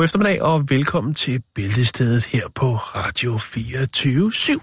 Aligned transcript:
God 0.00 0.04
eftermiddag 0.04 0.42
og 0.42 0.70
velkommen 0.70 1.14
til 1.14 1.42
Bæltestedet 1.54 2.24
her 2.24 2.42
på 2.54 2.74
Radio 2.74 3.38
24 3.38 4.32
/7. 4.34 4.58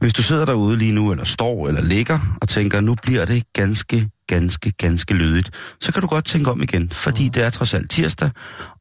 Hvis 0.00 0.12
du 0.12 0.22
sidder 0.22 0.44
derude 0.44 0.76
lige 0.78 0.92
nu, 0.92 1.10
eller 1.10 1.24
står, 1.24 1.68
eller 1.68 1.80
ligger, 1.80 2.38
og 2.40 2.48
tænker, 2.48 2.80
nu 2.80 2.94
bliver 3.02 3.24
det 3.24 3.52
ganske, 3.52 4.08
ganske, 4.26 4.72
ganske 4.72 5.14
lødigt, 5.14 5.50
så 5.80 5.92
kan 5.92 6.02
du 6.02 6.08
godt 6.08 6.24
tænke 6.24 6.50
om 6.50 6.62
igen, 6.62 6.90
fordi 6.90 7.28
det 7.28 7.42
er 7.44 7.50
trods 7.50 7.74
alt 7.74 7.90
tirsdag, 7.90 8.30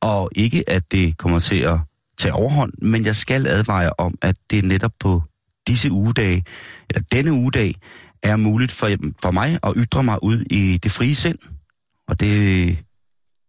og 0.01 0.29
ikke 0.35 0.69
at 0.69 0.91
det 0.91 1.17
kommer 1.17 1.39
til 1.39 1.59
at 1.59 1.79
tage 2.19 2.33
overhånd, 2.33 2.73
men 2.81 3.05
jeg 3.05 3.15
skal 3.15 3.47
advare 3.47 3.91
om, 3.97 4.15
at 4.21 4.35
det 4.51 4.65
netop 4.65 4.93
på 4.99 5.23
disse 5.67 5.91
ugedage, 5.91 6.43
eller 6.89 7.03
denne 7.11 7.33
ugedag, 7.33 7.75
er 8.23 8.35
muligt 8.35 8.71
for, 8.71 8.89
for 9.21 9.31
mig 9.31 9.59
at 9.63 9.73
ytre 9.77 10.03
mig 10.03 10.23
ud 10.23 10.39
i 10.49 10.79
det 10.83 10.91
frie 10.91 11.15
sind, 11.15 11.37
og 12.07 12.19
det, 12.19 12.77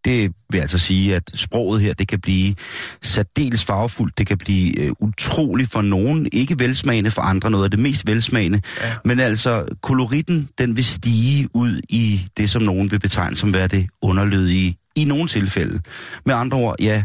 det 0.05 0.33
vil 0.51 0.59
altså 0.59 0.79
sige, 0.79 1.17
at 1.17 1.31
sproget 1.35 1.83
her, 1.83 1.95
det 1.95 2.09
kan 2.09 2.21
blive 2.21 2.55
særdeles 3.03 3.65
farvefuldt, 3.65 4.19
det 4.19 4.27
kan 4.27 4.39
blive 4.39 4.79
øh, 4.79 4.93
utroligt 5.01 5.71
for 5.73 5.83
nogen, 5.83 6.29
ikke 6.33 6.59
velsmagende 6.59 7.11
for 7.11 7.23
andre, 7.23 7.51
noget 7.51 7.65
af 7.65 7.71
det 7.71 7.81
mest 7.81 8.07
velsmagende, 8.07 8.61
ja. 8.81 8.95
men 9.05 9.21
altså 9.21 9.67
koloritten, 9.83 10.49
den 10.59 10.77
vil 10.77 10.85
stige 10.85 11.49
ud 11.55 11.81
i 11.89 12.21
det, 12.37 12.51
som 12.51 12.63
nogen 12.63 12.91
vil 12.91 13.01
betegne 13.01 13.37
som 13.37 13.55
være 13.55 13.67
det 13.67 13.89
underlødige 14.03 14.77
i 14.97 15.05
nogle 15.05 15.29
tilfælde. 15.29 15.81
Med 16.27 16.35
andre 16.35 16.59
ord, 16.59 16.77
ja, 16.81 17.05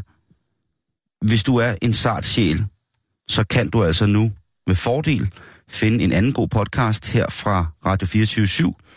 hvis 1.21 1.43
du 1.43 1.57
er 1.57 1.75
en 1.81 1.93
sart 1.93 2.25
sjæl, 2.25 2.65
så 3.27 3.43
kan 3.43 3.69
du 3.69 3.83
altså 3.83 4.05
nu 4.05 4.31
med 4.67 4.75
fordel 4.75 5.29
finde 5.69 6.03
en 6.03 6.11
anden 6.11 6.33
god 6.33 6.47
podcast 6.47 7.07
her 7.07 7.25
fra 7.29 7.65
Radio 7.85 8.07
24 8.07 8.45
/7, 8.45 8.88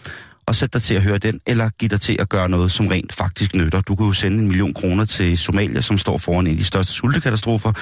og 0.52 0.56
sætte 0.56 0.78
dig 0.78 0.82
til 0.82 0.94
at 0.94 1.02
høre 1.02 1.18
den, 1.18 1.40
eller 1.46 1.68
give 1.78 1.88
dig 1.88 2.00
til 2.00 2.16
at 2.20 2.28
gøre 2.28 2.48
noget, 2.48 2.72
som 2.72 2.86
rent 2.88 3.12
faktisk 3.12 3.54
nytter. 3.54 3.80
Du 3.80 3.94
kan 3.94 4.06
jo 4.06 4.12
sende 4.12 4.38
en 4.38 4.48
million 4.48 4.74
kroner 4.74 5.04
til 5.04 5.38
Somalia, 5.38 5.80
som 5.80 5.98
står 5.98 6.18
foran 6.18 6.46
en 6.46 6.52
af 6.52 6.58
de 6.58 6.64
største 6.64 6.92
sultekatastrofer 6.92 7.72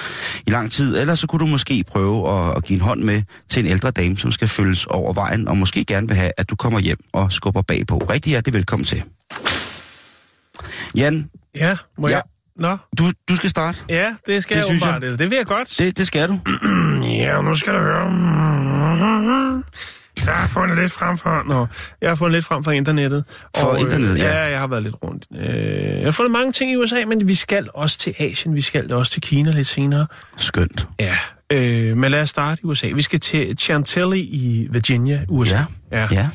i 0.47 0.49
lang 0.49 0.71
tid. 0.71 0.97
Eller 0.97 1.15
så 1.15 1.27
kunne 1.27 1.39
du 1.39 1.45
måske 1.45 1.83
prøve 1.87 2.29
at, 2.33 2.57
at 2.57 2.63
give 2.63 2.75
en 2.75 2.81
hånd 2.81 3.01
med 3.01 3.21
til 3.49 3.65
en 3.65 3.71
ældre 3.71 3.91
dame, 3.91 4.17
som 4.17 4.31
skal 4.31 4.47
følges 4.47 4.85
over 4.85 5.13
vejen, 5.13 5.47
og 5.47 5.57
måske 5.57 5.85
gerne 5.85 6.07
vil 6.07 6.17
have, 6.17 6.31
at 6.37 6.49
du 6.49 6.55
kommer 6.55 6.79
hjem 6.79 6.97
og 7.13 7.31
skubber 7.31 7.61
bagpå. 7.61 7.97
Rigtig 7.97 8.29
hjertelig 8.29 8.53
velkommen 8.53 8.85
til. 8.85 9.03
Jan. 10.95 11.29
Ja, 11.55 11.77
må 11.97 12.07
ja. 12.07 12.13
jeg? 12.13 12.21
Nå. 12.55 12.77
Du, 12.97 13.11
du 13.29 13.35
skal 13.35 13.49
starte. 13.49 13.79
Ja, 13.89 14.15
det 14.27 14.43
skal 14.43 14.55
Det 14.57 14.63
jeg 14.63 14.69
åbenbart. 14.69 15.03
jeg. 15.03 15.11
Det, 15.11 15.19
det 15.19 15.29
vil 15.29 15.35
jeg 15.35 15.45
godt. 15.45 15.75
Det, 15.79 15.97
det 15.97 16.07
skal 16.07 16.29
du. 16.29 16.39
Ja, 17.21 17.41
nu 17.41 17.55
skal 17.55 17.73
du 17.73 17.79
høre. 17.79 19.63
Jeg 20.25 20.33
har 20.33 20.47
fundet 20.47 20.77
lidt 20.77 20.91
frem 20.91 21.17
for... 21.17 21.43
Nå, 21.47 21.67
jeg 22.01 22.09
har 22.09 22.15
fundet 22.15 22.33
lidt 22.33 22.45
frem 22.45 22.63
fra 22.63 22.71
internettet. 22.71 23.23
For 23.57 23.73
øh, 23.73 23.81
internettet, 23.81 24.17
ja. 24.19 24.39
Ja, 24.39 24.49
jeg 24.49 24.59
har 24.59 24.67
været 24.67 24.83
lidt 24.83 24.95
rundt. 25.03 25.25
Øh, 25.39 25.45
jeg 25.97 26.03
har 26.03 26.11
fundet 26.11 26.31
mange 26.31 26.51
ting 26.51 26.71
i 26.71 26.75
USA, 26.77 27.05
men 27.07 27.27
vi 27.27 27.35
skal 27.35 27.69
også 27.73 27.97
til 27.97 28.15
Asien. 28.19 28.55
Vi 28.55 28.61
skal 28.61 28.93
også 28.93 29.11
til 29.11 29.21
Kina 29.21 29.51
lidt 29.51 29.67
senere. 29.67 30.07
Skønt. 30.37 30.87
Ja, 30.99 31.17
øh, 31.51 31.97
men 31.97 32.11
lad 32.11 32.21
os 32.21 32.29
starte 32.29 32.61
i 32.63 32.65
USA. 32.65 32.87
Vi 32.95 33.01
skal 33.01 33.19
til 33.19 33.57
Chantilly 33.57 34.17
i 34.17 34.67
Virginia, 34.71 35.25
USA. 35.29 35.59
Ja, 35.91 36.07
ja. 36.11 36.29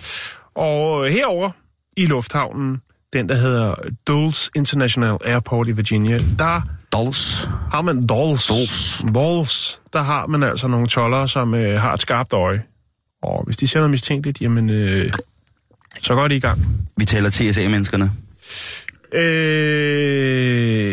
Og 0.54 1.06
herover 1.09 1.50
i 1.97 2.06
lufthavnen, 2.06 2.76
den 3.12 3.28
der 3.28 3.34
hedder 3.34 3.75
Dulles 4.06 4.50
International 4.56 5.16
Airport 5.25 5.69
i 5.69 5.72
Virginia, 5.72 6.19
der 6.38 6.60
Dolls. 6.92 7.48
har 7.72 7.82
man 7.82 8.06
Dulles. 8.06 8.47
Dulles. 8.47 9.03
Dulles. 9.15 9.81
Der 9.92 10.03
har 10.03 10.26
man 10.26 10.42
altså 10.42 10.69
nogle 10.69 10.86
tollere, 10.86 11.28
som 11.28 11.54
øh, 11.54 11.81
har 11.81 11.92
et 11.92 12.00
skarpt 12.00 12.32
øje. 12.32 12.62
Og 13.22 13.44
hvis 13.44 13.56
de 13.56 13.69
sender 13.69 13.88
mistænkeligt, 13.88 14.41
jamen, 14.41 14.71
øh, 14.71 15.12
så 16.03 16.15
går 16.15 16.28
de 16.28 16.37
i 16.37 16.41
gang. 16.41 16.60
Vi 16.97 17.04
taler 17.04 17.31
TSA-menneskerne. 17.31 18.10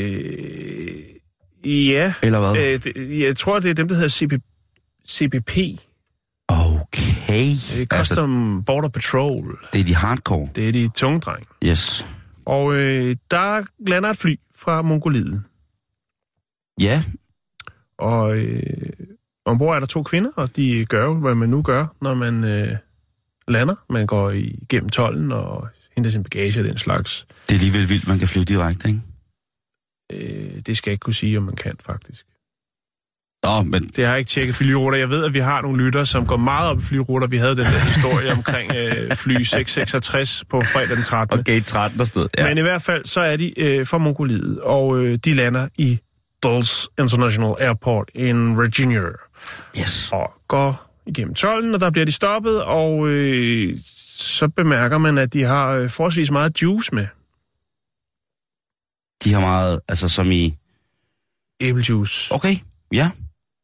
Øh, 0.04 1.90
ja. 1.90 2.14
Eller 2.24 2.40
hvad? 2.40 2.64
Øh, 2.64 2.84
det, 2.84 3.20
jeg 3.20 3.38
tror, 3.38 3.60
det 3.60 3.70
er 3.70 3.74
dem, 3.74 3.88
der 3.88 3.96
hedder 3.96 4.10
CP, 4.10 4.34
CPP. 5.10 5.58
Okay. 6.50 7.52
Øh, 7.80 7.88
Custom 7.88 8.64
Border 8.66 8.90
Patrol. 8.90 9.60
det 9.74 9.82
er 9.82 9.86
de 9.86 9.96
hardcore. 9.96 10.50
Det 10.56 10.68
er 10.68 10.72
de 10.72 10.88
tunge 10.96 11.20
dreng. 11.20 11.48
Yes. 11.66 12.06
Og 12.46 12.74
øh, 12.76 13.16
der 13.32 13.64
lander 13.88 14.10
et 14.10 14.18
fly 14.18 14.36
fra 14.56 14.82
Mongoliet. 14.82 15.44
Ja, 16.82 17.04
Og 17.98 18.38
øh, 18.38 18.62
ombord 19.46 19.76
er 19.76 19.80
der 19.80 19.88
to 19.88 20.04
kvinder, 20.04 20.30
og 20.36 20.56
de 20.56 20.86
gør 20.86 21.04
jo, 21.06 21.14
hvad 21.14 21.36
man 21.36 21.50
nu 21.50 21.62
gør, 21.62 21.86
når 22.02 22.14
man 22.14 22.44
øh, 22.44 22.76
lander. 23.48 23.76
Man 23.90 24.08
går 24.08 24.32
igennem 24.32 24.90
tollen 24.90 25.32
og 25.32 25.68
henter 25.96 26.12
sin 26.12 26.24
bagage 26.24 26.60
og 26.60 26.66
den 26.66 26.78
slags. 26.78 27.26
det 27.50 27.56
er 27.56 27.60
alligevel 27.60 27.90
vildt, 27.90 28.08
man 28.08 28.20
kan 28.20 28.28
flyve 28.28 28.46
direkte, 28.46 28.88
ikke? 28.88 29.02
Øh, 30.14 30.62
det 30.66 30.78
skal 30.78 30.92
jeg 30.92 30.94
ikke 30.94 31.04
kunne 31.04 31.14
sige, 31.14 31.38
om 31.38 31.44
man 31.44 31.56
kan 31.56 31.74
faktisk. 31.86 32.26
Nå, 33.44 33.62
men 33.62 33.88
Det 33.96 34.06
har 34.06 34.12
jeg 34.12 34.20
ikke 34.20 34.30
tjekket 34.30 34.56
flyruter. 34.56 34.98
Jeg 34.98 35.10
ved, 35.10 35.26
at 35.26 35.34
vi 35.34 35.40
har 35.40 35.62
nogle 35.62 35.84
lyttere, 35.86 36.06
som 36.06 36.26
går 36.26 36.38
meget 36.38 36.70
op 36.70 36.78
i 36.78 36.82
flyruter. 36.82 37.28
Vi 37.28 37.38
havde 37.38 37.56
den 37.56 37.66
der 37.66 37.80
historie 37.80 38.32
omkring 38.32 38.72
øh, 38.76 39.16
fly 39.16 39.42
666 39.42 40.44
på 40.50 40.62
fredag 40.62 40.96
den 40.96 41.04
13. 41.04 41.40
okay, 41.40 41.62
13 41.62 42.00
der 42.00 42.06
sted. 42.06 42.28
Ja. 42.38 42.48
Men 42.48 42.58
i 42.58 42.62
hvert 42.62 42.82
fald, 42.82 43.06
så 43.06 43.22
er 43.22 43.36
de 43.38 43.60
øh, 43.60 43.88
fra 43.88 43.98
Mongoliet, 43.98 44.60
og 44.60 44.98
øh, 44.98 45.16
de 45.26 45.34
lander 45.34 45.68
i 45.78 46.00
Dulles 46.44 46.90
International 47.00 47.56
Airport 47.60 48.12
in 48.16 48.58
Virginia. 48.62 49.02
Yes. 49.80 50.10
Og 50.12 50.34
går 50.48 50.92
igennem 51.06 51.34
tolden, 51.36 51.74
og 51.74 51.80
der 51.80 51.90
bliver 51.90 52.06
de 52.06 52.12
stoppet, 52.12 52.64
og 52.64 53.08
øh, 53.08 53.78
så 54.18 54.48
bemærker 54.48 54.98
man, 54.98 55.18
at 55.18 55.34
de 55.34 55.42
har 55.44 55.70
øh, 55.72 55.90
forholdsvis 55.90 56.32
meget 56.32 56.62
juice 56.62 56.96
med. 56.96 57.08
De 59.24 59.34
har 59.34 59.40
meget, 59.40 59.80
altså 59.88 60.10
som 60.10 60.32
i... 60.32 60.58
Æblejuice, 61.62 62.32
Okay, 62.34 62.56
ja. 62.94 63.12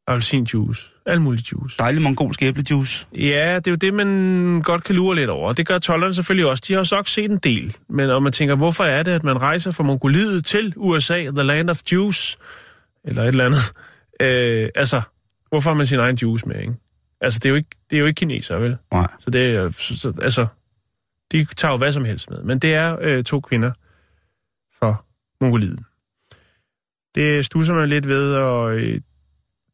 appelsinjuice, 0.07 0.81
alt 1.05 1.21
muligt 1.21 1.51
juice. 1.51 1.75
Dejlig 1.79 2.01
mongolsk 2.01 2.41
æblejuice. 2.43 3.07
Ja, 3.13 3.55
det 3.55 3.67
er 3.67 3.71
jo 3.71 3.75
det, 3.75 3.93
man 3.93 4.61
godt 4.61 4.83
kan 4.83 4.95
lure 4.95 5.15
lidt 5.15 5.29
over. 5.29 5.53
Det 5.53 5.67
gør 5.67 5.79
tollerne 5.79 6.13
selvfølgelig 6.13 6.45
også. 6.45 6.63
De 6.67 6.73
har 6.73 6.79
også 6.79 7.03
set 7.05 7.31
en 7.31 7.37
del. 7.37 7.75
Men 7.89 8.09
om 8.09 8.23
man 8.23 8.31
tænker, 8.31 8.55
hvorfor 8.55 8.83
er 8.83 9.03
det, 9.03 9.11
at 9.11 9.23
man 9.23 9.41
rejser 9.41 9.71
fra 9.71 9.83
Mongoliet 9.83 10.45
til 10.45 10.73
USA, 10.77 11.23
the 11.23 11.43
land 11.43 11.69
of 11.69 11.81
juice, 11.91 12.37
eller 13.05 13.23
et 13.23 13.27
eller 13.27 13.45
andet. 13.45 13.61
Øh, 14.21 14.69
altså, 14.75 15.01
hvorfor 15.49 15.69
har 15.69 15.77
man 15.77 15.85
sin 15.85 15.99
egen 15.99 16.15
juice 16.15 16.47
med, 16.47 16.61
ikke? 16.61 16.73
Altså, 17.21 17.39
det 17.39 17.45
er 17.45 17.49
jo 17.49 17.55
ikke, 17.55 17.69
det 17.89 17.95
er 17.95 17.99
jo 17.99 18.05
ikke 18.05 18.17
kineser, 18.17 18.55
vel? 18.55 18.77
Nej. 18.91 19.07
Så 19.19 19.29
det 19.29 19.55
er, 19.55 19.71
så, 19.71 19.99
så, 19.99 20.13
altså, 20.21 20.47
de 21.31 21.45
tager 21.45 21.71
jo 21.71 21.77
hvad 21.77 21.91
som 21.91 22.05
helst 22.05 22.29
med. 22.29 22.43
Men 22.43 22.59
det 22.59 22.73
er 22.73 22.97
øh, 23.01 23.23
to 23.23 23.39
kvinder 23.39 23.71
fra 24.79 24.95
Mongoliet. 25.41 25.79
Det 27.15 27.45
stusser 27.45 27.73
man 27.73 27.89
lidt 27.89 28.07
ved, 28.07 28.35
og 28.35 28.77
øh, 28.77 29.01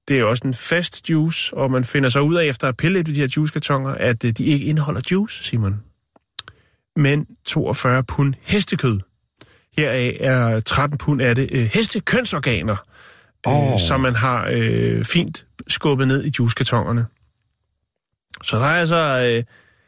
det 0.07 0.19
er 0.19 0.23
også 0.23 0.47
en 0.47 0.53
fast 0.53 1.09
juice, 1.09 1.57
og 1.57 1.71
man 1.71 1.83
finder 1.83 2.09
så 2.09 2.19
ud 2.19 2.35
af 2.35 2.45
efter 2.45 2.67
at 2.67 2.77
pille 2.77 2.97
lidt 2.97 3.07
ved 3.07 3.15
de 3.15 3.19
her 3.19 3.33
juicekartoner, 3.37 3.89
at 3.89 4.23
øh, 4.23 4.31
de 4.31 4.43
ikke 4.43 4.65
indeholder 4.65 5.01
juice, 5.11 5.43
Simon. 5.43 5.83
Men 6.95 7.27
42 7.45 8.03
pund 8.03 8.33
hestekød. 8.41 8.99
Heraf 9.77 10.17
er 10.19 10.59
13 10.59 10.97
pund 10.97 11.21
af 11.21 11.35
det 11.35 11.49
øh, 11.51 11.65
hestekønsorganer, 11.65 12.75
oh. 13.45 13.73
Øh, 13.73 13.79
som 13.79 13.99
man 13.99 14.15
har 14.15 14.49
øh, 14.51 15.05
fint 15.05 15.44
skubbet 15.67 16.07
ned 16.07 16.23
i 16.23 16.31
juicekartonerne. 16.39 17.05
Så 18.43 18.59
der 18.59 18.65
er 18.65 18.79
altså 18.79 19.31
øh, 19.35 19.43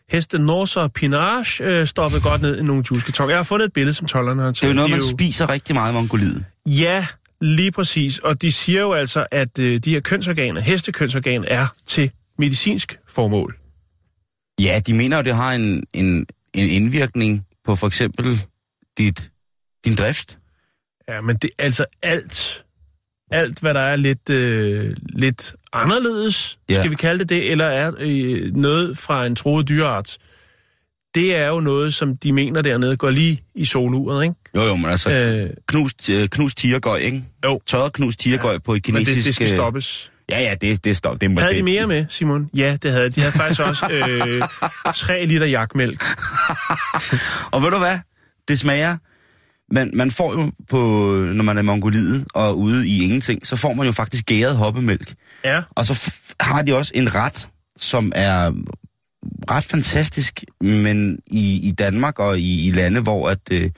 heste 0.09 0.39
Norse 0.39 0.79
og 0.79 0.93
Pinage 0.93 1.63
øh, 1.63 1.87
stoppet 1.87 2.23
godt 2.23 2.41
ned 2.41 2.59
i 2.59 2.63
nogle 2.63 2.83
juicekartoner. 2.91 3.29
Jeg 3.29 3.39
har 3.39 3.43
fundet 3.43 3.65
et 3.65 3.73
billede, 3.73 3.93
som 3.93 4.07
tollerne 4.07 4.41
har 4.41 4.51
taget. 4.51 4.61
Det 4.61 4.63
er 4.63 4.69
jo 4.69 4.73
noget, 4.73 4.91
man 4.91 5.17
spiser 5.17 5.49
rigtig 5.49 5.75
meget 5.75 5.91
i 5.91 5.93
Mongoliet. 5.93 6.45
Ja, 6.65 7.07
lige 7.41 7.71
præcis. 7.71 8.19
Og 8.19 8.41
de 8.41 8.51
siger 8.51 8.81
jo 8.81 8.93
altså, 8.93 9.25
at 9.31 9.59
øh, 9.59 9.79
de 9.79 9.89
her 9.89 9.99
kønsorganer, 9.99 10.61
hestekønsorgan, 10.61 11.45
er 11.47 11.67
til 11.85 12.11
medicinsk 12.37 12.97
formål. 13.07 13.57
Ja, 14.61 14.81
de 14.87 14.93
mener 14.93 15.17
jo, 15.17 15.23
det 15.23 15.35
har 15.35 15.53
en, 15.53 15.83
en, 15.93 16.25
en 16.53 16.69
indvirkning 16.69 17.45
på 17.65 17.75
for 17.75 17.87
eksempel 17.87 18.45
dit, 18.97 19.31
din 19.85 19.95
drift. 19.95 20.37
Ja, 21.09 21.21
men 21.21 21.35
det 21.35 21.49
altså 21.59 21.85
alt 22.03 22.65
alt, 23.31 23.59
hvad 23.59 23.73
der 23.73 23.79
er 23.79 23.95
lidt, 23.95 24.29
øh, 24.29 24.93
lidt 25.09 25.53
anderledes, 25.73 26.57
Ja. 26.69 26.75
skal 26.79 26.91
vi 26.91 26.95
kalde 26.95 27.19
det 27.19 27.29
det, 27.29 27.51
eller 27.51 27.65
er 27.65 27.91
øh, 27.99 28.55
noget 28.55 28.97
fra 28.97 29.25
en 29.25 29.35
troet 29.35 29.67
dyreart, 29.67 30.17
det 31.15 31.35
er 31.35 31.47
jo 31.47 31.59
noget, 31.59 31.93
som 31.93 32.17
de 32.17 32.31
mener 32.31 32.61
dernede 32.61 32.97
går 32.97 33.09
lige 33.09 33.41
i 33.55 33.65
soluret, 33.65 34.23
ikke? 34.23 34.35
Jo, 34.55 34.63
jo, 34.63 34.75
men 34.75 34.91
altså, 34.91 35.11
øh, 35.11 35.49
knust, 35.67 36.09
øh, 36.09 36.27
knust 36.29 36.57
tigergøj, 36.57 36.97
ikke? 36.97 37.23
jo, 37.45 37.61
Tørret 37.65 37.93
knust 37.93 38.19
tigergøj 38.19 38.51
ja. 38.53 38.57
på 38.59 38.73
et 38.73 38.87
men 38.87 38.95
kinesisk... 38.95 39.15
det, 39.17 39.25
det 39.25 39.35
skal 39.35 39.45
øh, 39.45 39.57
stoppes. 39.57 40.11
Ja, 40.29 40.39
ja, 40.41 40.55
det, 40.61 40.83
det, 40.85 40.97
stop, 40.97 41.21
det 41.21 41.31
må 41.31 41.39
Havde 41.39 41.53
det, 41.53 41.57
de 41.59 41.63
mere 41.63 41.87
med, 41.87 42.05
Simon? 42.09 42.49
Ja, 42.53 42.77
det 42.83 42.91
havde 42.91 43.05
de. 43.05 43.09
De 43.11 43.21
havde 43.21 43.31
faktisk 43.33 43.61
også 43.61 43.87
øh, 43.91 44.41
3 44.95 45.25
liter 45.25 45.45
jakmælk. 45.45 46.03
Og 47.51 47.63
ved 47.63 47.71
du 47.71 47.77
hvad? 47.77 47.99
Det 48.47 48.59
smager... 48.59 48.97
Man, 49.71 49.91
man 49.93 50.11
får 50.11 50.33
jo, 50.33 50.51
på, 50.69 50.77
når 51.33 51.43
man 51.43 51.57
er 51.57 51.61
i 51.61 51.65
Mongoliet 51.65 52.25
og 52.33 52.57
ude 52.57 52.87
i 52.87 53.03
ingenting, 53.03 53.47
så 53.47 53.55
får 53.55 53.73
man 53.73 53.85
jo 53.85 53.91
faktisk 53.91 54.25
gæret 54.25 54.57
hoppemælk. 54.57 55.13
Ja, 55.45 55.61
Og 55.69 55.85
så 55.85 56.13
har 56.39 56.61
de 56.61 56.75
også 56.75 56.91
en 56.95 57.15
ret, 57.15 57.47
som 57.77 58.11
er 58.15 58.51
ret 59.51 59.63
fantastisk, 59.63 60.43
men 60.61 61.19
i, 61.27 61.67
i 61.67 61.71
Danmark 61.71 62.19
og 62.19 62.39
i, 62.39 62.67
i 62.67 62.71
lande, 62.71 63.01
hvor 63.01 63.29
at, 63.29 63.39
øh, 63.51 63.71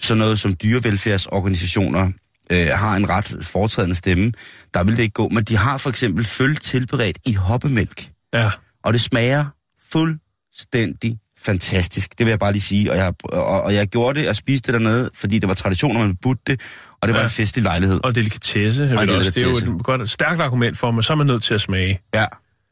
sådan 0.00 0.18
noget 0.18 0.38
som 0.38 0.54
dyrevelfærdsorganisationer 0.54 2.10
øh, 2.50 2.66
har 2.66 2.96
en 2.96 3.08
ret 3.08 3.36
foretrædende 3.42 3.94
stemme, 3.94 4.32
der 4.74 4.84
vil 4.84 4.96
det 4.96 5.02
ikke 5.02 5.12
gå. 5.12 5.28
Men 5.28 5.44
de 5.44 5.56
har 5.56 5.78
for 5.78 5.90
eksempel 5.90 6.24
føl 6.24 6.56
tilberedt 6.56 7.18
i 7.24 7.32
hoppemælk, 7.32 8.10
ja. 8.34 8.50
og 8.84 8.92
det 8.92 9.00
smager 9.00 9.44
fuldstændig 9.92 11.18
fantastisk. 11.44 12.18
Det 12.18 12.26
vil 12.26 12.30
jeg 12.30 12.38
bare 12.38 12.52
lige 12.52 12.62
sige. 12.62 12.90
Og 12.90 12.96
jeg, 12.96 13.14
og, 13.24 13.62
og 13.62 13.74
jeg 13.74 13.86
gjorde 13.86 14.20
det 14.20 14.28
og 14.28 14.36
spiste 14.36 14.72
det 14.72 14.80
dernede, 14.80 15.10
fordi 15.14 15.38
det 15.38 15.48
var 15.48 15.54
tradition, 15.54 15.96
at 15.96 16.06
man 16.06 16.16
budte 16.22 16.42
det, 16.46 16.60
og 17.00 17.08
det 17.08 17.14
var 17.14 17.20
Ja. 17.20 17.26
en 17.26 17.30
festlig 17.30 17.62
lejlighed. 17.64 18.00
Og 18.04 18.14
delikatesse. 18.14 18.82
Og 18.82 18.88
også, 18.90 19.00
det 19.06 19.10
er 19.10 19.14
jo 19.14 19.18
delikatesse. 19.48 19.72
et 19.76 19.84
godt, 19.84 20.10
stærkt 20.10 20.40
argument 20.40 20.78
for, 20.78 20.90
men 20.90 21.02
så 21.02 21.12
er 21.12 21.16
man 21.16 21.26
nødt 21.26 21.42
til 21.42 21.54
at 21.54 21.60
smage. 21.60 22.00
Ja. 22.14 22.24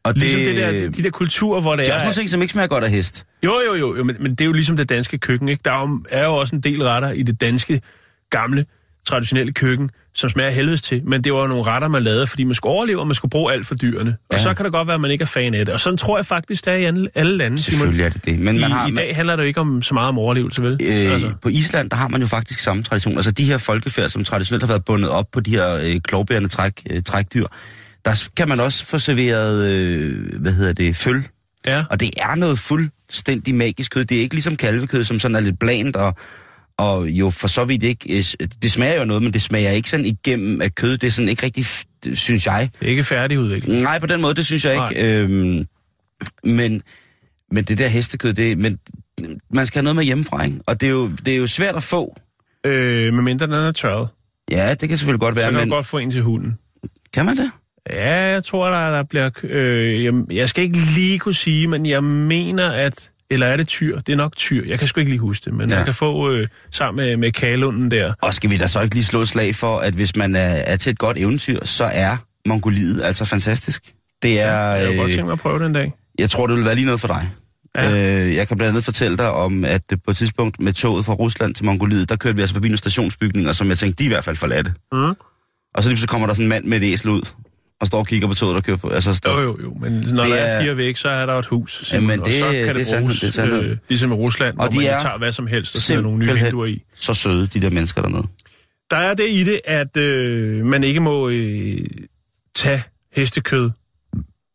Og 0.05 0.14
Ligesom 0.14 0.40
det, 0.40 0.56
der, 0.56 0.70
de 0.90 1.02
der 1.02 1.11
kulturer, 1.11 1.61
hvor 1.61 1.76
det 1.76 1.78
Det 1.78 1.88
er 1.88 1.93
er... 1.93 1.94
også 1.96 2.05
nogle 2.05 2.14
ting, 2.14 2.31
som 2.31 2.43
ikke 2.43 2.52
smager 2.52 2.69
godt 2.69 2.84
af 2.84 2.90
hest. 2.90 3.25
Jo, 3.44 3.55
jo, 3.69 3.75
jo, 3.75 3.96
jo 3.96 4.05
men, 4.05 4.17
men 4.20 4.31
det 4.31 4.40
er 4.40 4.44
jo 4.46 4.52
ligesom 4.52 4.76
det 4.76 4.88
danske 4.88 5.19
køkken, 5.19 5.49
ikke? 5.49 5.61
Der 5.64 5.73
er 5.73 5.81
jo, 5.88 6.00
er 6.11 6.25
jo 6.25 6.34
også 6.37 6.56
en 6.56 6.62
del 6.62 6.82
retter 6.84 7.11
i 7.11 7.23
det 7.23 7.40
danske, 7.40 7.81
gamle, 8.31 8.64
traditionelle 9.06 9.52
køkken, 9.52 9.90
som 10.15 10.31
smager 10.31 10.51
helvedes 10.51 10.83
til. 10.83 11.03
Men 11.05 11.25
det 11.25 11.33
var 11.33 11.41
jo 11.41 11.47
nogle 11.47 11.62
retter, 11.65 11.89
man 11.89 12.03
lavede, 12.03 12.27
fordi 12.27 12.45
man 12.45 12.55
skulle 12.55 12.73
overleve, 12.73 13.01
og 13.01 13.07
man 13.07 13.15
skulle 13.15 13.31
bruge 13.31 13.53
alt 13.53 13.67
for 13.67 13.75
dyrene. 13.75 14.17
Og 14.31 14.37
Ja. 14.37 14.43
så 14.43 14.55
kan 14.55 14.65
det 14.65 14.73
godt 14.73 14.87
være, 14.87 14.95
at 14.95 15.01
man 15.01 15.11
ikke 15.11 15.23
er 15.23 15.27
fan 15.27 15.55
af 15.55 15.67
det. 15.67 15.75
Og 15.75 15.81
sådan 15.81 15.97
tror 15.97 16.19
jeg 16.19 16.27
faktisk, 16.27 16.65
det 16.65 16.73
er 16.73 16.77
i 16.77 17.09
alle- 17.15 17.37
lande. 17.37 17.59
Selvfølgelig 17.59 18.05
er 18.05 18.09
det 18.09 18.25
det. 18.25 18.39
Men 18.39 18.57
I, 18.57 18.61
man 18.61 18.71
har, 18.71 18.89
I 18.89 18.95
dag 18.95 19.17
handler 19.17 19.37
det 19.37 19.43
jo 19.43 19.47
ikke 19.47 19.61
om 19.61 19.83
så 19.83 19.95
meget 19.95 20.09
om 20.09 20.19
overlevelse, 20.19 20.62
vel? 20.62 20.79
øh, 20.83 21.12
altså. 21.12 21.33
På 21.43 21.49
Island, 21.49 21.91
der 21.91 21.97
har 21.97 22.09
man 22.09 22.21
jo 22.21 22.27
faktisk 22.27 22.61
samme 22.61 22.83
tradition. 22.83 23.17
Altså 23.17 23.31
de 23.31 23.45
her 23.45 23.59
folkefærd, 23.59 24.09
som 24.09 24.25
traditionelt 24.25 24.62
har 24.62 24.69
været 24.69 24.85
bundet 24.85 25.11
op 25.11 25.27
på 25.33 25.41
de 25.41 25.51
her 25.51 25.75
øh, 25.83 26.01
klovbærende 26.01 26.49
træk, 26.49 26.73
øh, 26.91 27.03
trækdyr, 27.03 27.47
der 28.05 28.25
kan 28.37 28.49
man 28.49 28.61
også 28.61 28.87
få 28.87 28.99
serveret, 28.99 29.69
øh, 29.71 30.41
hvad 30.41 30.53
hedder 30.53 30.73
det, 30.73 30.97
føl. 30.97 31.23
Ja. 31.67 31.85
Og 31.91 32.01
det 32.01 32.11
er 32.17 32.35
noget 32.35 32.59
fuldstændig 32.59 33.55
magisk 33.55 33.93
kød. 33.93 34.05
Det 34.05 34.17
er 34.17 34.21
ikke 34.21 34.35
ligesom 34.35 34.57
kalvekød, 34.57 35.05
som 35.05 35.19
sådan 35.19 35.35
er 35.37 35.41
lidt 35.41 35.59
blandt 35.59 35.97
og, 35.97 36.15
og 36.81 37.09
jo 37.11 37.31
for 37.31 37.49
så 37.49 37.65
vidt 37.65 37.82
ikke... 37.82 38.17
øh, 38.17 38.25
Det 38.62 38.71
smager 38.71 38.99
jo 38.99 39.05
noget, 39.05 39.23
men 39.23 39.32
det 39.32 39.43
smager 39.43 39.71
ikke 39.71 39.91
sådan 39.91 40.06
igennem 40.06 40.62
af 40.62 40.75
kød. 40.75 40.97
Det 40.99 41.06
er 41.06 41.11
sådan 41.11 41.29
ikke 41.29 41.43
rigtig, 41.43 41.67
synes 42.19 42.47
jeg. 42.47 42.71
Det 42.81 42.87
er 42.87 42.91
ikke 42.91 43.05
færdigudviklet. 43.05 43.82
Nej, 43.82 43.99
på 43.99 44.06
den 44.06 44.21
måde, 44.21 44.35
det 44.35 44.47
synes 44.47 44.65
jeg 44.65 44.88
ikke. 44.91 45.06
Øhm, 45.06 45.67
men, 46.44 46.82
men 47.53 47.65
det 47.65 47.79
der 47.79 47.88
hestekød, 47.88 48.32
det, 48.32 48.59
men 48.59 48.79
man 49.55 49.67
skal 49.67 49.79
have 49.79 49.85
noget 49.85 49.97
med 49.97 50.05
hjemmefra, 50.05 50.44
ikke? 50.44 50.56
Og 50.67 50.81
det 50.81 50.87
er 50.87 50.91
jo, 50.91 51.09
det 51.09 51.29
er 51.35 51.37
jo 51.38 51.47
svært 51.47 51.77
at 51.77 51.82
få. 51.82 52.17
Øh, 52.67 53.15
med 53.15 53.23
mindre 53.23 53.47
den 53.47 53.55
er 53.55 53.73
tørret. 53.73 54.09
Ja, 54.50 54.75
det 54.75 54.88
kan 54.88 54.99
selvfølgelig 54.99 55.21
godt 55.21 55.35
Så 55.35 55.41
være, 55.41 55.50
kan 55.50 55.61
men 55.61 55.69
godt 55.71 55.87
få 55.87 55.99
en 55.99 56.11
til 56.11 56.23
hunden. 56.23 56.59
kan 57.12 57.25
man 57.25 57.37
det? 57.37 57.50
Ja, 57.91 58.15
jeg 58.21 58.44
tror, 58.44 58.69
der, 58.71 58.91
der 58.91 59.03
bliver... 59.03 59.31
Øh, 59.43 60.05
jeg, 60.05 60.12
jeg 60.31 60.49
skal 60.49 60.65
ikke 60.65 60.79
lige 60.94 61.19
kunne 61.19 61.35
sige, 61.35 61.67
men 61.67 61.87
jeg 61.87 62.05
mener, 62.05 62.69
at... 62.71 63.10
Eller 63.31 63.47
er 63.47 63.56
det 63.56 63.69
tyr? 63.69 64.00
Det 64.00 64.12
er 64.12 64.17
nok 64.17 64.37
tyr. 64.37 64.65
Jeg 64.67 64.79
kan 64.79 64.88
sgu 64.88 65.00
ikke 65.00 65.11
lige 65.12 65.21
huske 65.21 65.44
det, 65.44 65.55
men 65.55 65.69
Ja. 65.69 65.75
ja. 65.75 65.79
man 65.81 65.85
kan 65.85 65.94
få 65.94 66.31
øh, 66.31 66.49
sammen 66.71 67.05
med, 67.06 67.17
med 67.17 67.32
kalunden 67.32 67.91
der. 67.91 68.12
Og 68.23 68.35
skal 68.35 68.50
vi 68.50 68.56
da 68.56 68.67
så 68.67 68.81
ikke 68.81 68.94
lige 68.94 69.05
slå 69.05 69.21
et 69.23 69.29
slag 69.29 69.55
for, 69.55 69.79
at 69.79 69.94
hvis 69.94 70.17
man 70.17 70.37
er, 70.37 70.41
er 70.41 70.77
til 70.77 70.91
et 70.91 70.99
godt 70.99 71.19
eventyr, 71.19 71.65
så 71.65 71.85
er 71.85 72.17
Mongoliet 72.49 73.03
altså 73.03 73.25
fantastisk. 73.25 73.82
Det 74.23 74.41
er... 74.41 74.53
Jeg 74.55 74.87
kunne 74.87 74.97
godt 74.97 75.06
øh, 75.06 75.12
tænke 75.12 75.25
mig 75.25 75.32
at 75.32 75.38
prøve 75.41 75.59
den 75.65 75.73
dag. 75.73 75.93
Jeg 76.19 76.31
tror, 76.31 76.47
det 76.47 76.56
vil 76.56 76.65
være 76.65 76.75
lige 76.75 76.85
noget 76.85 77.00
for 77.00 77.09
dig. 77.09 77.31
Ja. 77.77 77.91
Øh, 77.97 78.35
jeg 78.35 78.49
kan 78.49 78.56
blandt 78.56 78.69
andet 78.71 78.85
fortælle 78.85 79.17
dig 79.17 79.31
om, 79.31 79.65
at 79.65 79.83
på 80.05 80.11
et 80.11 80.17
tidspunkt 80.17 80.61
med 80.61 80.73
toget 80.73 81.05
fra 81.05 81.12
Rusland 81.12 81.55
til 81.55 81.65
Mongoliet, 81.65 82.09
der 82.09 82.17
kørte 82.17 82.37
vi 82.37 82.43
altså 82.43 82.55
forbi 82.55 82.69
nogle 82.69 82.79
stationsbygninger, 82.79 83.53
som 83.53 83.69
jeg 83.69 83.79
tænkte, 83.79 83.99
de 83.99 84.05
er 84.05 84.09
i 84.11 84.12
hvert 84.15 84.25
fald 84.25 84.37
forladte. 84.37 84.75
Mm. 84.93 85.15
Og 85.75 85.83
så 85.83 85.88
lige 85.88 85.99
så 85.99 86.06
kommer 86.09 86.26
der 86.26 86.35
sådan 86.35 86.44
en 86.44 86.49
mand 86.49 86.65
med 86.65 86.83
et 86.83 86.93
æsel 86.93 87.09
ud, 87.11 87.23
og 87.81 87.87
står 87.87 87.99
og 87.99 88.06
kigger 88.06 88.29
på 88.29 88.35
toget, 88.35 88.55
der 88.55 88.61
kører 88.61 88.77
for. 88.77 88.88
Altså, 88.88 89.15
står, 89.15 89.32
Jo, 89.32 89.41
jo, 89.43 89.56
jo, 89.62 89.75
men 89.81 89.93
når 89.93 90.23
Det 90.23 90.32
der 90.32 90.38
er 90.38 90.62
fire 90.62 90.77
væk, 90.77 90.97
så 90.97 91.09
er 91.09 91.27
der 91.27 91.35
et 91.35 91.47
hus, 91.47 91.81
Simon, 91.87 92.03
Jamen, 92.03 92.21
og 92.21 92.27
det- 92.27 92.35
så 92.38 92.44
kan 92.44 92.75
det 92.75 92.87
det, 92.87 92.99
bruges, 92.99 93.21
det 93.21 93.29
er 93.29 93.32
sandhed. 93.32 93.71
øh, 93.71 93.77
ligesom 93.88 94.11
i 94.11 94.15
Rusland, 94.15 94.59
Og 94.59 94.65
hvor 94.65 94.71
de 94.81 94.87
man 94.87 94.94
er 94.94 94.99
tager 94.99 95.19
hvad 95.19 95.32
som 95.32 95.47
helst 95.47 95.77
og 95.77 95.82
sætter 95.82 96.03
nogle 96.03 96.19
nye 96.19 96.35
vinduer 96.35 96.67
i. 96.67 96.82
så 96.94 97.15
søde, 97.15 97.47
de 97.47 97.61
der 97.61 97.71
mennesker 97.71 98.03
dernede. 98.03 98.27
Der 98.91 98.97
er 98.97 99.15
det 99.15 99.31
i 99.31 99.44
det, 99.44 99.61
at 99.65 99.97
øh, 99.97 100.67
man 100.67 100.85
ikke 100.85 101.00
må 101.00 101.29
øh, 101.29 101.79
tage 102.55 102.82
hestekød, 103.17 103.71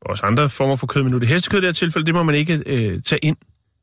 også 0.01 0.23
andre 0.25 0.49
former 0.49 0.75
for 0.75 0.87
kød, 0.87 1.03
men 1.03 1.11
nu 1.11 1.17
det 1.17 1.27
hestekød 1.27 1.59
i 1.59 1.61
det 1.61 1.67
her 1.67 1.73
tilfælde, 1.73 2.05
det 2.05 2.13
må 2.13 2.23
man 2.23 2.35
ikke 2.35 2.63
øh, 2.65 3.01
tage 3.01 3.19
ind 3.23 3.37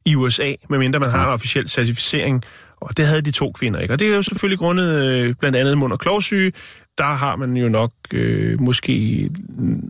i 0.06 0.14
USA, 0.14 0.52
medmindre 0.70 1.00
man 1.00 1.10
har 1.10 1.24
en 1.26 1.32
officiel 1.32 1.68
certificering. 1.68 2.42
Og 2.80 2.96
det 2.96 3.06
havde 3.06 3.22
de 3.22 3.30
to 3.30 3.52
kvinder 3.52 3.80
ikke. 3.80 3.94
Og 3.94 3.98
det 3.98 4.08
er 4.12 4.16
jo 4.16 4.22
selvfølgelig 4.22 4.58
grundet 4.58 5.04
øh, 5.04 5.34
blandt 5.40 5.56
andet 5.58 5.78
mund- 5.78 5.92
og 5.92 5.98
klovsyge. 6.00 6.52
Der 6.98 7.04
har 7.04 7.36
man 7.36 7.56
jo 7.56 7.68
nok 7.68 7.92
øh, 8.12 8.60
måske 8.60 9.30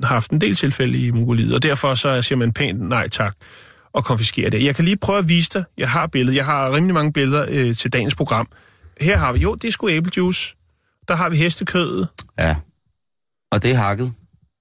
haft 0.03 0.31
en 0.31 0.41
del 0.41 0.55
tilfælde 0.55 0.99
i 0.99 1.11
Mongoliet, 1.11 1.55
og 1.55 1.63
derfor 1.63 1.95
så 1.95 2.23
siger 2.23 2.39
man 2.39 2.53
pænt 2.53 2.81
nej 2.81 3.09
tak 3.09 3.37
og 3.93 4.05
konfiskerer 4.05 4.51
det. 4.51 4.65
Jeg 4.65 4.77
kan 4.77 4.85
lige 4.85 4.97
prøve 4.97 5.19
at 5.19 5.29
vise 5.29 5.51
dig. 5.55 5.65
Jeg 5.79 5.91
har 5.91 6.07
billedet. 6.07 6.37
Jeg 6.37 6.45
har 6.45 6.75
rimelig 6.75 6.95
mange 6.95 7.13
billeder 7.13 7.47
øh, 7.49 7.77
til 7.77 7.93
dagens 7.93 8.15
program. 8.15 8.49
Her 9.01 9.17
har 9.17 9.33
vi, 9.33 9.39
jo, 9.39 9.55
det 9.55 9.69
er 9.69 9.73
sgu 9.73 9.89
æblejuice. 9.89 10.57
Der 11.09 11.17
har 11.17 11.29
vi 11.29 11.37
hestekødet. 11.37 12.09
Ja. 12.39 12.57
Og 13.53 13.63
det 13.63 13.71
er 13.71 13.77
hakket. 13.77 14.13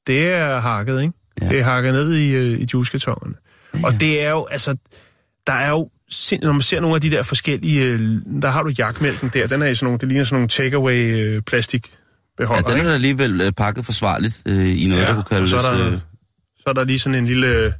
Det 0.07 0.29
er 0.29 0.59
hakket, 0.59 1.01
ikke? 1.01 1.13
Ja. 1.41 1.47
Det 1.47 1.59
er 1.59 1.63
hakket 1.63 1.93
ned 1.93 2.13
i, 2.13 2.35
øh, 2.35 2.59
i 2.59 2.67
juicekartonerne. 2.73 3.35
Ja. 3.73 3.85
Og 3.85 3.99
det 3.99 4.23
er 4.23 4.29
jo, 4.29 4.45
altså, 4.45 4.77
der 5.47 5.53
er 5.53 5.69
jo, 5.69 5.89
når 6.41 6.51
man 6.51 6.61
ser 6.61 6.79
nogle 6.79 6.95
af 6.95 7.01
de 7.01 7.11
der 7.11 7.23
forskellige, 7.23 7.83
øh, 7.83 8.21
der 8.41 8.49
har 8.49 8.63
du 8.63 8.69
jakmælken 8.77 9.31
der, 9.33 9.47
den 9.47 9.61
er 9.61 9.65
i 9.67 9.75
sådan 9.75 9.85
nogle, 9.85 9.99
det 9.99 10.07
ligner 10.07 10.23
sådan 10.23 10.35
nogle 10.35 10.47
takeaway 10.47 11.13
øh, 11.15 11.41
plastik 12.47 12.57
Ja, 12.57 12.61
beholder, 12.61 12.67
den 12.67 12.77
er 12.77 12.93
ikke? 12.93 12.93
alligevel 12.93 13.41
øh, 13.41 13.51
pakket 13.51 13.85
forsvarligt 13.85 14.43
øh, 14.47 14.83
i 14.83 14.87
noget, 14.89 15.07
der 15.07 15.13
kunne 15.13 15.23
kaldes... 15.23 15.49
så 15.49 15.57
er, 15.57 15.61
der, 15.61 15.87
øh, 15.87 15.93
så 16.57 16.63
er 16.67 16.73
der 16.73 16.83
lige 16.83 16.99
sådan 16.99 17.15
en 17.15 17.25
lille, 17.25 17.73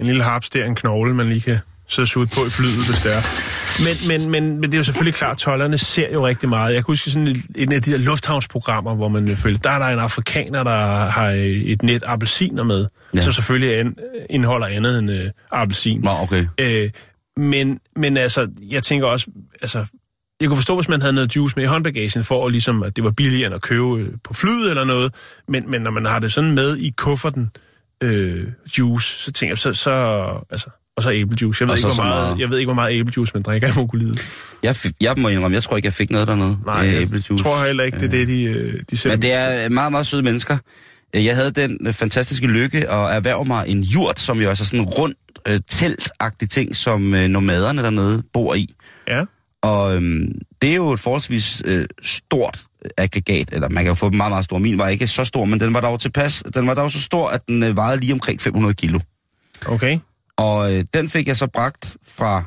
en 0.00 0.06
lille 0.06 0.22
harps 0.24 0.50
der, 0.50 0.64
en 0.64 0.74
knogle, 0.74 1.14
man 1.14 1.28
lige 1.28 1.40
kan 1.40 1.58
sidde 1.88 2.08
og 2.16 2.28
på 2.28 2.46
i 2.46 2.50
flyet, 2.50 2.86
hvis 2.86 3.00
det 3.02 3.12
er. 3.16 3.22
Men, 3.84 4.08
men, 4.08 4.30
men, 4.30 4.52
men 4.60 4.62
det 4.62 4.74
er 4.74 4.78
jo 4.78 4.84
selvfølgelig 4.84 5.14
klart, 5.14 5.32
at 5.32 5.38
tollerne 5.38 5.78
ser 5.78 6.12
jo 6.12 6.26
rigtig 6.26 6.48
meget. 6.48 6.74
Jeg 6.74 6.84
kan 6.84 6.92
huske 6.92 7.10
sådan 7.10 7.28
et, 7.28 7.36
et 7.54 7.72
af 7.72 7.82
de 7.82 7.92
der 7.92 7.98
lufthavnsprogrammer, 7.98 8.94
hvor 8.94 9.08
man 9.08 9.26
selvfølgelig, 9.26 9.64
der 9.64 9.70
er 9.70 9.78
der 9.78 9.86
en 9.86 9.98
afrikaner, 9.98 10.64
der 10.64 11.06
har 11.10 11.28
et 11.64 11.82
net 11.82 12.02
appelsiner 12.06 12.62
med, 12.62 12.86
Ja. 13.14 13.18
ja. 13.18 13.24
så 13.24 13.32
selvfølgelig 13.32 13.78
an, 13.78 13.96
indeholder 14.30 14.66
andet 14.66 14.98
end 14.98 15.10
øh, 15.10 15.30
appelsin. 15.52 16.00
Nå, 16.00 16.10
okay. 16.22 16.46
Øh, 16.60 16.90
men, 17.36 17.78
men 17.96 18.16
altså, 18.16 18.48
jeg 18.70 18.82
tænker 18.82 19.06
også, 19.06 19.26
altså, 19.62 19.86
jeg 20.42 20.48
kunne 20.48 20.56
forstå, 20.58 20.76
hvis 20.76 20.88
man 20.88 21.00
havde 21.00 21.12
noget 21.12 21.36
juice 21.36 21.56
med 21.56 21.64
i 21.64 21.66
håndbagagen, 21.66 22.24
for 22.24 22.46
at, 22.46 22.52
ligesom, 22.52 22.82
at 22.82 22.96
det 22.96 23.04
var 23.04 23.10
billigere 23.10 23.46
end 23.46 23.54
at 23.54 23.62
købe 23.62 23.96
øh, 24.00 24.08
på 24.24 24.34
flyet 24.34 24.70
eller 24.70 24.84
noget. 24.84 25.14
Men, 25.48 25.70
men 25.70 25.82
når 25.82 25.90
man 25.90 26.04
har 26.04 26.18
det 26.18 26.32
sådan 26.32 26.52
med 26.52 26.76
i 26.76 26.90
kufferten, 26.96 27.50
øh, 28.02 28.44
juice, 28.78 29.06
så 29.24 29.32
tænker 29.32 29.50
jeg, 29.52 29.58
så, 29.58 29.72
så 29.74 29.90
altså, 30.50 30.66
og 30.96 31.02
så 31.02 31.10
æblejuice. 31.12 31.62
Jeg 31.62 31.68
ved, 31.68 31.72
Og 31.72 31.78
ikke, 31.78 31.88
så 31.90 31.94
hvor 31.94 32.04
meget, 32.04 32.26
meget- 32.28 32.40
jeg 32.40 32.50
ved 32.50 32.58
ikke, 32.58 32.66
hvor 32.66 32.74
meget 32.74 32.92
æblejuice 32.98 33.32
man 33.34 33.42
drikker 33.42 33.68
i 33.68 33.72
Mongoliet. 33.76 34.28
Jeg, 34.62 34.76
jeg 35.00 35.14
må 35.16 35.28
indrømme, 35.28 35.54
jeg 35.54 35.62
tror 35.62 35.76
ikke, 35.76 35.86
jeg 35.86 35.92
fik 35.92 36.10
noget 36.10 36.28
dernede. 36.28 36.58
Nej, 36.66 36.86
øh, 36.86 36.92
jeg 36.94 37.02
æblejuice. 37.02 37.36
tror 37.44 37.66
heller 37.66 37.84
ikke, 37.84 37.98
det 37.98 38.04
er 38.06 38.10
det, 38.10 38.28
de, 38.28 38.42
øh, 38.42 38.80
de 38.90 38.96
selv... 38.96 39.12
Men 39.12 39.22
det 39.22 39.32
er 39.32 39.68
meget, 39.68 39.92
meget 39.92 40.06
søde 40.06 40.22
mennesker. 40.22 40.58
Jeg 41.14 41.36
havde 41.36 41.50
den 41.50 41.78
øh, 41.86 41.92
fantastiske 41.92 42.46
lykke 42.46 42.78
at 42.90 43.16
erhverve 43.16 43.44
mig 43.44 43.68
en 43.68 43.80
jurt, 43.80 44.18
som 44.20 44.40
jo 44.40 44.50
er 44.50 44.54
sådan 44.54 44.78
en 44.80 44.84
rund 44.86 45.14
øh, 45.48 45.60
teltagtig 45.68 46.50
ting, 46.50 46.76
som 46.76 47.14
øh, 47.14 47.28
nomaderne 47.28 47.82
dernede 47.82 48.22
bor 48.32 48.54
i. 48.54 48.74
Ja, 49.08 49.24
Og 49.62 49.96
øhm, 49.96 50.32
det 50.62 50.70
er 50.70 50.74
jo 50.74 50.92
et 50.92 51.00
forholdsvis 51.00 51.62
øh, 51.64 51.86
stort 52.02 52.60
aggregat, 52.96 53.52
eller 53.52 53.68
man 53.68 53.84
kan 53.84 53.90
jo 53.90 53.94
få 53.94 54.10
dem 54.10 54.16
meget, 54.16 54.30
meget 54.30 54.44
stor. 54.44 54.58
Min 54.58 54.78
var 54.78 54.88
ikke 54.88 55.06
så 55.06 55.24
stor, 55.24 55.44
men 55.44 55.60
den 55.60 55.74
var 55.74 55.80
dog 55.80 56.00
tilpas. 56.00 56.42
Den 56.54 56.66
var 56.66 56.74
dog 56.74 56.90
så 56.90 57.00
stor, 57.00 57.28
at 57.28 57.48
den 57.48 57.62
øh, 57.62 57.76
vejede 57.76 58.00
lige 58.00 58.12
omkring 58.12 58.40
500 58.40 58.74
kilo. 58.74 59.00
okay. 59.66 59.98
Og 60.36 60.74
øh, 60.74 60.84
den 60.94 61.08
fik 61.08 61.28
jeg 61.28 61.36
så 61.36 61.46
bragt 61.46 61.96
fra 62.06 62.44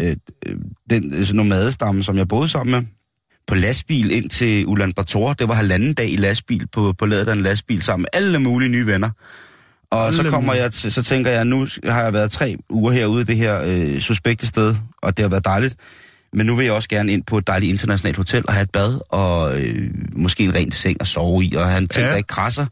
øh, 0.00 0.16
øh, 0.46 0.56
den 0.90 1.14
øh, 1.14 1.26
nomadestamme, 1.32 2.04
som 2.04 2.16
jeg 2.16 2.28
boede 2.28 2.48
sammen 2.48 2.72
med, 2.72 2.82
på 3.46 3.54
lastbil 3.54 4.10
ind 4.10 4.30
til 4.30 4.66
Ulaanbaatar. 4.66 5.32
Det 5.32 5.48
var 5.48 5.54
halvanden 5.54 5.94
dag 5.94 6.10
i 6.10 6.16
lastbil 6.16 6.66
på, 6.72 6.92
på 6.98 7.06
ladet 7.06 7.28
af 7.28 7.32
en 7.32 7.42
lastbil 7.42 7.82
sammen 7.82 8.02
med 8.02 8.20
alle 8.20 8.38
mulige 8.38 8.68
nye 8.68 8.86
venner. 8.86 9.10
Og 9.90 10.12
så 10.12 10.30
kommer 10.30 10.54
jeg 10.54 10.72
til, 10.72 10.92
så 10.92 11.02
tænker 11.02 11.30
jeg, 11.30 11.44
nu 11.44 11.66
har 11.84 12.02
jeg 12.02 12.12
været 12.12 12.30
tre 12.30 12.56
uger 12.70 12.92
herude 12.92 13.22
i 13.22 13.24
det 13.24 13.36
her 13.36 13.62
øh, 13.64 14.00
suspekte 14.00 14.46
sted, 14.46 14.74
og 15.02 15.16
det 15.16 15.22
har 15.22 15.30
været 15.30 15.44
dejligt. 15.44 15.76
Men 16.32 16.46
nu 16.46 16.54
vil 16.56 16.64
jeg 16.64 16.72
også 16.74 16.88
gerne 16.88 17.12
ind 17.12 17.22
på 17.24 17.38
et 17.38 17.46
dejligt 17.46 17.70
internationalt 17.70 18.16
hotel 18.16 18.44
og 18.48 18.52
have 18.54 18.62
et 18.62 18.70
bad, 18.70 19.00
og 19.08 19.60
øh, 19.60 19.90
måske 20.12 20.44
en 20.44 20.54
ren 20.54 20.72
seng 20.72 20.96
at 21.00 21.06
sove 21.06 21.44
i, 21.44 21.54
og 21.54 21.68
have 21.68 21.78
en 21.78 21.88
ting, 21.88 22.04
Ja. 22.04 22.10
der 22.10 22.16
ikke 22.16 22.26
krasser. 22.26 22.66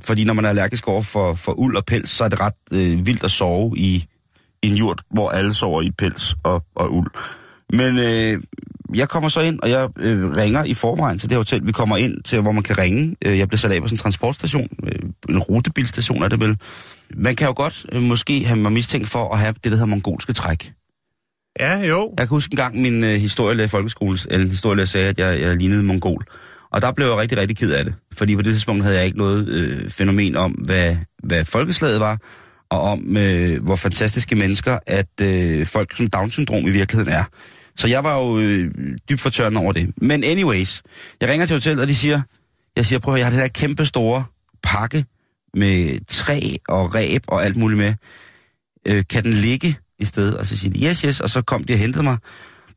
Fordi 0.00 0.24
når 0.24 0.34
man 0.34 0.44
er 0.44 0.48
allergisk 0.48 0.88
over 0.88 1.02
for, 1.02 1.34
for 1.34 1.52
uld 1.58 1.76
og 1.76 1.84
pels, 1.84 2.10
så 2.10 2.24
er 2.24 2.28
det 2.28 2.40
ret 2.40 2.54
øh, 2.72 3.06
vildt 3.06 3.24
at 3.24 3.30
sove 3.30 3.78
i 3.78 4.04
en 4.62 4.74
jurt, 4.74 5.02
hvor 5.10 5.30
alle 5.30 5.54
sover 5.54 5.82
i 5.82 5.90
pels 5.90 6.34
og, 6.44 6.62
og 6.76 6.94
uld. 6.94 7.10
Men 7.72 7.98
øh, 7.98 8.42
jeg 8.94 9.08
kommer 9.08 9.28
så 9.28 9.40
ind, 9.40 9.60
og 9.62 9.70
jeg 9.70 9.88
øh, 9.98 10.30
ringer 10.36 10.64
i 10.64 10.74
forvejen 10.74 11.18
til 11.18 11.28
det 11.30 11.36
hotel. 11.36 11.66
Vi 11.66 11.72
kommer 11.72 11.96
ind 11.96 12.22
til, 12.22 12.40
hvor 12.40 12.52
man 12.52 12.62
kan 12.62 12.78
ringe. 12.78 13.16
Øh, 13.26 13.38
jeg 13.38 13.48
bliver 13.48 13.58
sat 13.58 13.72
af 13.72 13.80
på 13.82 13.88
sådan 13.88 13.94
en 13.96 14.00
transportstation. 14.00 14.68
Øh, 14.86 14.98
en 15.28 15.38
rutebilstation 15.38 16.22
er 16.22 16.28
det 16.28 16.40
vel. 16.40 16.56
Man 17.16 17.36
kan 17.36 17.46
jo 17.46 17.52
godt 17.56 17.86
øh, 17.92 18.02
måske 18.02 18.44
have 18.44 18.58
mig 18.58 18.72
mistænkt 18.72 19.08
for 19.08 19.32
at 19.34 19.38
have 19.38 19.52
det, 19.52 19.64
der 19.64 19.70
hedder 19.70 19.86
mongolske 19.86 20.32
træk. 20.32 20.72
Ja, 21.58 21.78
jo. 21.78 22.14
Jeg 22.18 22.28
kan 22.28 22.36
huske 22.36 22.52
en 22.52 22.56
gang, 22.56 22.80
min 22.80 23.04
øh, 23.04 23.10
historielærer 23.10 23.66
i 23.66 23.68
folkeskolen, 23.68 24.18
eller 24.30 24.48
historielærer 24.48 24.86
sagde, 24.86 25.08
at 25.08 25.18
jeg, 25.18 25.40
jeg 25.40 25.56
lignede 25.56 25.82
mongol. 25.82 26.24
Og 26.72 26.82
der 26.82 26.92
blev 26.92 27.06
jeg 27.06 27.16
rigtig, 27.16 27.38
rigtig 27.38 27.56
ked 27.56 27.72
af 27.72 27.84
det. 27.84 27.94
Fordi 28.14 28.36
på 28.36 28.42
det 28.42 28.52
tidspunkt 28.52 28.82
havde 28.82 28.96
jeg 28.96 29.06
ikke 29.06 29.18
noget 29.18 29.48
øh, 29.48 29.90
fænomen 29.90 30.36
om, 30.36 30.50
hvad, 30.50 30.96
hvad 31.22 31.44
folkeslaget 31.44 32.00
var, 32.00 32.18
og 32.70 32.80
om, 32.80 33.16
øh, 33.16 33.64
hvor 33.64 33.76
fantastiske 33.76 34.36
mennesker, 34.36 34.78
at 34.86 35.20
øh, 35.22 35.66
folk 35.66 35.96
som 35.96 36.06
Down-syndrom 36.06 36.66
i 36.66 36.70
virkeligheden 36.70 37.12
er. 37.12 37.24
Så 37.76 37.88
jeg 37.88 38.04
var 38.04 38.18
jo 38.18 38.38
øh, 38.38 38.70
dybt 39.10 39.20
fortørnet 39.20 39.58
over 39.58 39.72
det. 39.72 39.94
Men 39.96 40.24
anyways, 40.24 40.82
jeg 41.20 41.28
ringer 41.28 41.46
til 41.46 41.56
hotellet, 41.56 41.82
og 41.82 41.88
de 41.88 41.94
siger, 41.94 42.20
jeg 42.76 42.86
siger, 42.86 42.98
prøv 42.98 43.14
at 43.14 43.18
jeg 43.18 43.26
har 43.26 43.30
det 43.30 43.40
der 43.40 43.48
kæmpe 43.48 43.86
store 43.86 44.24
pakke 44.62 45.04
med 45.54 46.06
træ 46.06 46.40
og 46.68 46.94
ræb 46.94 47.22
og 47.28 47.44
alt 47.44 47.56
muligt 47.56 47.78
med. 47.78 47.94
Øh, 48.88 49.04
kan 49.10 49.24
den 49.24 49.32
ligge 49.32 49.76
i 50.00 50.04
stedet? 50.04 50.36
Og 50.36 50.46
så 50.46 50.56
siger 50.56 50.72
de, 50.72 50.86
yes, 50.86 51.00
yes, 51.00 51.20
og 51.20 51.30
så 51.30 51.42
kom 51.42 51.64
de 51.64 51.72
og 51.72 51.78
hentede 51.78 52.04
mig. 52.04 52.16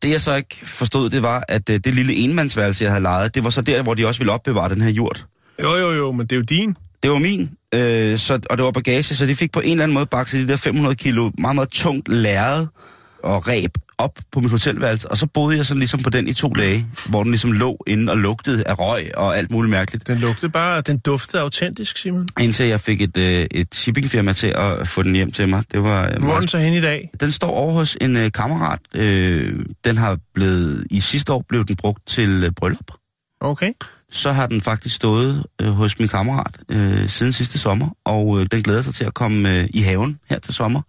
Det 0.03 0.11
jeg 0.11 0.21
så 0.21 0.35
ikke 0.35 0.61
forstod, 0.63 1.09
det 1.09 1.23
var, 1.23 1.43
at 1.47 1.69
øh, 1.69 1.79
det 1.79 1.93
lille 1.95 2.13
enmandsværelse, 2.13 2.83
jeg 2.83 2.91
havde 2.91 3.03
lejet, 3.03 3.35
det 3.35 3.43
var 3.43 3.49
så 3.49 3.61
der, 3.61 3.81
hvor 3.81 3.93
de 3.93 4.07
også 4.07 4.19
ville 4.19 4.31
opbevare 4.31 4.69
den 4.69 4.81
her 4.81 4.89
jord. 4.89 5.25
Jo, 5.61 5.75
jo, 5.75 5.91
jo, 5.91 6.11
men 6.11 6.27
det 6.27 6.31
er 6.31 6.35
jo 6.35 6.41
din. 6.41 6.75
Det 7.03 7.11
var 7.11 7.17
min, 7.17 7.49
øh, 7.73 8.17
så, 8.17 8.39
og 8.49 8.57
det 8.57 8.65
var 8.65 8.71
bagage, 8.71 9.03
så 9.03 9.25
de 9.25 9.35
fik 9.35 9.51
på 9.51 9.59
en 9.59 9.71
eller 9.71 9.83
anden 9.83 9.93
måde 9.93 10.05
bakset 10.05 10.47
de 10.47 10.51
der 10.51 10.57
500 10.57 10.95
kilo 10.95 11.31
meget, 11.37 11.55
meget 11.55 11.69
tungt 11.69 12.09
lærred 12.09 12.67
og 13.23 13.47
ræb 13.47 13.71
op 13.97 14.19
på 14.31 14.39
mit 14.39 14.51
hotelværelse, 14.51 15.11
og 15.11 15.17
så 15.17 15.27
boede 15.27 15.57
jeg 15.57 15.65
sådan 15.65 15.79
ligesom 15.79 15.99
på 15.99 16.09
den 16.09 16.27
i 16.27 16.33
to 16.33 16.49
dage, 16.49 16.85
hvor 17.05 17.23
den 17.23 17.31
ligesom 17.31 17.51
lå 17.51 17.83
inde 17.87 18.11
og 18.11 18.17
lugtede 18.17 18.67
af 18.67 18.79
røg 18.79 19.11
og 19.17 19.37
alt 19.37 19.51
muligt 19.51 19.71
mærkeligt. 19.71 20.07
Den 20.07 20.17
lugtede 20.17 20.51
bare, 20.51 20.81
den 20.81 20.97
duftede 20.97 21.41
autentisk, 21.41 21.97
Simon. 21.97 22.27
Indtil 22.41 22.67
jeg 22.67 22.81
fik 22.81 23.01
et, 23.01 23.17
øh, 23.17 23.47
et 23.51 23.75
shippingfirma 23.75 24.33
til 24.33 24.47
at 24.47 24.87
få 24.87 25.03
den 25.03 25.15
hjem 25.15 25.31
til 25.31 25.49
mig. 25.49 25.63
Det 25.71 25.83
var, 25.83 26.07
øh, 26.07 26.23
Hvor 26.23 26.33
er 26.33 26.39
den 26.39 26.47
så 26.47 26.57
hen 26.57 26.73
i 26.73 26.81
dag? 26.81 27.09
Den 27.19 27.31
står 27.31 27.49
over 27.49 27.73
hos 27.73 27.97
en 28.01 28.17
øh, 28.17 28.31
kammerat. 28.31 28.79
Øh, 28.95 29.59
den 29.85 29.97
har 29.97 30.17
blevet, 30.33 30.87
i 30.91 30.99
sidste 30.99 31.33
år 31.33 31.45
blev 31.49 31.65
den 31.65 31.75
brugt 31.75 32.07
til 32.07 32.43
øh, 32.43 32.51
bryllup. 32.51 32.91
Okay. 33.41 33.73
Så 34.11 34.31
har 34.31 34.47
den 34.47 34.61
faktisk 34.61 34.95
stået 34.95 35.45
øh, 35.61 35.67
hos 35.67 35.99
min 35.99 36.07
kammerat 36.07 36.57
øh, 36.69 37.09
siden 37.09 37.33
sidste 37.33 37.57
sommer, 37.57 37.89
og 38.05 38.39
øh, 38.39 38.45
den 38.51 38.63
glæder 38.63 38.81
sig 38.81 38.93
til 38.93 39.05
at 39.05 39.13
komme 39.13 39.59
øh, 39.59 39.67
i 39.73 39.81
haven 39.81 40.19
her 40.29 40.39
til 40.39 40.53
sommer. 40.53 40.81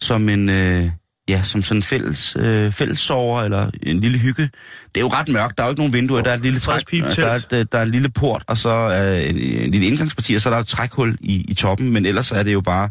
Som 0.00 0.28
en, 0.28 0.48
øh, 0.48 0.90
ja, 1.28 1.42
som 1.42 1.62
sådan 1.62 1.78
en 1.78 1.82
fælles, 1.82 2.36
øh, 2.38 2.72
fællessover 2.72 3.42
eller 3.42 3.70
en 3.82 4.00
lille 4.00 4.18
hygge. 4.18 4.42
Det 4.42 4.96
er 4.96 5.00
jo 5.00 5.08
ret 5.08 5.28
mørkt, 5.28 5.58
der 5.58 5.64
er 5.64 5.68
jo 5.68 5.72
ikke 5.72 5.80
nogen 5.80 5.92
vinduer, 5.92 6.22
der 6.22 6.30
er 6.30 6.34
et 6.34 6.42
lille 6.42 6.60
træk, 6.60 6.90
der 6.90 7.26
er, 7.26 7.34
et, 7.34 7.52
øh, 7.52 7.66
der 7.72 7.78
er 7.78 7.82
en 7.82 7.90
lille 7.90 8.08
port, 8.08 8.44
og 8.46 8.56
så 8.56 8.68
er 8.68 9.18
en, 9.18 9.36
en 9.36 9.70
lille 9.70 9.86
indgangsparti, 9.86 10.34
og 10.34 10.40
så 10.40 10.48
er 10.48 10.52
der 10.52 10.60
et 10.60 10.66
trækhul 10.66 11.16
i, 11.20 11.44
i 11.48 11.54
toppen, 11.54 11.92
men 11.92 12.06
ellers 12.06 12.30
er 12.30 12.42
det 12.42 12.52
jo 12.52 12.60
bare 12.60 12.90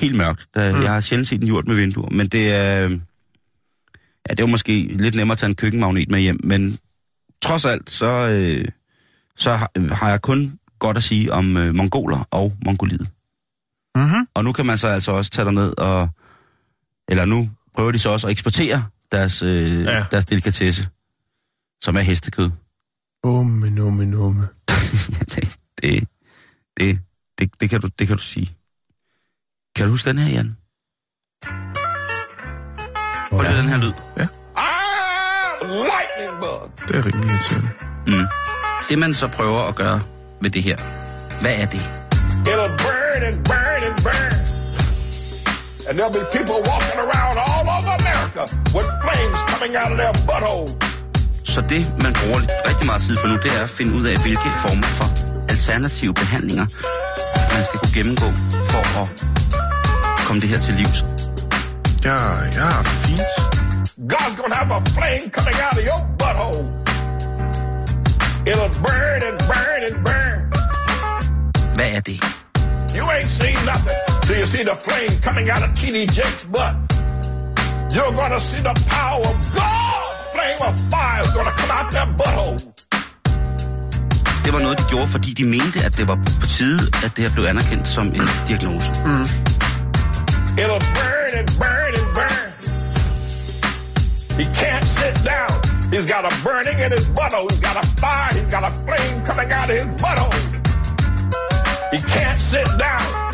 helt 0.00 0.16
mørkt. 0.16 0.46
Der, 0.54 0.76
mm. 0.76 0.82
Jeg 0.82 0.92
har 0.92 1.00
sjældent 1.00 1.28
set 1.28 1.42
en 1.42 1.48
jord 1.48 1.66
med 1.66 1.74
vinduer, 1.74 2.10
men 2.10 2.26
det 2.26 2.52
er... 2.52 2.84
Øh, 2.84 2.90
ja, 4.28 4.30
det 4.30 4.40
er 4.40 4.44
jo 4.44 4.46
måske 4.46 4.80
lidt 4.90 5.14
nemmere 5.14 5.34
at 5.34 5.38
tage 5.38 5.50
en 5.50 5.56
køkkenmagnet 5.56 6.10
med 6.10 6.20
hjem, 6.20 6.40
men 6.44 6.78
trods 7.42 7.64
alt, 7.64 7.90
så, 7.90 8.06
øh, 8.06 8.68
så 9.36 9.54
har, 9.54 9.94
har 9.94 10.10
jeg 10.10 10.22
kun 10.22 10.58
godt 10.78 10.96
at 10.96 11.02
sige 11.02 11.32
om 11.32 11.56
øh, 11.56 11.74
mongoler 11.74 12.28
og 12.30 12.56
mongoliet. 12.64 13.08
Mhm. 13.96 14.28
Og 14.34 14.44
nu 14.44 14.52
kan 14.52 14.66
man 14.66 14.78
så 14.78 14.88
altså 14.88 15.12
også 15.12 15.30
tage 15.30 15.52
ned 15.52 15.78
og... 15.78 16.08
Eller 17.08 17.24
nu 17.24 17.50
prøver 17.76 17.92
de 17.92 17.98
så 17.98 18.10
også 18.10 18.26
at 18.26 18.30
eksportere 18.30 18.84
deres, 19.12 19.42
øh, 19.42 19.84
Ja. 19.84 19.96
ja. 19.96 20.04
deres 20.10 20.24
delikatesse, 20.26 20.88
som 21.84 21.96
er 21.96 22.00
hestekød. 22.00 22.50
Umme, 23.24 23.70
numme, 23.70 24.06
numme. 24.06 24.48
det, 25.34 25.58
det, 25.82 26.08
det, 26.76 27.00
det, 27.38 27.50
det, 27.60 27.70
kan 27.70 27.80
du, 27.80 27.88
det 27.98 28.06
kan 28.06 28.16
du 28.16 28.22
sige. 28.22 28.56
Kan 29.76 29.84
du 29.86 29.90
huske 29.90 30.08
den 30.08 30.18
her, 30.18 30.32
Jan? 30.32 30.56
Prøv 33.30 33.42
lige 33.42 33.56
den 33.56 33.68
her 33.68 33.76
lyd. 33.76 33.92
lightning 35.72 36.40
bug. 36.40 36.88
Det 36.88 36.96
er 36.96 37.06
rimelig 37.06 37.30
irriterende. 37.30 37.70
Mm. 38.06 38.26
Det 38.88 38.98
man 38.98 39.14
så 39.14 39.28
prøver 39.28 39.60
at 39.68 39.74
gøre 39.74 40.00
ved 40.42 40.50
det 40.50 40.62
her, 40.62 40.76
hvad 41.40 41.54
er 41.62 41.66
det? 41.66 41.80
It'll 42.48 42.76
burn 42.82 43.22
and 43.22 43.44
burn 43.44 43.82
and 43.88 44.02
burn. 44.02 44.55
And 45.88 45.94
there'll 45.98 46.10
be 46.20 46.24
people 46.38 46.58
walking 46.72 46.98
around 47.06 47.34
all 47.46 47.64
over 47.76 47.92
America 48.02 48.42
with 48.74 48.88
flames 49.04 49.38
coming 49.52 49.72
out 49.76 49.90
of 49.92 49.98
their 50.02 50.12
butthole. 50.28 50.68
Så 51.44 51.60
det, 51.60 51.82
man 52.04 52.12
bruger 52.20 52.38
lidt- 52.38 52.50
rigtig 52.68 52.86
meget 52.86 53.02
tid 53.02 53.16
på 53.16 53.26
nu, 53.26 53.36
det 53.36 53.50
er 53.58 53.62
at 53.62 53.70
finde 53.70 53.92
ud 53.98 54.04
af, 54.06 54.16
hvilke 54.22 54.48
former 54.64 54.86
for 54.98 55.08
alternative 55.48 56.14
behandlinger, 56.14 56.66
man 57.54 57.62
skal 57.68 57.78
kunne 57.80 57.94
gennemgå 57.94 58.28
for 58.72 58.82
at 59.02 59.08
komme 60.26 60.40
det 60.42 60.48
her 60.48 60.60
til 60.60 60.74
livs. 60.74 61.04
Ja, 62.04 62.16
det 62.54 62.86
fint. 62.86 63.20
God's 64.12 64.34
gonna 64.40 64.54
have 64.54 64.72
a 64.78 64.80
flame 64.96 65.30
coming 65.36 65.56
out 65.66 65.76
of 65.80 65.84
your 65.90 66.00
butthole. 66.20 66.64
It'll 68.50 68.72
burn 68.86 69.20
and 69.28 69.38
burn 69.50 69.80
and 69.88 69.96
burn. 70.06 70.38
Hvad 71.76 71.90
er 71.96 72.00
det? 72.00 72.18
You 72.96 73.04
ain't 73.10 73.30
seen 73.40 73.58
nothing 73.72 74.15
till 74.26 74.38
you 74.42 74.46
see 74.46 74.64
the 74.64 74.76
flame 74.86 75.14
coming 75.26 75.46
out 75.50 75.62
of 75.66 75.70
T.D. 75.78 75.98
Jake's 76.16 76.44
butt. 76.54 76.74
You're 77.94 78.14
gonna 78.20 78.40
see 78.40 78.60
the 78.68 78.74
power 78.96 79.26
of 79.32 79.38
God's 79.54 80.22
flame 80.34 80.60
of 80.68 80.74
fire 80.90 81.22
is 81.22 81.32
gonna 81.36 81.56
come 81.60 81.70
out 81.78 81.92
that 81.92 82.08
butthole. 82.18 82.58
Det 84.44 84.52
var 84.52 84.60
noget, 84.60 84.78
de 84.78 84.84
gjorde, 84.90 85.08
fordi 85.08 85.32
de 85.32 85.44
mente, 85.44 85.78
at 85.84 85.96
det 85.96 86.08
var 86.08 86.18
på 86.40 86.46
tide, 86.46 86.82
at 87.04 87.12
det 87.16 87.24
her 87.24 87.32
blev 87.34 87.44
anerkendt 87.44 87.88
som 87.88 88.06
en 88.06 88.28
diagnose. 88.48 88.88
Mm. 89.04 89.26
It'll 90.62 90.84
burn 90.98 91.32
and 91.40 91.48
burn 91.62 91.92
and 92.00 92.08
burn. 92.18 92.48
He 94.40 94.44
can't 94.60 94.86
sit 94.98 95.16
down. 95.32 95.54
He's 95.92 96.06
got 96.14 96.22
a 96.30 96.32
burning 96.44 96.78
in 96.84 96.90
his 96.96 97.06
butthole. 97.18 97.46
He's 97.50 97.62
got 97.68 97.76
a 97.82 97.86
fire. 98.02 98.32
He's 98.38 98.50
got 98.54 98.64
a 98.70 98.72
flame 98.86 99.16
coming 99.28 99.48
out 99.58 99.68
of 99.70 99.76
his 99.80 99.88
butthole. 100.02 100.38
He 101.94 101.98
can't 102.14 102.40
sit 102.52 102.68
down. 102.78 103.25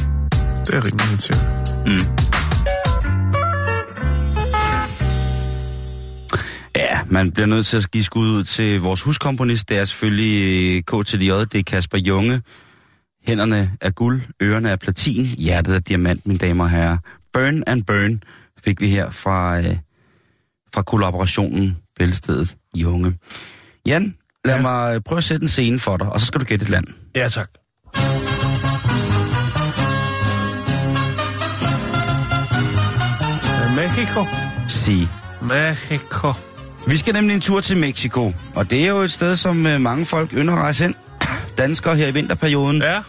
Det 0.66 0.74
er 0.74 0.84
rimelig 0.86 1.06
irriterende. 1.10 2.22
Ja, 6.76 7.00
man 7.06 7.32
bliver 7.32 7.46
nødt 7.46 7.66
til 7.66 7.76
at 7.76 7.90
give 7.90 8.04
skud 8.04 8.28
ud 8.28 8.44
til 8.44 8.80
vores 8.80 9.02
huskomponist. 9.02 9.68
Det 9.68 9.78
er 9.78 9.84
selvfølgelig 9.84 10.74
øh, 10.76 10.82
KTDJ, 10.82 11.30
det 11.30 11.54
er 11.54 11.62
Kasper 11.66 11.98
Junge. 11.98 12.42
Hænderne 13.26 13.72
er 13.80 13.90
guld, 13.90 14.22
ørerne 14.42 14.70
er 14.70 14.76
platin, 14.76 15.24
hjertet 15.24 15.74
er 15.74 15.78
diamant, 15.80 16.26
mine 16.26 16.38
damer 16.38 16.64
og 16.64 16.70
herrer. 16.70 16.98
Burn 17.32 17.62
and 17.66 17.82
Burn 17.82 18.22
fik 18.64 18.80
vi 18.80 18.88
her 18.88 19.10
fra, 19.10 19.58
øh, 19.58 19.76
fra 20.74 20.82
kollaborationen 20.82 21.76
Bæltestedet 21.98 22.56
Junge. 22.74 23.14
Jan, 23.86 24.14
lad 24.44 24.54
Ja. 24.54 24.56
ja. 24.56 24.62
mig 24.62 24.94
øh, 24.94 25.00
prøve 25.00 25.16
at 25.18 25.24
sætte 25.24 25.42
en 25.42 25.48
scene 25.48 25.78
for 25.78 25.96
dig, 25.96 26.08
og 26.12 26.20
så 26.20 26.26
skal 26.26 26.40
du 26.40 26.44
gætte 26.44 26.62
et 26.64 26.70
land. 26.70 26.86
Ja, 27.16 27.28
tak. 27.28 27.48
Mexico. 33.96 34.24
Sig. 34.68 35.08
Mexico. 35.42 36.32
Vi 36.86 36.96
skal 36.96 37.14
nemlig 37.14 37.34
en 37.34 37.40
tur 37.40 37.60
til 37.60 37.76
Mexico, 37.76 38.32
og 38.54 38.70
det 38.70 38.84
er 38.84 38.88
jo 38.88 38.98
et 38.98 39.10
sted, 39.10 39.36
som 39.36 39.66
øh, 39.66 39.80
mange 39.80 40.06
folk 40.06 40.32
ynder 40.32 40.54
at 40.54 40.60
rejse 40.60 40.84
hen. 40.84 40.94
Danskere 41.58 41.96
her 41.96 42.06
i 42.06 42.14
vinterperioden. 42.14 42.82
Ja. 42.82 43.00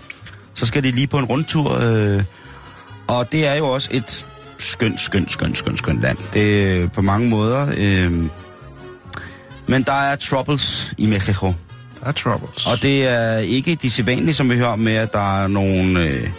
så 0.54 0.66
skal 0.66 0.84
de 0.84 0.92
lige 0.92 1.08
på 1.08 1.18
en 1.18 1.26
rundtur. 1.26 1.80
Øh, 1.82 2.24
og 3.08 3.32
det 3.32 3.48
er 3.48 3.56
jo 3.56 3.68
også 3.68 3.90
et 3.92 4.26
skønt, 4.58 5.00
skønt, 5.00 5.32
skønt, 5.32 5.58
skønt, 5.58 5.78
skønt 5.78 6.02
land. 6.02 6.18
Det 6.34 6.74
er 6.74 6.88
på 6.88 7.02
mange 7.02 7.30
måder. 7.30 7.68
Øh, 7.78 8.12
men 9.68 9.84
der 9.84 10.02
er 10.02 10.16
troubles 10.16 10.94
i 10.98 11.06
Mexico. 11.06 11.54
Der 12.00 12.08
er 12.08 12.12
troubles. 12.12 12.68
Og 12.68 12.82
det 12.82 13.08
er 13.08 13.38
ikke 13.38 13.76
de 13.76 13.90
sædvanlige, 13.92 14.34
som 14.34 14.50
vi 14.50 14.58
hører 14.58 14.70
om 14.70 14.80
med, 14.80 14.94
at 14.94 15.14
der 15.14 15.44
er 15.44 15.48
nogle 15.48 16.00
øh, 16.00 16.30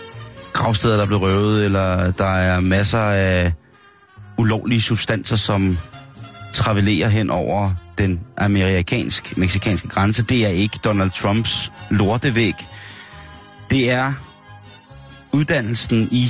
gravsteder, 0.53 0.97
der 0.97 1.07
bliver 1.07 1.21
røvet, 1.21 1.65
eller 1.65 2.11
der 2.11 2.37
er 2.37 2.61
masser 2.61 3.01
af 3.01 3.53
ulovlige 4.39 4.81
substanser, 4.81 5.37
som 5.37 5.79
travelerer 6.53 7.09
hen 7.09 7.31
over 7.31 7.75
den 7.99 8.21
amerikansk-meksikanske 8.39 9.89
grænse. 9.89 10.23
Det 10.23 10.45
er 10.45 10.49
ikke 10.49 10.79
Donald 10.85 11.11
Trumps 11.11 11.73
lortevæg. 11.91 12.55
Det 13.71 13.91
er 13.91 14.13
uddannelsen 15.33 16.09
i 16.11 16.27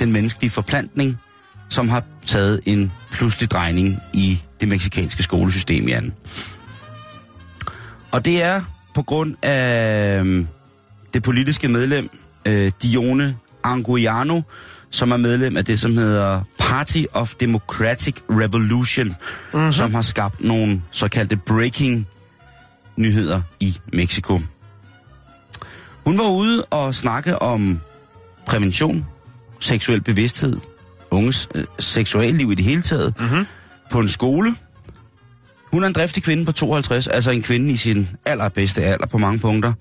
den 0.00 0.12
menneskelige 0.12 0.50
forplantning, 0.50 1.18
som 1.68 1.88
har 1.88 2.04
taget 2.26 2.60
en 2.66 2.92
pludselig 3.10 3.50
drejning 3.50 3.98
i 4.14 4.42
det 4.60 4.68
meksikanske 4.68 5.22
skolesystem, 5.22 5.88
i 5.88 5.92
anden. 5.92 6.14
Og 8.10 8.24
det 8.24 8.42
er 8.42 8.62
på 8.94 9.02
grund 9.02 9.36
af 9.42 10.20
øhm, 10.20 10.48
det 11.14 11.22
politiske 11.22 11.68
medlem 11.68 12.10
øh, 12.46 12.72
Dione 12.82 13.36
Anguiano, 13.64 14.42
som 14.96 15.10
er 15.10 15.16
medlem 15.16 15.56
af 15.56 15.64
det, 15.64 15.80
som 15.80 15.96
hedder 15.96 16.42
Party 16.58 17.02
of 17.12 17.34
Democratic 17.34 18.14
Revolution, 18.30 19.06
mm-hmm. 19.06 19.72
som 19.72 19.94
har 19.94 20.02
skabt 20.02 20.44
nogle 20.44 20.82
såkaldte 20.90 21.36
breaking 21.36 22.06
nyheder 22.96 23.40
i 23.60 23.78
Mexico. 23.92 24.40
Hun 26.06 26.18
var 26.18 26.28
ude 26.28 26.64
og 26.64 26.94
snakke 26.94 27.42
om 27.42 27.80
prævention, 28.46 29.06
seksuel 29.60 30.00
bevidsthed, 30.00 30.56
unges 31.10 31.48
øh, 31.54 31.64
seksualliv 31.78 32.52
i 32.52 32.54
det 32.54 32.64
hele 32.64 32.82
taget, 32.82 33.14
mm-hmm. 33.20 33.46
på 33.90 34.00
en 34.00 34.08
skole. 34.08 34.54
Hun 35.72 35.82
er 35.82 35.86
en 35.86 35.92
driftig 35.92 36.22
kvinde 36.22 36.44
på 36.44 36.52
52, 36.52 37.06
altså 37.06 37.30
en 37.30 37.42
kvinde 37.42 37.72
i 37.72 37.76
sin 37.76 38.08
allerbedste 38.26 38.82
alder 38.82 39.06
på 39.06 39.18
mange 39.18 39.38
punkter. 39.38 39.72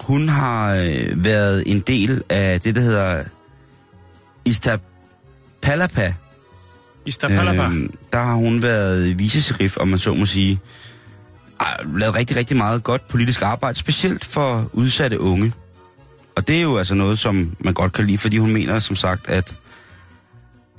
Hun 0.00 0.28
har 0.28 0.74
øh, 0.74 1.24
været 1.24 1.62
en 1.66 1.80
del 1.80 2.22
af 2.30 2.60
det, 2.60 2.74
der 2.74 2.80
hedder 2.80 3.24
Iztapalapa. 4.44 6.14
Iztapalapa. 7.06 7.62
Øhm, 7.62 7.94
der 8.12 8.18
har 8.18 8.34
hun 8.34 8.62
været 8.62 9.18
viceserif, 9.18 9.76
om 9.76 9.88
man 9.88 9.98
så 9.98 10.14
må 10.14 10.26
sige. 10.26 10.60
Har 11.60 11.84
lavet 11.96 12.14
rigtig, 12.14 12.36
rigtig 12.36 12.56
meget 12.56 12.82
godt 12.82 13.08
politisk 13.08 13.42
arbejde, 13.42 13.78
specielt 13.78 14.24
for 14.24 14.70
udsatte 14.72 15.20
unge. 15.20 15.52
Og 16.36 16.48
det 16.48 16.56
er 16.56 16.62
jo 16.62 16.76
altså 16.78 16.94
noget, 16.94 17.18
som 17.18 17.56
man 17.60 17.74
godt 17.74 17.92
kan 17.92 18.06
lide, 18.06 18.18
fordi 18.18 18.38
hun 18.38 18.52
mener 18.52 18.78
som 18.78 18.96
sagt, 18.96 19.28
at, 19.28 19.54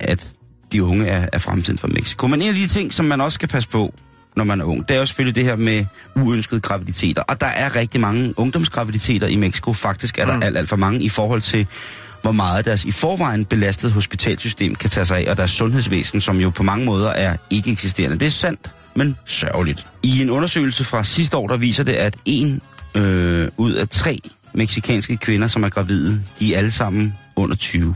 at 0.00 0.34
de 0.72 0.84
unge 0.84 1.06
er, 1.06 1.28
er 1.32 1.38
fremtiden 1.38 1.78
for 1.78 1.88
Mexico. 1.88 2.26
Men 2.26 2.42
en 2.42 2.48
af 2.48 2.54
de 2.54 2.66
ting, 2.66 2.92
som 2.92 3.04
man 3.04 3.20
også 3.20 3.34
skal 3.34 3.48
passe 3.48 3.68
på, 3.68 3.94
når 4.36 4.44
man 4.44 4.60
er 4.60 4.64
ung, 4.64 4.88
det 4.88 4.94
er 4.94 4.98
jo 4.98 5.06
selvfølgelig 5.06 5.34
det 5.34 5.44
her 5.44 5.56
med 5.56 5.84
uønskede 6.16 6.60
graviditeter. 6.60 7.22
Og 7.22 7.40
der 7.40 7.46
er 7.46 7.76
rigtig 7.76 8.00
mange 8.00 8.38
ungdomsgraviditeter 8.38 9.26
i 9.26 9.36
Mexico. 9.36 9.72
Faktisk 9.72 10.18
er 10.18 10.24
der 10.24 10.34
mm. 10.34 10.42
alt, 10.42 10.56
alt 10.56 10.68
for 10.68 10.76
mange 10.76 11.00
i 11.02 11.08
forhold 11.08 11.40
til, 11.40 11.66
hvor 12.24 12.32
meget 12.32 12.64
deres 12.64 12.84
i 12.84 12.90
forvejen 12.90 13.44
belastede 13.44 13.92
hospitalsystem 13.92 14.74
kan 14.74 14.90
tage 14.90 15.06
sig 15.06 15.18
af, 15.26 15.30
og 15.30 15.36
deres 15.36 15.50
sundhedsvæsen, 15.50 16.20
som 16.20 16.36
jo 16.40 16.50
på 16.50 16.62
mange 16.62 16.84
måder 16.84 17.10
er 17.10 17.36
ikke 17.50 17.70
eksisterende. 17.70 18.18
Det 18.18 18.26
er 18.26 18.30
sandt, 18.30 18.74
men 18.96 19.16
sørgeligt. 19.24 19.86
I 20.02 20.22
en 20.22 20.30
undersøgelse 20.30 20.84
fra 20.84 21.02
sidste 21.02 21.36
år, 21.36 21.46
der 21.48 21.56
viser 21.56 21.84
det, 21.84 21.92
at 21.92 22.16
en 22.24 22.60
øh, 22.94 23.48
ud 23.56 23.72
af 23.72 23.88
tre 23.88 24.18
meksikanske 24.54 25.16
kvinder, 25.16 25.46
som 25.46 25.62
er 25.64 25.68
gravide, 25.68 26.22
de 26.38 26.54
er 26.54 26.58
alle 26.58 26.70
sammen 26.70 27.14
under 27.36 27.56
20. 27.56 27.94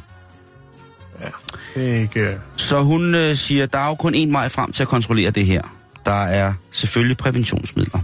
Ja, 1.20 1.26
det 1.74 1.90
er 1.96 2.00
ikke... 2.00 2.20
øh, 2.20 2.36
Så 2.56 2.82
hun 2.82 3.14
øh, 3.14 3.36
siger, 3.36 3.66
der 3.66 3.78
er 3.78 3.86
jo 3.86 3.94
kun 3.94 4.14
en 4.14 4.32
vej 4.32 4.48
frem 4.48 4.72
til 4.72 4.82
at 4.82 4.88
kontrollere 4.88 5.30
det 5.30 5.46
her. 5.46 5.62
Der 6.06 6.24
er 6.24 6.52
selvfølgelig 6.72 7.16
præventionsmidler. 7.16 8.00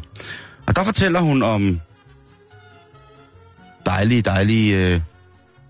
Og 0.67 0.77
der 0.77 0.85
fortæller 0.85 1.21
hun 1.21 1.43
om 1.43 1.81
dejlige, 3.87 4.23
dejlige 4.23 4.77
øh, 4.95 5.01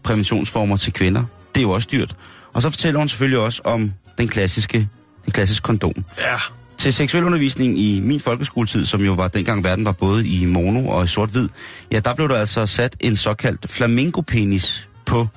præventionsformer 0.05 0.77
til 0.77 0.93
kvinder. 0.93 1.25
Det 1.55 1.61
er 1.61 1.63
jo 1.63 1.71
også 1.71 1.89
dyrt. 1.93 2.17
Og 2.53 2.63
så 2.63 2.71
fortæller 2.71 2.99
hun 2.99 3.09
selvfølgelig 3.09 3.39
også 3.39 3.63
om 3.65 3.93
den 4.19 4.29
klassiske, 4.29 4.89
den 5.25 5.33
klassiske 5.33 5.63
kondom. 5.63 6.05
Ja, 6.19 6.37
Til 6.79 6.93
seksuel 6.93 7.25
undervisning 7.25 7.79
i 7.79 8.01
min 8.01 8.21
folkeskoletid, 8.21 8.85
som 8.85 9.01
jo 9.01 9.13
var 9.13 9.29
dengang 9.29 9.65
verden 9.65 9.85
var 9.85 9.93
både 9.93 10.29
i 10.29 10.47
mono 10.47 10.89
og 10.89 11.05
i 11.05 11.07
sort-hvid, 11.07 11.49
ja, 11.93 12.01
der 12.01 12.15
blev 12.15 12.29
der 12.29 12.37
altså 12.37 12.67
sat 12.67 12.97
en 13.01 13.17
såkaldt 13.17 13.71
flamingopenis 13.71 14.89
på 15.07 15.29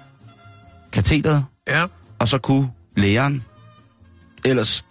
katheteret, 0.92 1.46
ja. 1.68 1.86
og 2.20 2.28
så 2.28 2.38
kunne 2.38 2.70
læreren 2.98 3.44
ellers 4.46 4.86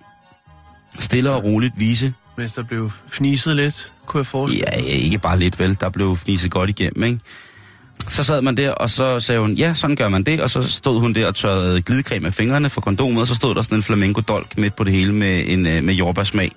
stille 0.99 1.33
og 1.33 1.45
roligt 1.45 1.75
vise, 1.79 2.15
Mens 2.37 2.53
der 2.53 2.63
blev 2.63 2.91
fniset 3.09 3.57
lidt, 3.57 3.93
kunne 4.07 4.19
jeg 4.19 4.27
forestille 4.27 4.65
ja, 4.73 4.79
ikke 4.79 5.19
bare 5.19 5.39
lidt 5.39 5.59
vel, 5.59 5.81
der 5.81 5.89
blev 5.89 6.17
fniset 6.17 6.51
godt 6.51 6.71
igennem, 6.71 7.03
ikke? 7.03 7.19
Så 8.09 8.23
sad 8.23 8.43
man 8.43 8.57
der, 8.57 8.71
og 8.71 8.91
så 8.91 9.21
sagde 9.21 9.41
hun, 9.41 9.55
ja, 9.55 9.75
sådan 9.75 9.97
gør 9.97 10.09
man 10.09 10.23
det, 10.23 10.41
og 10.41 10.51
så 10.51 10.63
stod 10.63 11.01
hun 11.01 11.13
der 11.13 11.27
og 11.27 11.35
tørrede 11.35 11.83
glidecreme 11.83 12.27
af 12.27 12.35
fingrene 12.35 12.71
for 12.71 12.81
kondomet, 12.81 13.21
og 13.21 13.27
så 13.27 13.35
stod 13.35 13.55
der 13.55 13.63
sådan 13.63 13.79
en 13.79 13.83
flamenco-dolk 13.83 14.59
midt 14.59 14.77
på 14.77 14.85
det 14.85 14.93
hele 14.93 15.15
med, 15.15 15.45
en, 15.47 15.67
øh, 15.67 15.85
med 15.85 15.95
jordbærsmag. 15.95 16.53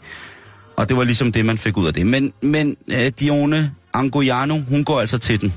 Og 0.78 0.90
det 0.90 0.98
var 0.98 1.04
ligesom 1.04 1.32
det, 1.32 1.46
man 1.46 1.58
fik 1.58 1.78
ud 1.78 1.88
af 1.88 1.94
det. 1.94 2.06
Men, 2.06 2.34
men 2.42 2.76
uh, 2.88 3.08
Dione 3.20 3.72
Angoiano, 3.94 4.60
hun 4.70 4.84
går 4.84 5.02
altså 5.02 5.18
til 5.18 5.42
den. 5.42 5.54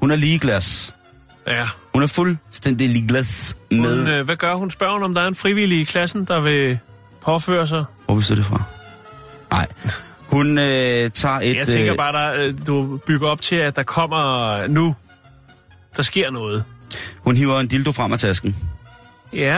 Hun 0.00 0.10
er 0.10 0.16
ligeglad. 0.16 0.92
Ja. 1.46 1.66
Hun 1.94 2.02
er 2.02 2.06
fuldstændig 2.06 2.88
ligeglad 2.88 3.54
med... 3.70 3.98
Hun, 3.98 4.08
øh, 4.08 4.24
hvad 4.24 4.36
gør 4.36 4.54
hun? 4.54 4.70
Spørger 4.70 4.92
hun, 4.92 5.02
om 5.02 5.14
der 5.14 5.22
er 5.22 5.28
en 5.28 5.34
frivillig 5.34 5.80
i 5.80 5.84
klassen, 5.84 6.24
der 6.24 6.40
vil 6.40 6.78
påføre 7.24 7.66
sig? 7.66 7.84
Hvor 8.04 8.14
vidste 8.14 8.34
du 8.34 8.38
det 8.38 8.46
fra? 8.46 8.62
Nej. 9.50 9.66
Hun 10.36 10.58
øh, 10.58 11.10
tager 11.10 11.34
et... 11.42 11.56
Jeg 11.56 11.66
tænker 11.66 11.92
øh, 11.92 11.96
bare, 11.96 12.12
der, 12.12 12.46
øh, 12.46 12.54
du 12.66 12.96
bygger 13.06 13.28
op 13.28 13.40
til, 13.40 13.56
at 13.56 13.76
der 13.76 13.82
kommer 13.82 14.66
nu. 14.66 14.94
Der 15.96 16.02
sker 16.02 16.30
noget. 16.30 16.64
Hun 17.24 17.36
hiver 17.36 17.60
en 17.60 17.66
dildo 17.68 17.92
frem 17.92 18.12
af 18.12 18.18
tasken. 18.18 18.56
Ja, 19.32 19.56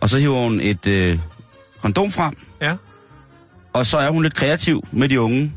Og 0.00 0.08
så 0.08 0.18
hiver 0.18 0.40
hun 0.40 0.60
et 0.60 0.86
øh, 0.86 1.18
kondom 1.82 2.10
frem. 2.12 2.34
ja. 2.60 2.74
Og 3.72 3.86
så 3.86 3.98
er 3.98 4.10
hun 4.10 4.22
lidt 4.22 4.34
kreativ 4.34 4.82
med 4.92 5.08
de 5.08 5.20
unge. 5.20 5.52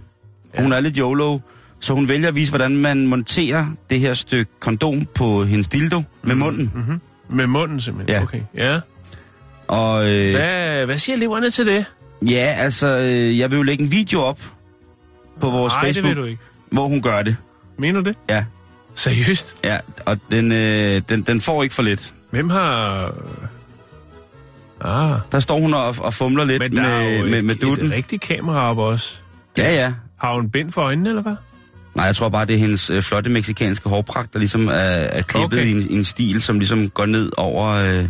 Ja. 0.56 0.62
Hun 0.64 0.74
er 0.74 0.80
lidt 0.80 0.96
YOLO. 0.98 1.40
Så 1.80 1.94
hun 1.94 2.10
vælger 2.10 2.28
at 2.28 2.36
vise, 2.36 2.52
hvordan 2.52 2.78
man 2.78 3.08
monterer 3.08 3.66
det 3.90 4.00
her 4.00 4.14
stykke 4.14 4.52
kondom 4.60 5.06
på 5.16 5.44
hendes 5.44 5.68
dildo 5.68 6.02
med 6.24 6.36
munden. 6.36 6.72
Mm-hmm. 6.76 7.02
Med 7.30 7.48
munden 7.48 7.82
simpelthen. 7.82 8.16
Ja. 8.16 8.24
Okay, 8.24 8.42
ja. 8.56 8.80
Og 9.68 10.10
øh, 10.10 10.32
Hvad, 10.36 10.86
hvad 10.86 10.98
siger 10.98 11.16
eleverne 11.16 11.50
til 11.50 11.66
det? 11.66 11.86
ja, 12.22 12.54
altså, 12.58 12.88
øh, 12.88 13.40
jeg 13.40 13.52
vil 13.52 13.58
jo 13.58 13.64
lægge 13.64 13.84
en 13.84 13.92
video 13.92 14.20
op 14.22 14.40
på 15.40 15.50
vores 15.50 15.74
Nej, 15.74 15.82
det 15.86 15.96
Facebook, 15.96 16.16
vil 16.16 16.24
du 16.24 16.28
ikke. 16.28 16.42
hvor 16.72 16.88
hun 16.88 17.02
gør 17.02 17.22
det. 17.22 17.36
Mener 17.80 18.02
du 18.02 18.10
det? 18.10 18.18
Ja, 18.30 18.46
Seriøst? 18.96 19.56
ja. 19.64 19.78
Og 20.06 20.18
den, 20.32 20.52
øh, 20.52 21.02
den, 21.10 21.22
den 21.22 21.42
får 21.42 21.64
ikke 21.64 21.76
for 21.76 21.84
lidt. 21.84 22.14
Hvem 22.32 22.50
har... 22.50 23.12
Ah, 24.82 25.20
Der 25.32 25.40
står 25.40 25.60
hun 25.60 25.74
og, 25.74 25.96
og 26.00 26.14
fumler 26.14 26.44
lidt 26.44 26.60
men 26.60 26.76
der 26.76 26.82
er 26.84 27.00
med, 27.04 27.18
jo 27.20 27.26
med, 27.26 27.38
et, 27.38 27.44
med 27.46 27.56
dutten. 27.56 27.86
et 27.86 27.92
rigtigt 27.92 28.22
kamera 28.22 28.70
op 28.70 28.78
også. 28.78 29.16
Ja, 29.58 29.74
ja. 29.74 29.94
Har 30.18 30.34
hun 30.36 30.50
bind 30.50 30.72
for 30.72 30.82
øjnene, 30.82 31.10
eller 31.10 31.22
hvad? 31.22 31.36
Nej, 31.96 32.06
jeg 32.06 32.16
tror 32.16 32.30
bare, 32.30 32.46
det 32.46 32.54
er 32.56 32.60
hendes 32.60 32.90
øh, 32.90 33.02
flotte 33.02 33.30
meksikanske 33.30 33.90
hårpragt, 33.90 34.34
der 34.34 34.40
ligesom 34.40 34.68
er, 34.68 34.72
er 34.74 35.22
klippet 35.22 35.60
Okay. 35.60 35.68
i, 35.68 35.72
en, 35.72 35.90
i 35.90 35.96
en 35.96 36.06
stil, 36.06 36.42
som 36.42 36.60
ligesom 36.60 36.90
går 36.90 37.06
ned 37.06 37.32
over... 37.38 37.66
Øh, 37.68 38.08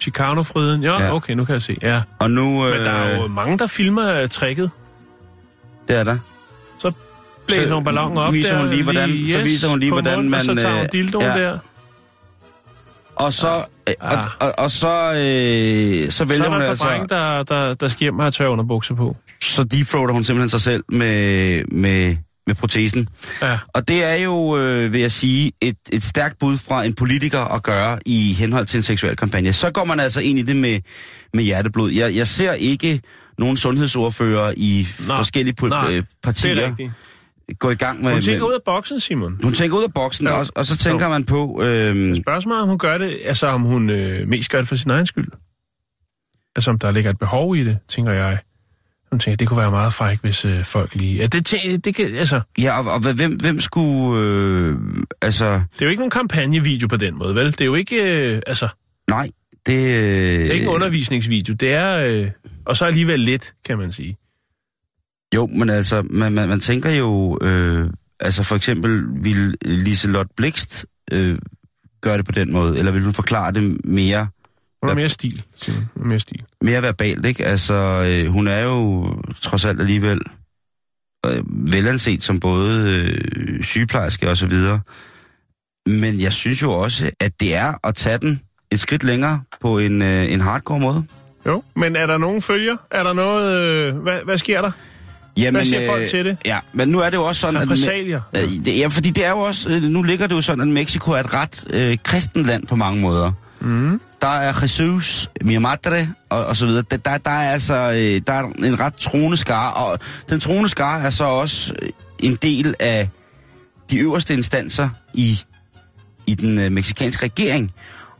Chicano-friden? 0.00 0.82
Ja, 0.82 1.02
Ja. 1.04 1.14
okay, 1.14 1.32
nu 1.34 1.44
kan 1.44 1.52
jeg 1.52 1.62
se. 1.62 1.76
Ja. 1.82 2.00
og 2.18 2.30
nu... 2.30 2.66
Øh, 2.66 2.72
Men 2.76 2.84
der 2.84 2.90
er 2.90 3.20
jo 3.20 3.26
mange, 3.28 3.58
der 3.58 3.66
filmer 3.66 4.22
uh, 4.22 4.28
tricket. 4.28 4.70
Det 5.88 5.98
er 5.98 6.04
der. 6.04 6.18
Så 7.50 7.56
blæser 7.56 7.68
Så 7.68 7.74
hun 7.74 7.84
ballonen 7.84 8.18
op 8.18 8.32
viser 8.32 8.50
der. 8.54 8.60
hun 8.60 8.70
lige, 8.70 8.82
hvordan- 8.82 9.26
så 9.32 9.42
viser 9.42 9.68
hun 9.68 9.80
lige, 9.80 9.92
hvordan 9.92 10.16
munden, 10.18 10.34
Og 10.34 10.44
så 10.44 10.54
man, 10.54 10.62
tager 10.62 10.74
hun 10.74 10.84
øh, 10.84 10.92
dildoen 10.92 11.24
ja. 11.24 11.38
der. 11.40 11.58
Og 13.16 13.32
så, 13.32 13.64
øh, 13.88 13.94
og, 14.00 14.12
Ah. 14.18 14.26
og, 14.40 14.52
og 14.58 14.70
så, 14.70 14.88
øh, 15.12 16.10
så 16.10 16.16
Så 16.16 16.24
vælger 16.24 16.44
er 16.44 16.48
hun 16.50 16.60
der 16.60 16.68
altså, 16.70 16.84
par 16.84 16.90
drenge, 16.90 17.08
der, 17.08 17.42
der, 17.42 17.74
der 17.74 17.88
skal 17.88 18.00
hjem 18.00 18.18
og 18.18 18.24
have 18.24 18.30
tør 18.30 18.46
underbukser 18.48 18.94
på. 18.94 19.16
så 19.44 19.64
deepthroater 19.64 20.12
hun 20.14 20.24
simpelthen 20.24 20.48
sig 20.50 20.60
selv 20.60 20.84
med, 20.92 21.64
med, 21.72 22.16
med 22.46 22.54
protesen. 22.54 23.08
Ja. 23.42 23.58
Og 23.68 23.88
det 23.88 24.04
er 24.04 24.14
jo, 24.14 24.58
øh, 24.58 24.92
vil 24.92 25.00
jeg 25.00 25.12
sige, 25.12 25.52
et, 25.62 25.76
et 25.92 26.02
stærkt 26.02 26.38
bud 26.38 26.58
fra 26.58 26.84
en 26.84 26.92
politiker 26.94 27.54
at 27.54 27.62
gøre 27.62 27.98
i 28.06 28.32
henhold 28.38 28.66
til 28.66 28.76
en 28.78 28.82
seksuel 28.82 29.16
kampagne. 29.16 29.52
Så 29.52 29.70
går 29.70 29.84
man 29.84 30.00
altså 30.00 30.20
ind 30.20 30.38
i 30.38 30.42
det 30.42 30.56
med, 30.56 30.78
med 31.34 31.44
hjerteblod. 31.44 31.90
Jeg, 31.90 32.16
jeg 32.16 32.26
ser 32.26 32.52
ikke 32.52 33.00
nogen 33.38 33.56
sundhedsordfører 33.56 34.52
i 34.56 34.86
Nå, 35.08 35.14
forskellige 35.14 35.54
nej, 35.68 35.86
øh, 35.90 35.96
er 35.98 36.02
partier. 36.22 36.74
Gå 37.58 37.70
i 37.70 37.74
gang 37.74 38.02
med... 38.02 38.12
Hun 38.12 38.22
tænker 38.22 38.40
med, 38.40 38.48
ud 38.48 38.54
af 38.54 38.60
boksen, 38.64 39.00
Simon. 39.00 39.38
hun 39.42 39.52
tænker 39.52 39.76
ud 39.76 39.84
af 39.84 39.92
boksen, 39.94 40.26
Ja. 40.26 40.32
og, 40.38 40.46
og 40.54 40.66
så 40.66 40.76
tænker 40.76 41.08
man 41.08 41.24
på... 41.24 41.62
Øh, 41.62 42.16
Spørgsmålet 42.22 42.62
om 42.62 42.68
hun 42.68 42.78
gør 42.78 42.98
det, 42.98 43.18
altså 43.24 43.46
om 43.46 43.62
hun 43.62 43.90
øh, 43.90 44.28
mest 44.28 44.50
gør 44.50 44.58
det 44.58 44.68
for 44.68 44.76
sin 44.76 44.90
egen 44.90 45.06
skyld. 45.06 45.28
Altså 46.56 46.70
om 46.70 46.78
der 46.78 46.90
ligger 46.92 47.10
et 47.10 47.18
behov 47.18 47.56
i 47.56 47.64
det, 47.64 47.78
tænker 47.88 48.12
jeg. 48.12 48.38
Hun 49.10 49.20
tænker, 49.20 49.36
det 49.36 49.48
kunne 49.48 49.58
være 49.60 49.70
meget 49.70 49.94
fræk, 49.94 50.18
hvis 50.22 50.44
øh, 50.44 50.64
folk 50.64 50.94
lige... 50.94 51.16
Ja, 51.16 51.26
det, 51.26 51.54
tæ- 51.54 51.76
det, 51.76 51.94
kan, 51.94 52.14
altså, 52.14 52.40
ja, 52.58 52.78
og, 52.80 52.92
og 52.92 53.14
hvem, 53.14 53.32
hvem 53.36 53.60
skulle... 53.60 54.20
Øh, 54.22 54.76
altså, 55.22 55.44
det 55.44 55.82
er 55.82 55.86
jo 55.86 55.88
ikke 55.90 56.00
nogen 56.00 56.10
kampagnevideo 56.10 56.88
på 56.88 56.96
den 56.96 57.18
måde, 57.18 57.34
vel? 57.34 57.46
Det 57.52 57.60
er 57.60 57.64
jo 57.64 57.74
ikke... 57.74 57.96
Øh, 58.34 58.42
altså, 58.46 58.68
nej, 59.10 59.30
det... 59.66 59.74
Øh, 59.74 59.78
det 59.84 60.46
er 60.46 60.52
ikke 60.52 60.62
en 60.64 60.68
undervisningsvideo. 60.68 61.54
Det 61.54 61.72
er... 61.74 61.96
Øh, 61.96 62.30
og 62.66 62.76
så 62.76 62.84
alligevel 62.84 63.20
lidt, 63.20 63.54
kan 63.66 63.78
man 63.78 63.92
sige. 63.92 64.16
Jo, 65.34 65.46
men 65.46 65.70
altså, 65.70 66.02
man, 66.10 66.32
man, 66.32 66.48
man 66.48 66.60
tænker 66.60 66.90
jo... 66.90 67.38
Øh, 67.42 67.90
altså 68.20 68.42
for 68.42 68.56
eksempel, 68.56 69.04
vil 69.24 69.54
Liselotte 69.62 70.32
Blikst 70.36 70.86
øh, 71.12 71.38
gøre 72.00 72.16
det 72.18 72.26
på 72.26 72.32
den 72.32 72.52
måde? 72.52 72.78
Eller 72.78 72.92
vil 72.92 73.02
hun 73.04 73.12
forklare 73.14 73.52
det 73.52 73.84
mere, 73.84 74.28
Hun 74.82 74.90
Ja. 74.90 74.94
mere 74.94 75.08
stil, 75.08 75.42
mere 75.96 76.20
stil. 76.20 76.42
mere 76.62 76.82
verbalt, 76.82 77.26
ikke? 77.26 77.44
Altså, 77.46 77.74
øh, 78.24 78.32
hun 78.32 78.48
er 78.48 78.60
jo 78.60 79.06
trods 79.42 79.64
alt 79.64 79.80
alligevel 79.80 80.20
øh, 81.26 81.42
velanset 81.72 82.22
som 82.22 82.40
både 82.40 82.90
øh, 82.90 83.64
sygeplejerske 83.64 84.28
og 84.30 84.36
så 84.36 84.46
videre. 84.46 84.80
Men 85.86 86.20
jeg 86.20 86.32
synes 86.32 86.62
jo 86.62 86.72
også, 86.72 87.10
at 87.20 87.40
det 87.40 87.54
er 87.54 87.86
at 87.86 87.94
tage 87.94 88.18
den 88.18 88.40
et 88.72 88.80
skridt 88.80 89.04
længere 89.04 89.42
på 89.60 89.78
en, 89.78 90.02
øh, 90.02 90.32
en 90.32 90.40
hardcore 90.40 90.80
måde. 90.80 91.04
Jo, 91.46 91.62
men 91.76 91.96
er 91.96 92.06
der 92.06 92.18
nogen 92.18 92.42
følger? 92.42 92.76
Er 92.90 93.02
der 93.02 93.12
noget... 93.12 93.62
Øh, 93.62 93.96
hvad, 93.96 94.18
hvad 94.24 94.38
sker 94.38 94.58
der? 94.58 94.70
Jamen, 95.36 95.54
Hvad 95.54 95.64
siger 95.64 95.86
folk 95.86 96.08
til 96.08 96.24
det? 96.24 96.36
Ja, 96.46 96.58
men 96.72 96.88
nu 96.88 97.00
er 97.00 97.10
det 97.10 97.16
jo 97.16 97.24
også 97.24 97.40
sådan... 97.40 97.60
Repressalier? 97.60 98.20
At, 98.32 98.42
øh, 98.42 98.64
det, 98.64 98.78
ja, 98.78 98.86
fordi 98.86 99.10
det 99.10 99.24
er 99.24 99.30
jo 99.30 99.38
også... 99.38 99.70
Øh, 99.70 99.82
nu 99.82 100.02
ligger 100.02 100.26
det 100.26 100.34
jo 100.34 100.40
sådan, 100.40 100.60
at 100.60 100.68
Mexico 100.68 101.12
er 101.12 101.16
et 101.16 101.34
ret 101.34 101.64
øh, 101.70 101.98
kristen 102.04 102.42
land 102.42 102.66
på 102.66 102.76
mange 102.76 103.00
måder. 103.00 103.32
Mm. 103.60 104.00
Der 104.22 104.28
er 104.28 104.58
Jesus, 104.62 105.30
mi 105.42 105.58
madre, 105.58 106.08
og, 106.30 106.44
og 106.46 106.56
så 106.56 106.66
videre. 106.66 106.84
Der, 106.90 106.96
der, 106.96 107.18
der 107.18 107.30
er 107.30 107.52
altså 107.52 107.74
øh, 107.74 108.20
der 108.26 108.32
er 108.32 108.42
en 108.64 108.80
ret 108.80 108.94
troende 108.94 109.36
skare, 109.36 109.72
og 109.72 109.98
den 110.30 110.40
troende 110.40 110.68
skare 110.68 111.02
er 111.02 111.10
så 111.10 111.24
også 111.24 111.74
øh, 111.82 111.88
en 112.18 112.34
del 112.34 112.74
af 112.80 113.08
de 113.90 113.98
øverste 113.98 114.34
instanser 114.34 114.88
i, 115.14 115.40
i 116.26 116.34
den 116.34 116.58
øh, 116.58 116.72
meksikanske 116.72 117.24
regering. 117.24 117.72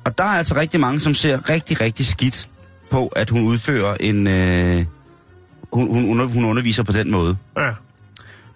Og 0.04 0.18
der 0.18 0.24
er 0.24 0.38
altså 0.38 0.56
rigtig 0.56 0.80
mange, 0.80 1.00
som 1.00 1.14
ser 1.14 1.48
rigtig, 1.48 1.80
rigtig 1.80 2.06
skidt 2.06 2.48
på, 2.90 3.06
at 3.06 3.30
hun 3.30 3.42
udfører 3.44 3.96
en... 4.00 4.26
Øh, 4.26 4.84
hun, 5.72 5.90
hun, 5.90 6.10
under- 6.10 6.26
hun 6.26 6.44
underviser 6.44 6.82
på 6.82 6.92
den 6.92 7.10
måde. 7.10 7.36
Ja. 7.56 7.70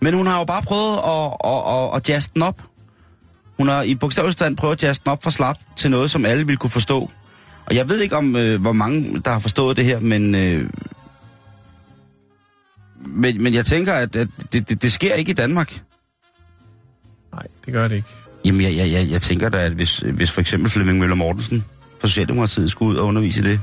Men 0.00 0.14
hun 0.14 0.26
har 0.26 0.38
jo 0.38 0.44
bare 0.44 0.62
prøvet 0.62 0.96
at, 0.98 1.36
at, 1.44 1.74
at, 1.74 1.96
at 1.96 2.08
jazze 2.08 2.30
den 2.34 2.42
op. 2.42 2.62
Hun 3.58 3.68
har 3.68 3.82
i 3.82 3.94
bogstaveligstand 3.94 4.56
prøvet 4.56 4.72
at 4.76 4.82
jazze 4.82 5.02
den 5.04 5.10
op 5.12 5.22
for 5.22 5.30
slap 5.30 5.58
til 5.76 5.90
noget, 5.90 6.10
som 6.10 6.24
alle 6.24 6.46
ville 6.46 6.56
kunne 6.56 6.70
forstå. 6.70 7.10
Og 7.66 7.74
jeg 7.74 7.88
ved 7.88 8.00
ikke 8.00 8.16
om, 8.16 8.36
øh, 8.36 8.60
hvor 8.60 8.72
mange, 8.72 9.20
der 9.24 9.30
har 9.30 9.38
forstået 9.38 9.76
det 9.76 9.84
her, 9.84 10.00
men... 10.00 10.34
Øh, 10.34 10.70
men, 13.06 13.42
men 13.42 13.54
jeg 13.54 13.66
tænker, 13.66 13.92
at, 13.92 14.16
at 14.16 14.28
det, 14.52 14.68
det, 14.68 14.82
det 14.82 14.92
sker 14.92 15.14
ikke 15.14 15.30
i 15.30 15.34
Danmark. 15.34 15.82
Nej, 17.32 17.42
det 17.64 17.72
gør 17.72 17.88
det 17.88 17.96
ikke. 17.96 18.08
Jamen, 18.46 18.60
jeg, 18.60 18.76
jeg, 18.76 18.92
jeg, 18.92 19.10
jeg 19.10 19.22
tænker 19.22 19.48
da, 19.48 19.58
at 19.58 19.72
hvis, 19.72 19.98
hvis 19.98 20.30
for 20.32 20.40
eksempel 20.40 20.70
Flemming 20.70 20.98
Møller 20.98 21.16
Mortensen 21.16 21.64
fra 22.00 22.08
Socialdemokratiet 22.08 22.70
skulle 22.70 22.90
ud 22.92 22.96
og 22.96 23.06
undervise 23.06 23.42
det, 23.42 23.60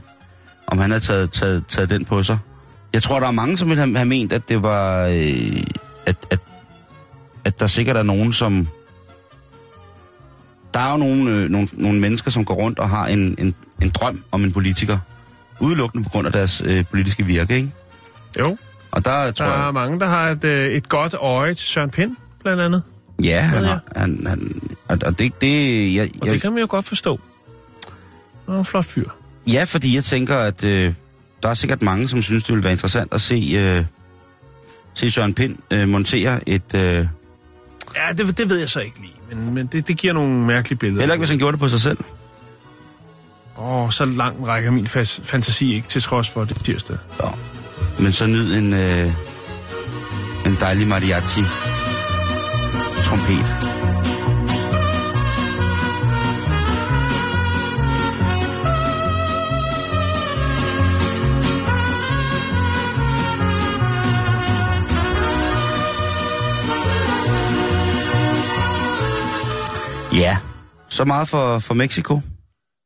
om 0.67 0.77
han 0.77 0.89
havde 0.91 1.03
taget, 1.03 1.31
taget, 1.31 1.63
taget 1.67 1.89
den 1.89 2.05
på 2.05 2.23
sig. 2.23 2.39
Jeg 2.93 3.03
tror, 3.03 3.19
der 3.19 3.27
er 3.27 3.31
mange, 3.31 3.57
som 3.57 3.69
ville 3.69 3.83
have, 3.83 3.95
have 3.97 4.07
ment, 4.07 4.33
at 4.33 4.49
det 4.49 4.63
var... 4.63 5.07
Øh, 5.07 5.63
at, 6.05 6.15
at, 6.29 6.39
at 7.45 7.59
der 7.59 7.67
sikkert 7.67 7.97
er 7.97 8.03
nogen, 8.03 8.33
som... 8.33 8.67
Der 10.73 10.79
er 10.79 10.91
jo 10.91 10.97
nogle, 10.97 11.31
øh, 11.31 11.49
nogle, 11.49 11.67
nogle 11.73 11.99
mennesker, 11.99 12.31
som 12.31 12.45
går 12.45 12.53
rundt 12.53 12.79
og 12.79 12.89
har 12.89 13.05
en, 13.07 13.35
en, 13.37 13.55
en 13.81 13.89
drøm 13.89 14.23
om 14.31 14.43
en 14.43 14.51
politiker. 14.51 14.97
Udelukkende 15.59 16.03
på 16.03 16.09
grund 16.09 16.27
af 16.27 16.33
deres 16.33 16.61
øh, 16.65 16.85
politiske 16.89 17.25
virke, 17.25 17.55
ikke? 17.55 17.71
Jo, 18.39 18.57
Og 18.91 19.05
der 19.05 19.31
tror 19.31 19.45
der 19.45 19.51
er 19.53 19.63
jeg... 19.63 19.73
mange, 19.73 19.99
der 19.99 20.05
har 20.05 20.29
et, 20.29 20.43
øh, 20.43 20.71
et 20.71 20.89
godt 20.89 21.13
øje 21.13 21.53
til 21.53 21.67
Søren 21.67 21.89
Pind, 21.89 22.15
blandt 22.43 22.61
andet. 22.61 22.83
Ja, 23.23 23.39
han 23.39 23.63
har... 23.63 23.81
Han, 23.95 24.25
han, 24.27 24.51
og 24.89 25.19
det... 25.19 25.41
det 25.41 25.95
jeg, 25.95 26.09
Og 26.21 26.25
jeg, 26.25 26.33
det 26.33 26.41
kan 26.41 26.51
man 26.51 26.61
jo 26.61 26.67
godt 26.69 26.87
forstå. 26.87 27.19
Han 28.45 28.55
er 28.55 28.59
en 28.59 28.65
flot 28.65 28.85
fyr. 28.85 29.09
Ja, 29.47 29.63
fordi 29.63 29.95
jeg 29.95 30.03
tænker, 30.03 30.37
at 30.37 30.63
øh, 30.63 30.93
der 31.43 31.49
er 31.49 31.53
sikkert 31.53 31.81
mange, 31.81 32.07
som 32.07 32.21
synes, 32.21 32.43
det 32.43 32.53
ville 32.53 32.63
være 32.63 32.73
interessant 32.73 33.13
at 33.13 33.21
se, 33.21 33.53
øh, 33.59 33.85
se 34.93 35.11
Søren 35.11 35.33
Pind 35.33 35.57
øh, 35.71 35.87
montere 35.89 36.49
et... 36.49 36.73
Øh, 36.75 37.07
Ja, 37.95 38.13
det, 38.17 38.37
det 38.37 38.49
ved 38.49 38.57
jeg 38.59 38.69
så 38.69 38.79
ikke 38.79 38.99
lige, 39.01 39.13
men, 39.35 39.53
men 39.53 39.67
det, 39.67 39.87
det 39.87 39.97
giver 39.97 40.13
nogle 40.13 40.33
mærkelige 40.33 40.77
billeder. 40.79 41.01
heller 41.01 41.13
ikke, 41.13 41.21
hvis 41.21 41.29
han 41.29 41.37
gjorde 41.37 41.51
det 41.51 41.59
på 41.59 41.67
sig 41.67 41.79
selv. 41.79 41.97
Åh, 43.57 43.89
så 43.91 44.05
langt 44.05 44.47
rækker 44.47 44.71
min 44.71 44.87
fas- 44.87 45.21
fantasi 45.23 45.75
ikke, 45.75 45.87
til 45.87 46.01
trods 46.01 46.29
for 46.29 46.43
det 46.45 46.63
tirsdag. 46.63 46.97
Ja. 47.23 47.27
Men 47.99 48.11
så 48.11 48.25
nyd 48.25 48.53
en, 48.57 48.73
øh, 48.73 49.11
en 50.45 50.55
dejlig 50.59 50.87
mariachi 50.87 51.41
trompet. 53.03 53.70
Ja, 70.15 70.37
så 70.89 71.05
meget 71.05 71.27
for, 71.27 71.59
for 71.59 71.73
Mexico. 71.73 72.21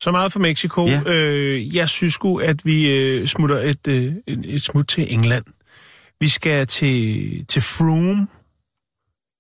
Så 0.02 0.12
meget 0.12 0.32
for 0.32 0.40
Mexico. 0.40 0.88
Ja. 0.88 1.02
Øh, 1.06 1.76
jeg 1.76 1.90
synes 1.90 2.14
sgu, 2.14 2.38
at 2.38 2.66
vi 2.66 2.92
øh, 2.92 3.28
smutter 3.28 3.58
et, 3.58 3.88
øh, 3.88 4.14
et, 4.28 4.42
et 4.46 4.64
smut 4.64 4.88
til 4.88 5.14
England. 5.14 5.44
Vi 6.20 6.28
skal 6.28 6.68
til, 6.68 7.46
til 7.46 7.62
Froome 7.62 8.28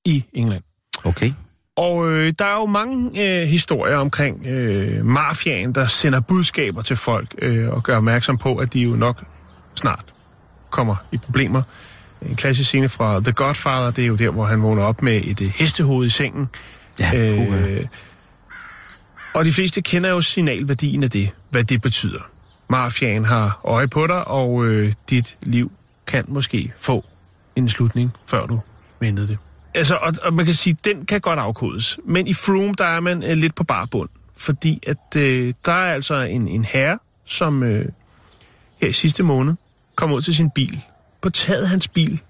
i 0.05 0.23
England. 0.33 0.63
Okay. 1.03 1.31
Og 1.75 2.11
øh, 2.11 2.33
der 2.39 2.45
er 2.45 2.55
jo 2.55 2.65
mange 2.65 3.25
øh, 3.41 3.47
historier 3.47 3.97
omkring 3.97 4.45
øh, 4.45 5.05
mafiaen, 5.05 5.75
der 5.75 5.87
sender 5.87 6.19
budskaber 6.19 6.81
til 6.81 6.95
folk 6.95 7.35
øh, 7.41 7.69
og 7.69 7.83
gør 7.83 7.97
opmærksom 7.97 8.37
på, 8.37 8.55
at 8.55 8.73
de 8.73 8.79
jo 8.79 8.95
nok 8.95 9.23
snart 9.75 10.13
kommer 10.69 10.95
i 11.11 11.17
problemer. 11.17 11.61
En 12.21 12.35
klassisk 12.35 12.69
scene 12.69 12.89
fra 12.89 13.19
The 13.19 13.31
Godfather, 13.31 13.91
det 13.91 14.03
er 14.03 14.07
jo 14.07 14.15
der, 14.15 14.29
hvor 14.29 14.45
han 14.45 14.61
vågner 14.61 14.83
op 14.83 15.01
med 15.01 15.21
et 15.23 15.41
øh, 15.41 15.49
hestehoved 15.55 16.07
i 16.07 16.09
sengen. 16.09 16.49
Ja, 16.99 17.11
Øh, 17.15 17.85
og 19.33 19.45
de 19.45 19.53
fleste 19.53 19.81
kender 19.81 20.09
jo 20.09 20.21
signalværdien 20.21 21.03
af 21.03 21.09
det, 21.09 21.29
hvad 21.49 21.63
det 21.63 21.81
betyder. 21.81 22.19
Mafiaen 22.69 23.25
har 23.25 23.59
øje 23.63 23.87
på 23.87 24.07
dig, 24.07 24.27
og 24.27 24.65
øh, 24.65 24.93
dit 25.09 25.37
liv 25.41 25.71
kan 26.07 26.25
måske 26.27 26.73
få 26.77 27.05
en 27.55 27.69
slutning, 27.69 28.11
før 28.25 28.45
du 28.45 28.59
ventede 28.99 29.27
det. 29.27 29.37
Altså, 29.75 29.95
og, 29.95 30.13
og 30.21 30.33
man 30.33 30.45
kan 30.45 30.53
sige, 30.53 30.77
den 30.83 31.05
kan 31.05 31.21
godt 31.21 31.39
afkodes. 31.39 31.99
Men 32.05 32.27
i 32.27 32.33
Froome, 32.33 32.73
der 32.77 32.85
er 32.85 32.99
man 32.99 33.23
øh, 33.23 33.37
lidt 33.37 33.55
på 33.55 33.63
barbund. 33.63 34.09
Fordi 34.37 34.83
at 34.87 35.15
øh, 35.17 35.53
der 35.65 35.71
er 35.71 35.93
altså 35.93 36.15
en, 36.15 36.47
en 36.47 36.65
herre, 36.65 36.99
som 37.25 37.63
øh, 37.63 37.85
her 38.81 38.87
i 38.87 38.93
sidste 38.93 39.23
måned 39.23 39.53
kom 39.95 40.11
ud 40.11 40.21
til 40.21 40.35
sin 40.35 40.49
bil. 40.49 40.81
På 41.21 41.29
taget 41.29 41.61
af 41.61 41.69
hans 41.69 41.87
bil, 41.87 42.21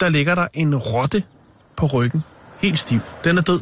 der 0.00 0.08
ligger 0.08 0.34
der 0.34 0.46
en 0.54 0.76
rotte 0.76 1.22
på 1.76 1.86
ryggen. 1.86 2.22
Helt 2.62 2.78
stiv. 2.78 3.00
Den 3.24 3.38
er 3.38 3.42
død 3.42 3.60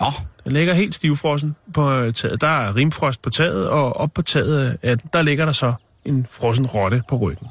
oh, 0.00 0.12
Den 0.44 0.52
ligger 0.52 0.74
helt 0.74 0.94
stivfrossen 0.94 1.56
på 1.74 1.92
øh, 1.92 2.12
taget. 2.12 2.40
Der 2.40 2.48
er 2.48 2.76
rimfrost 2.76 3.22
på 3.22 3.30
taget, 3.30 3.68
og 3.68 3.96
op 3.96 4.10
på 4.14 4.22
taget, 4.22 4.76
af 4.82 4.98
den, 4.98 5.10
der 5.12 5.22
ligger 5.22 5.44
der 5.44 5.52
så 5.52 5.72
en 6.04 6.26
frossen 6.30 6.66
rotte 6.66 7.02
på 7.08 7.16
ryggen. 7.16 7.46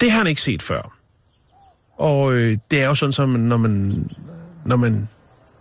Det 0.00 0.10
har 0.10 0.18
han 0.18 0.26
ikke 0.26 0.40
set 0.40 0.62
før. 0.62 0.94
Og 1.98 2.32
øh, 2.32 2.58
det 2.70 2.82
er 2.82 2.86
jo 2.86 2.94
sådan, 2.94 3.12
som 3.12 3.28
når 3.28 3.56
man, 3.56 4.06
når 4.64 4.76
man 4.76 5.08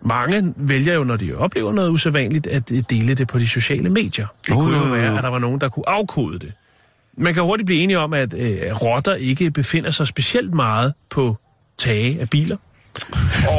mange 0.02 0.54
vælger 0.56 0.94
jo, 0.94 1.04
når 1.04 1.16
de 1.16 1.36
oplever 1.36 1.74
noget 1.74 1.90
usædvanligt, 1.90 2.48
at 2.48 2.72
øh, 2.72 2.84
dele 2.90 3.14
det 3.14 3.28
på 3.28 3.40
de 3.40 3.48
sociale 3.48 3.90
medier. 3.90 4.28
Det 4.46 4.52
Oh, 4.54 4.58
kunne 4.58 4.78
jo, 4.78 4.86
jo. 4.86 4.92
være, 4.94 5.18
at 5.18 5.24
der 5.24 5.30
var 5.30 5.40
nogen, 5.40 5.62
der 5.62 5.70
kunne 5.70 5.90
afkode 5.90 6.40
det. 6.40 6.54
Man 7.18 7.34
kan 7.34 7.44
hurtigt 7.44 7.66
blive 7.66 7.82
enige 7.82 8.00
om, 8.00 8.14
at 8.14 8.34
øh, 8.34 8.60
rotter 8.82 9.16
ikke 9.16 9.52
befinder 9.52 9.92
sig 9.92 10.08
specielt 10.08 10.54
meget 10.54 10.94
på 11.10 11.38
tage 11.78 12.22
af 12.22 12.30
biler. 12.30 12.58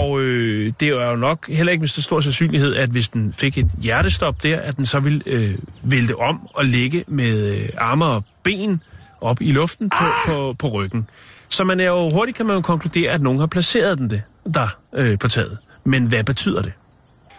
Og 0.02 0.20
øh, 0.20 0.72
det 0.80 0.88
er 0.88 1.10
jo 1.10 1.16
nok 1.16 1.48
heller 1.48 1.72
ikke 1.72 1.80
med 1.80 1.88
så 1.88 2.02
stor 2.02 2.20
sandsynlighed, 2.20 2.76
at 2.76 2.90
hvis 2.90 3.08
den 3.08 3.32
fik 3.32 3.58
et 3.58 3.70
hjertestop 3.82 4.42
der, 4.42 4.60
at 4.60 4.76
den 4.76 4.86
så 4.86 5.00
ville 5.00 5.22
øh, 5.26 5.54
vælte 5.82 6.16
om 6.16 6.48
og 6.54 6.64
ligge 6.64 7.04
med 7.08 7.56
øh, 7.56 7.68
arme 7.78 8.04
og 8.04 8.24
ben 8.42 8.82
op 9.20 9.40
i 9.40 9.52
luften 9.52 9.90
på, 9.90 10.04
på, 10.26 10.56
på 10.58 10.68
ryggen. 10.68 11.06
Så 11.48 11.64
man 11.64 11.80
er 11.80 11.86
jo 11.86 12.10
hurtigt 12.10 12.36
kan 12.36 12.46
man 12.46 12.56
jo 12.56 12.60
konkludere, 12.62 13.10
at 13.10 13.20
nogen 13.20 13.38
har 13.38 13.46
placeret 13.46 13.98
den 13.98 14.10
det, 14.10 14.22
der 14.54 14.68
øh, 14.94 15.18
på 15.18 15.28
taget. 15.28 15.58
Men 15.84 16.06
hvad 16.06 16.24
betyder 16.24 16.62
det? 16.62 16.72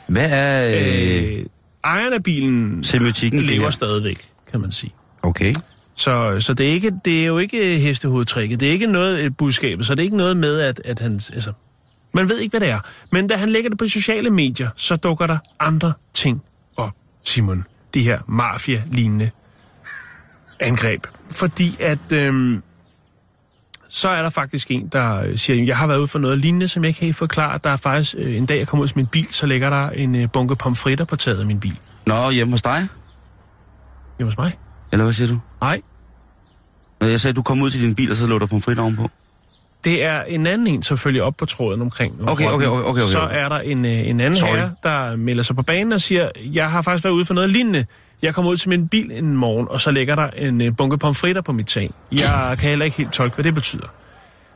hvad 0.07 0.29
er... 0.31 0.67
Øh, 0.67 1.39
Øh, 1.39 1.45
ejeren 1.83 2.13
af 2.13 2.23
bilen 2.23 2.83
semiotikken 2.83 3.41
lever 3.41 3.69
stadigvæk, 3.69 4.29
kan 4.51 4.62
man 4.62 4.71
sige. 4.71 4.93
Okay. 5.21 5.53
Så, 5.95 6.35
så 6.39 6.53
det, 6.53 6.69
er 6.69 6.71
ikke, 6.71 6.91
det 7.05 7.21
er 7.21 7.25
jo 7.25 7.38
ikke 7.38 7.77
hestehovedtrækket. 7.77 8.59
Det 8.59 8.67
er 8.67 8.71
ikke 8.71 8.88
noget 8.88 9.25
et 9.25 9.38
budskab, 9.38 9.83
så 9.83 9.95
det 9.95 9.99
er 9.99 10.03
ikke 10.03 10.17
noget 10.17 10.38
med, 10.38 10.59
at, 10.59 10.81
at 10.85 10.99
han... 10.99 11.13
Altså, 11.13 11.53
man 12.13 12.30
ved 12.30 12.38
ikke, 12.38 12.52
hvad 12.52 12.67
det 12.67 12.69
er. 12.69 12.80
Men 13.12 13.28
da 13.28 13.36
han 13.36 13.50
lægger 13.50 13.69
det 13.69 13.78
på 13.80 13.88
sociale 13.88 14.30
medier, 14.30 14.69
så 14.76 14.95
dukker 14.95 15.28
der 15.28 15.38
andre 15.60 15.93
ting 16.13 16.41
op, 16.78 16.91
Simon. 17.26 17.65
De 17.93 18.04
her 18.04 18.19
mafia-lignende 18.28 19.30
angreb. 20.60 21.08
Fordi 21.32 21.78
at... 21.80 22.12
Øhm, 22.12 22.63
så 23.91 24.10
er 24.10 24.22
der 24.22 24.30
faktisk 24.30 24.72
en, 24.72 24.88
der 24.88 25.24
øh, 25.24 25.38
siger, 25.38 25.63
jeg 25.63 25.78
har 25.78 25.88
været 25.88 25.98
ude 25.98 26.08
for 26.08 26.19
noget 26.19 26.38
lignende, 26.38 26.67
som 26.67 26.84
jeg 26.84 26.88
ikke 26.88 27.00
helt 27.00 27.15
forklare. 27.15 27.60
Der 27.63 27.69
er 27.69 27.78
faktisk 27.78 28.15
øh, 28.17 28.38
en 28.38 28.45
dag, 28.45 28.58
jeg 28.58 28.67
kommer 28.67 28.84
ud 28.84 28.88
til 28.88 28.98
min 28.98 29.08
bil, 29.08 29.28
så 29.32 29.45
ligger 29.48 29.69
der 29.69 29.89
en 29.89 30.15
øh, 30.15 30.32
bunke 30.34 30.56
pomfritter 30.56 31.06
på 31.06 31.15
taget 31.15 31.39
af 31.39 31.45
min 31.45 31.60
bil. 31.60 31.80
Nå, 32.06 32.30
hjemme 32.30 32.54
hos 32.54 32.62
dig? 32.62 32.88
Hjemme 34.17 34.32
hos 34.32 34.38
mig? 34.38 34.58
Eller 34.91 35.04
hvad 35.04 35.13
siger 35.13 35.28
du? 35.28 35.39
Nej, 35.62 35.82
Jeg 37.02 37.22
sagde, 37.22 37.34
du 37.36 37.41
kom 37.41 37.62
ud 37.62 37.69
til 37.69 37.82
din 37.82 37.95
bil, 37.95 38.12
og 38.12 38.17
så 38.17 38.28
lå 38.28 38.39
der 38.39 38.45
pomfrit 38.45 38.80
ovenpå. 38.80 39.10
Det 39.83 40.03
er 40.03 40.23
en 40.23 40.47
anden 40.47 40.67
en, 40.67 40.83
som 40.83 40.97
følger 40.97 41.23
op 41.23 41.37
på 41.37 41.45
tråden 41.45 41.81
omkring. 41.81 42.29
Okay, 42.29 42.45
okay, 42.45 42.53
okay, 42.53 42.65
okay, 42.67 43.01
okay. 43.01 43.01
Så 43.01 43.19
er 43.19 43.49
der 43.49 43.59
en, 43.59 43.85
øh, 43.85 43.91
en 43.91 44.19
anden 44.19 44.39
Sorry. 44.39 44.55
herre, 44.55 44.71
der 44.83 45.15
melder 45.15 45.43
sig 45.43 45.55
på 45.55 45.61
banen 45.63 45.93
og 45.93 46.01
siger, 46.01 46.29
jeg 46.53 46.71
har 46.71 46.81
faktisk 46.81 47.03
været 47.03 47.13
ude 47.13 47.25
for 47.25 47.33
noget 47.33 47.49
lignende. 47.49 47.85
Jeg 48.21 48.35
kommer 48.35 48.51
ud 48.51 48.57
til 48.57 48.69
min 48.69 48.87
bil 48.87 49.11
en 49.11 49.37
morgen, 49.37 49.67
og 49.69 49.81
så 49.81 49.91
ligger 49.91 50.15
der 50.15 50.27
en 50.27 50.61
øh, 50.61 50.75
bunke 50.77 50.97
pomfritter 50.97 51.41
på 51.41 51.51
mit 51.51 51.67
tag. 51.67 51.91
Jeg 52.11 52.55
kan 52.59 52.69
heller 52.69 52.85
ikke 52.85 52.97
helt 52.97 53.13
tolke, 53.13 53.35
hvad 53.35 53.43
det 53.43 53.53
betyder. 53.53 53.87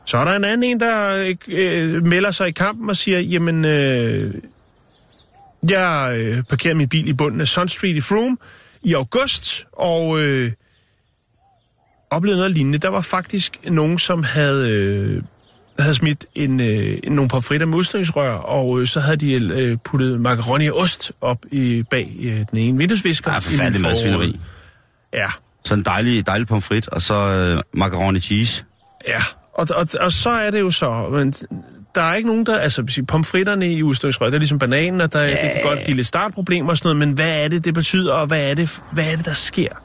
Så 0.04 0.18
er 0.18 0.24
der 0.24 0.36
en 0.36 0.44
anden 0.44 0.62
en, 0.62 0.80
der 0.80 1.32
øh, 1.48 2.06
melder 2.06 2.30
sig 2.30 2.48
i 2.48 2.50
kampen 2.50 2.90
og 2.90 2.96
siger, 2.96 3.20
jamen, 3.20 3.64
øh, 3.64 4.34
jeg 5.70 6.14
øh, 6.16 6.42
parkerer 6.42 6.74
min 6.74 6.88
bil 6.88 7.08
i 7.08 7.12
bunden 7.12 7.40
af 7.40 7.48
Sun 7.48 7.68
Street 7.68 7.96
i 7.96 8.00
Froome. 8.00 8.36
i 8.82 8.94
august, 8.94 9.66
og 9.72 10.20
øh, 10.20 10.52
oplevede 12.14 12.38
noget 12.38 12.54
lignende. 12.54 12.78
Der 12.78 12.88
var 12.88 13.00
faktisk 13.00 13.58
nogen, 13.70 13.98
som 13.98 14.22
havde, 14.22 14.70
øh, 14.70 15.22
havde 15.78 15.94
smidt 15.94 16.26
en, 16.34 16.60
øh, 16.60 16.98
nogle 17.08 17.28
pomfritter 17.28 17.66
med 17.66 17.78
udstødningsrør, 17.78 18.32
og 18.32 18.80
øh, 18.80 18.86
så 18.86 19.00
havde 19.00 19.16
de 19.16 19.32
øh, 19.34 19.76
puttet 19.84 20.20
macaroni 20.20 20.68
og 20.68 20.76
ost 20.76 21.12
op 21.20 21.38
i, 21.50 21.82
bag 21.90 22.10
øh, 22.22 22.32
den 22.50 22.58
ene 22.58 22.78
vinduesvisker. 22.78 23.32
Ja, 23.32 23.38
forfærdelig 23.38 23.82
madsvineri. 23.82 24.40
Ja, 25.12 25.26
Så 25.64 25.74
en 25.74 25.82
dejlig, 25.82 26.26
dejlig 26.26 26.46
pomfrit, 26.48 26.88
og 26.88 27.02
så 27.02 27.14
øh, 27.14 27.62
macaroni 27.72 28.20
cheese. 28.20 28.64
Ja, 29.08 29.22
og, 29.54 29.66
og, 29.74 29.88
og 30.00 30.12
så 30.12 30.30
er 30.30 30.50
det 30.50 30.60
jo 30.60 30.70
så, 30.70 31.08
men 31.12 31.34
der 31.94 32.02
er 32.02 32.14
ikke 32.14 32.28
nogen, 32.28 32.46
der, 32.46 32.58
altså 32.58 33.04
pomfritterne 33.08 33.72
i 33.72 33.82
udstødsrør, 33.82 34.26
det 34.26 34.34
er 34.34 34.38
ligesom 34.38 34.58
bananen, 34.58 35.00
og 35.00 35.12
der, 35.12 35.22
yeah. 35.22 35.42
det 35.42 35.50
kan 35.52 35.62
godt 35.62 35.78
give 35.86 35.96
lidt 35.96 36.06
startproblemer 36.06 36.70
og 36.70 36.76
sådan 36.76 36.86
noget, 36.88 37.08
men 37.08 37.14
hvad 37.14 37.44
er 37.44 37.48
det, 37.48 37.64
det 37.64 37.74
betyder, 37.74 38.14
og 38.14 38.26
hvad 38.26 38.50
er 38.50 38.54
det, 38.54 38.82
hvad 38.92 39.12
er 39.12 39.16
det, 39.16 39.24
der 39.24 39.34
sker? 39.34 39.83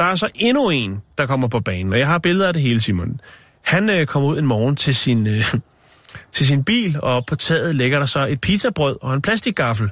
Der 0.00 0.06
er 0.06 0.14
så 0.14 0.28
endnu 0.34 0.70
en, 0.70 0.96
der 1.18 1.26
kommer 1.26 1.48
på 1.48 1.60
banen, 1.60 1.92
og 1.92 1.98
jeg 1.98 2.06
har 2.06 2.18
billeder 2.18 2.46
af 2.46 2.52
det 2.52 2.62
hele, 2.62 2.80
Simon. 2.80 3.20
Han 3.62 3.90
øh, 3.90 4.06
kommer 4.06 4.28
ud 4.28 4.38
en 4.38 4.46
morgen 4.46 4.76
til 4.76 4.94
sin, 4.94 5.26
øh, 5.26 5.54
til 6.32 6.46
sin 6.46 6.64
bil, 6.64 6.96
og 7.02 7.26
på 7.26 7.36
taget 7.36 7.74
ligger 7.74 7.98
der 7.98 8.06
så 8.06 8.26
et 8.26 8.40
pizzabrød 8.40 8.96
og 9.02 9.14
en 9.14 9.22
plastikgaffel. 9.22 9.90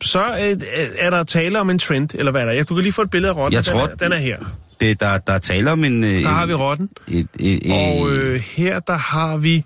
Så 0.00 0.24
øh, 0.24 0.60
er 0.98 1.10
der 1.10 1.24
tale 1.24 1.60
om 1.60 1.70
en 1.70 1.78
trend, 1.78 2.08
eller 2.14 2.30
hvad 2.32 2.40
er 2.40 2.44
der? 2.46 2.52
Jeg, 2.52 2.68
du 2.68 2.74
kan 2.74 2.82
lige 2.82 2.92
få 2.92 3.02
et 3.02 3.10
billede 3.10 3.32
af 3.32 3.36
rotten, 3.36 3.56
Jeg 3.56 3.64
den, 3.64 3.72
tror- 3.72 3.86
er, 3.88 3.94
den 3.94 4.12
er 4.12 4.16
her. 4.16 4.38
Det, 4.80 5.00
der, 5.00 5.18
der 5.18 5.32
er 5.32 5.38
tale 5.38 5.72
om 5.72 5.84
en... 5.84 6.04
Øh, 6.04 6.10
Der 6.10 6.18
en, 6.18 6.24
har 6.24 6.46
vi 6.46 6.54
rotten. 6.54 6.88
Et, 7.08 7.28
et, 7.40 7.66
et, 7.66 7.72
Og 7.72 8.10
øh, 8.12 8.40
her, 8.40 8.80
der 8.80 8.96
har 8.96 9.36
vi 9.36 9.64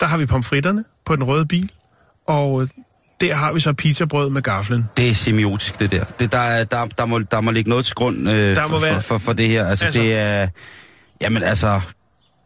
der 0.00 0.06
har 0.06 0.16
vi 0.16 0.26
pomfritterne 0.26 0.84
på 1.04 1.16
den 1.16 1.24
røde 1.24 1.46
bil, 1.46 1.70
og 2.26 2.62
øh, 2.62 2.68
der 3.20 3.34
har 3.34 3.52
vi 3.52 3.60
så 3.60 3.72
pizzabrød 3.72 4.30
med 4.30 4.42
gaflen. 4.42 4.88
Det 4.96 5.08
er 5.10 5.14
semiotisk, 5.14 5.78
det 5.80 5.92
der. 5.92 6.04
Det, 6.04 6.32
der, 6.32 6.38
er- 6.38 6.64
der, 6.64 6.86
der, 6.86 7.04
må, 7.04 7.18
der 7.18 7.40
må 7.40 7.50
ligge 7.50 7.70
noget 7.70 7.84
til 7.84 7.94
grund 7.94 8.28
øh, 8.28 8.56
Der 8.56 8.62
må 8.62 8.78
for, 8.78 8.84
være- 8.86 8.94
for, 8.94 9.00
for, 9.00 9.18
for 9.18 9.32
det 9.32 9.48
her. 9.48 9.66
Altså, 9.66 9.84
Altså- 9.84 10.00
det 10.00 10.14
er... 10.16 10.48
Jamen 11.22 11.42
altså, 11.42 11.80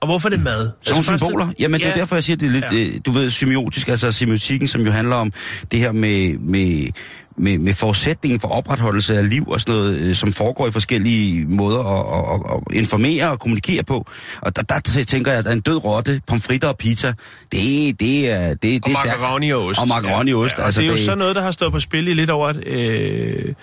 Og 0.04 0.08
hvorfor 0.08 0.28
er 0.28 0.30
det 0.30 0.42
mad? 0.44 0.70
Sådan 0.82 0.96
Altså, 0.98 1.18
symboler? 1.18 1.48
Jamen, 1.58 1.80
det 1.80 1.86
er 1.86 1.90
Ja. 1.90 1.96
derfor, 2.00 2.16
jeg 2.16 2.24
siger, 2.24 2.36
det 2.36 2.46
er 2.46 2.50
lidt, 2.50 2.64
Ja. 2.72 2.76
ja. 2.76 2.98
du 3.06 3.12
ved, 3.12 3.30
semiotisk, 3.30 3.88
altså 3.88 4.12
semiotikken, 4.12 4.68
som 4.68 4.80
jo 4.80 4.90
handler 4.90 5.16
om 5.16 5.32
det 5.70 5.78
her 5.78 5.92
med, 5.92 6.38
med, 6.38 6.88
med, 7.36 7.58
med 7.58 7.74
forudsætningen 7.74 8.40
for 8.40 8.48
opretholdelse 8.48 9.18
af 9.18 9.30
liv 9.30 9.48
og 9.48 9.60
sådan 9.60 9.74
noget, 9.74 9.98
øh, 9.98 10.14
som 10.14 10.32
foregår 10.32 10.66
i 10.66 10.70
forskellige 10.70 11.46
måder 11.46 11.80
at, 11.80 12.34
at, 12.34 12.56
at 12.72 12.76
informere 12.76 13.30
og 13.30 13.40
kommunikere 13.40 13.84
på. 13.84 14.06
Og 14.42 14.56
der, 14.56 14.62
der 14.62 15.04
tænker 15.04 15.30
jeg, 15.32 15.46
at 15.46 15.52
en 15.52 15.60
død 15.60 15.84
rotte, 15.84 16.20
pomfritter 16.26 16.68
og 16.68 16.76
pizza, 16.76 17.12
det, 17.52 18.00
det 18.00 18.30
er, 18.30 18.48
det, 18.48 18.62
det 18.62 18.84
Og 18.84 18.90
macaroni 18.90 19.52
og 19.52 19.64
ost. 19.64 19.80
Og 19.80 19.88
macaroni 19.88 20.32
og 20.32 20.40
ost. 20.40 20.58
Ja, 20.58 20.64
altså, 20.64 20.80
det 20.80 20.86
er 20.86 20.90
jo 20.90 20.96
det, 20.96 21.04
sådan 21.04 21.18
noget, 21.18 21.36
der 21.36 21.42
har 21.42 21.50
stået 21.50 21.72
på 21.72 21.80
spil 21.80 22.08
i 22.08 22.14
lidt 22.14 22.30
over 22.30 22.48
et, 22.50 22.66
øh, 22.66 23.54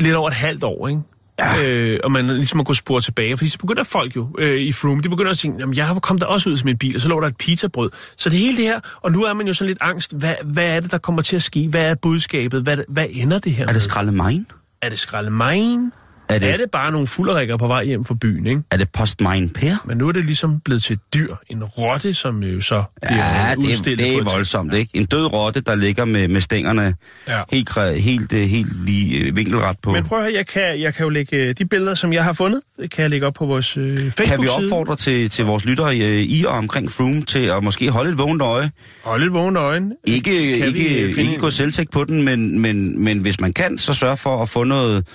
lidt 0.00 0.14
over 0.14 0.28
et 0.28 0.34
halvt 0.34 0.64
år, 0.64 0.88
ikke? 0.88 1.00
Ja. 1.38 1.68
Øh, 1.68 2.00
og 2.04 2.12
man 2.12 2.26
ligesom 2.26 2.56
må 2.56 2.64
gå 2.64 2.74
spore 2.74 3.00
tilbage, 3.00 3.36
fordi 3.36 3.48
så 3.48 3.58
begynder 3.58 3.82
folk 3.82 4.16
jo 4.16 4.28
øh, 4.38 4.60
i 4.60 4.72
Froome, 4.72 5.02
de 5.02 5.08
begynder 5.08 5.30
at 5.30 5.38
tænke, 5.38 5.58
jamen 5.58 5.74
jeg 5.74 5.96
kom 6.02 6.18
der 6.18 6.26
også 6.26 6.50
ud 6.50 6.56
til 6.56 6.66
min 6.66 6.78
bil, 6.78 6.94
og 6.94 7.00
så 7.00 7.08
lå 7.08 7.20
der 7.20 7.26
et 7.26 7.36
pizzabrød. 7.36 7.90
Så 8.16 8.30
det 8.30 8.38
hele 8.38 8.56
det 8.56 8.64
her, 8.64 8.80
og 9.02 9.12
nu 9.12 9.24
er 9.24 9.32
man 9.32 9.46
jo 9.46 9.54
sådan 9.54 9.68
lidt 9.68 9.78
angst, 9.80 10.12
hvad, 10.12 10.34
hvad 10.44 10.76
er 10.76 10.80
det, 10.80 10.90
der 10.90 10.98
kommer 10.98 11.22
til 11.22 11.36
at 11.36 11.42
ske? 11.42 11.68
Hvad 11.68 11.90
er 11.90 11.94
budskabet? 11.94 12.62
Hvad, 12.62 12.78
hvad 12.88 13.06
ender 13.10 13.38
det 13.38 13.52
her 13.52 13.68
er 13.68 13.72
det 13.72 13.82
skraldemine? 13.82 14.44
Er 14.82 14.88
det 14.88 14.98
skraldemine? 14.98 15.86
Er 15.86 16.03
Er 16.28 16.38
det, 16.38 16.50
er 16.50 16.56
det 16.56 16.70
bare 16.72 16.92
nogle 16.92 17.06
fulderikker 17.06 17.56
på 17.56 17.66
vej 17.66 17.84
hjem 17.84 18.04
fra 18.04 18.14
byen, 18.20 18.46
ikke? 18.46 18.62
er 18.70 18.76
det 18.76 18.88
postmine 18.92 19.48
per? 19.48 19.76
Men 19.86 19.98
nu 19.98 20.08
er 20.08 20.12
det 20.12 20.24
ligesom 20.24 20.60
blevet 20.60 20.82
til 20.82 20.92
et 20.94 21.00
dyr, 21.14 21.34
en 21.48 21.64
rotte, 21.64 22.14
som 22.14 22.42
jo 22.42 22.60
så 22.60 22.84
bliver 23.02 23.16
Ja, 23.46 23.50
det, 23.50 23.56
udstillet 23.58 23.98
det 23.98 24.14
er 24.14 24.18
et- 24.20 24.24
voldsomt, 24.24 24.74
ikke? 24.74 24.90
En 24.96 25.04
død 25.06 25.26
rotte, 25.32 25.60
der 25.60 25.74
ligger 25.74 26.04
med, 26.04 26.28
med 26.28 26.40
stængerne 26.40 26.94
Ja. 27.28 27.40
helt, 27.52 27.78
helt, 28.00 28.32
øh, 28.32 28.40
helt 28.40 28.84
lige 28.86 29.18
øh, 29.18 29.36
vinkelret 29.36 29.76
på. 29.82 29.92
Men 29.92 30.04
prøv 30.04 30.18
at 30.18 30.24
høre, 30.24 30.34
jeg 30.36 30.46
kan, 30.46 30.80
jeg 30.80 30.94
kan 30.94 31.04
jo 31.04 31.08
lægge 31.10 31.36
øh, 31.36 31.54
de 31.58 31.64
billeder, 31.64 31.94
som 31.94 32.12
jeg 32.12 32.24
har 32.24 32.32
fundet, 32.32 32.60
det 32.80 32.90
kan 32.90 33.02
jeg 33.02 33.10
lægge 33.10 33.26
op 33.26 33.34
på 33.34 33.46
vores 33.46 33.76
øh, 33.76 33.84
Facebook-side. 33.98 34.26
Kan 34.26 34.42
vi 34.42 34.48
opfordre 34.48 34.96
til, 34.96 35.30
til 35.30 35.44
vores 35.44 35.64
lyttere 35.64 35.98
øh, 36.00 36.10
i 36.22 36.44
og 36.44 36.52
omkring 36.52 36.90
Froome 36.92 37.22
til 37.22 37.44
at 37.44 37.64
måske 37.64 37.90
holde 37.90 38.10
et 38.10 38.18
vågent 38.18 38.42
øje? 38.42 38.70
Hold 39.04 39.20
lidt 39.22 39.32
vågne 39.32 39.60
øjne. 39.60 39.92
Ikke, 40.06 40.22
Kan 40.58 40.68
ikke, 40.68 41.02
øh, 41.02 41.08
ikke 41.18 41.22
en- 41.34 41.38
gå 41.40 41.50
selvtægt 41.50 41.90
på 41.90 42.04
den, 42.04 42.22
men, 42.24 42.58
men, 42.60 43.04
men 43.04 43.18
hvis 43.18 43.40
man 43.40 43.52
kan, 43.52 43.78
så 43.78 43.92
sørg 43.94 44.18
for 44.18 44.42
at 44.42 44.48
få 44.48 44.64
noget, 44.64 45.06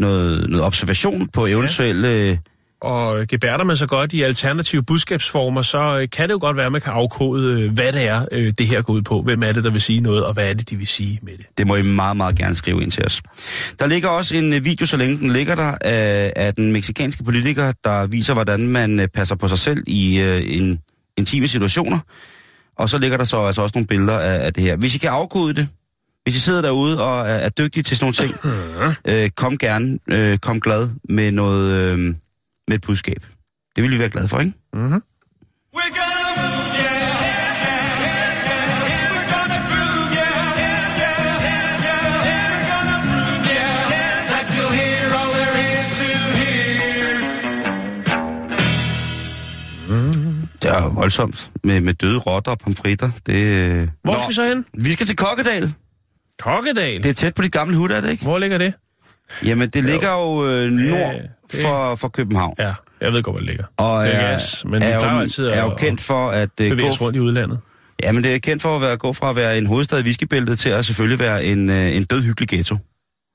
noget, 0.00 0.50
noget 0.50 0.66
observation 0.66 1.28
på 1.28 1.46
eventuelle... 1.46 2.08
Ja. 2.08 2.36
Og 2.82 3.26
gebærder 3.28 3.64
man 3.64 3.76
så 3.76 3.86
godt 3.86 4.12
i 4.12 4.22
alternative 4.22 4.82
budskabsformer, 4.82 5.62
så 5.62 5.98
øh, 6.00 6.08
kan 6.12 6.28
det 6.28 6.32
jo 6.32 6.38
godt 6.40 6.56
være, 6.56 6.66
at 6.66 6.72
man 6.72 6.80
kan 6.80 6.92
afkode, 6.92 7.62
øh, 7.62 7.72
hvad 7.72 7.92
det 7.92 8.08
er, 8.08 8.24
øh, 8.32 8.52
det 8.58 8.66
her 8.66 8.82
går 8.82 8.92
ud 8.92 9.02
på. 9.02 9.22
Hvem 9.22 9.42
er 9.42 9.52
det, 9.52 9.64
der 9.64 9.70
vil 9.70 9.80
sige 9.80 10.00
noget, 10.00 10.24
og 10.24 10.32
hvad 10.32 10.50
er 10.50 10.54
det, 10.54 10.70
de 10.70 10.76
vil 10.76 10.86
sige 10.86 11.18
med 11.22 11.32
det. 11.32 11.46
Det 11.58 11.66
må 11.66 11.76
I 11.76 11.82
meget, 11.82 12.16
meget 12.16 12.36
gerne 12.36 12.54
skrive 12.54 12.82
ind 12.82 12.90
til 12.90 13.06
os. 13.06 13.22
Der 13.78 13.86
ligger 13.86 14.08
også 14.08 14.36
en 14.36 14.52
øh, 14.52 14.64
video, 14.64 14.86
så 14.86 14.96
længe 14.96 15.18
den 15.18 15.32
ligger 15.32 15.54
der, 15.54 15.74
af, 15.80 16.32
af 16.36 16.54
den 16.54 16.72
meksikanske 16.72 17.24
politiker, 17.24 17.72
der 17.84 18.06
viser, 18.06 18.34
hvordan 18.34 18.68
man 18.68 19.00
øh, 19.00 19.08
passer 19.08 19.36
på 19.36 19.48
sig 19.48 19.58
selv 19.58 19.82
i 19.86 20.20
øh, 20.20 20.42
en 20.44 20.78
intime 21.16 21.48
situationer. 21.48 21.98
Og 22.78 22.88
så 22.88 22.98
ligger 22.98 23.16
der 23.16 23.24
så 23.24 23.46
altså 23.46 23.62
også 23.62 23.72
nogle 23.76 23.86
billeder 23.86 24.18
af, 24.18 24.46
af 24.46 24.52
det 24.52 24.62
her. 24.62 24.76
Hvis 24.76 24.94
I 24.94 24.98
kan 24.98 25.10
afkode 25.10 25.54
det, 25.54 25.68
hvis 26.24 26.36
I 26.36 26.40
sidder 26.40 26.62
derude 26.62 27.02
og 27.02 27.20
er, 27.20 27.34
er 27.34 27.48
dygtige 27.48 27.82
til 27.82 27.96
sådan 27.96 28.04
nogle 28.04 28.32
ting, 28.32 28.56
øh, 29.24 29.30
kom 29.30 29.58
gerne, 29.58 29.98
øh, 30.08 30.38
kom 30.38 30.60
glad 30.60 30.88
med 31.08 31.32
noget 31.32 31.72
øh, 31.72 31.98
med 32.68 32.76
et 32.76 32.80
budskab. 32.80 33.26
Det 33.76 33.84
vil 33.84 33.92
vi 33.92 33.98
være 33.98 34.08
glade 34.08 34.28
for, 34.28 34.38
ikke? 34.38 34.52
Hear. 34.74 35.00
Det 50.62 50.70
er 50.70 50.88
voldsomt 50.88 51.50
med, 51.64 51.80
med 51.80 51.94
døde 51.94 52.18
rotter 52.18 52.50
og 52.50 52.58
pomfritter. 52.58 53.10
Det, 53.26 53.36
øh... 53.36 53.88
Hvor 54.02 54.12
Nå, 54.12 54.18
skal 54.18 54.28
vi 54.28 54.34
så 54.34 54.48
hen? 54.48 54.66
Vi 54.74 54.92
skal 54.92 55.06
til 55.06 55.16
Kokkedal. 55.16 55.74
Kokkedal. 56.40 57.02
Det 57.02 57.06
er 57.10 57.12
tæt 57.14 57.34
på 57.34 57.42
dit 57.42 57.52
gamle 57.52 57.76
hud, 57.76 57.90
er 57.90 58.00
det 58.00 58.10
ikke? 58.10 58.22
Hvor 58.22 58.38
ligger 58.38 58.58
det? 58.58 58.74
Jamen, 59.44 59.68
det 59.70 59.84
ligger 59.84 60.12
jo 60.12 60.46
øh, 60.50 60.70
nord 60.70 61.14
det- 61.52 61.60
for, 61.62 61.94
for 61.96 62.08
København. 62.08 62.54
Ja, 62.58 62.74
jeg 63.00 63.12
ved 63.12 63.22
godt, 63.22 63.34
hvor 63.34 63.38
det 63.40 63.48
ligger. 63.48 63.64
Og 63.76 64.04
det 64.06 64.14
er, 64.14 64.18
er, 64.18 64.30
gas, 64.30 64.64
men 64.64 64.82
er, 64.82 64.94
jo, 64.94 65.18
altid 65.20 65.46
er 65.46 65.62
jo 65.62 65.74
kendt 65.74 66.00
for 66.00 66.30
at 66.30 66.50
øh, 66.60 66.70
bevæge 66.70 66.88
gå, 66.88 66.92
os 66.92 67.00
rundt 67.00 67.16
i 67.16 67.20
udlandet. 67.20 67.58
ja, 68.02 68.12
men 68.12 68.24
det 68.24 68.34
er 68.34 68.38
kendt 68.38 68.62
for 68.62 68.76
at 68.76 68.82
være, 68.82 68.96
gå 68.96 69.12
fra 69.12 69.30
at 69.30 69.36
være 69.36 69.58
en 69.58 69.66
hovedstad 69.66 70.00
i 70.00 70.02
whiskybæltet 70.04 70.58
til 70.58 70.68
at 70.70 70.86
selvfølgelig 70.86 71.18
være 71.18 71.44
en, 71.44 71.70
øh, 71.70 71.96
en 71.96 72.04
død 72.04 72.22
hyggelig 72.22 72.48
ghetto. 72.48 72.76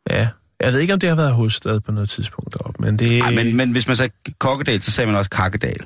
Ja, 0.09 0.27
jeg 0.61 0.73
ved 0.73 0.79
ikke, 0.79 0.93
om 0.93 0.99
det 0.99 1.09
har 1.09 1.15
været 1.15 1.33
hovedstad 1.33 1.79
på 1.79 1.91
noget 1.91 2.09
tidspunkt 2.09 2.53
deroppe, 2.53 2.83
men 2.83 2.99
det... 2.99 3.19
Nej, 3.19 3.31
men, 3.31 3.55
men 3.55 3.71
hvis 3.71 3.87
man 3.87 3.95
sagde 3.97 4.13
Kokkedal, 4.39 4.81
så 4.81 4.91
sagde 4.91 5.07
man 5.07 5.15
også 5.15 5.29
Kakkedal. 5.29 5.79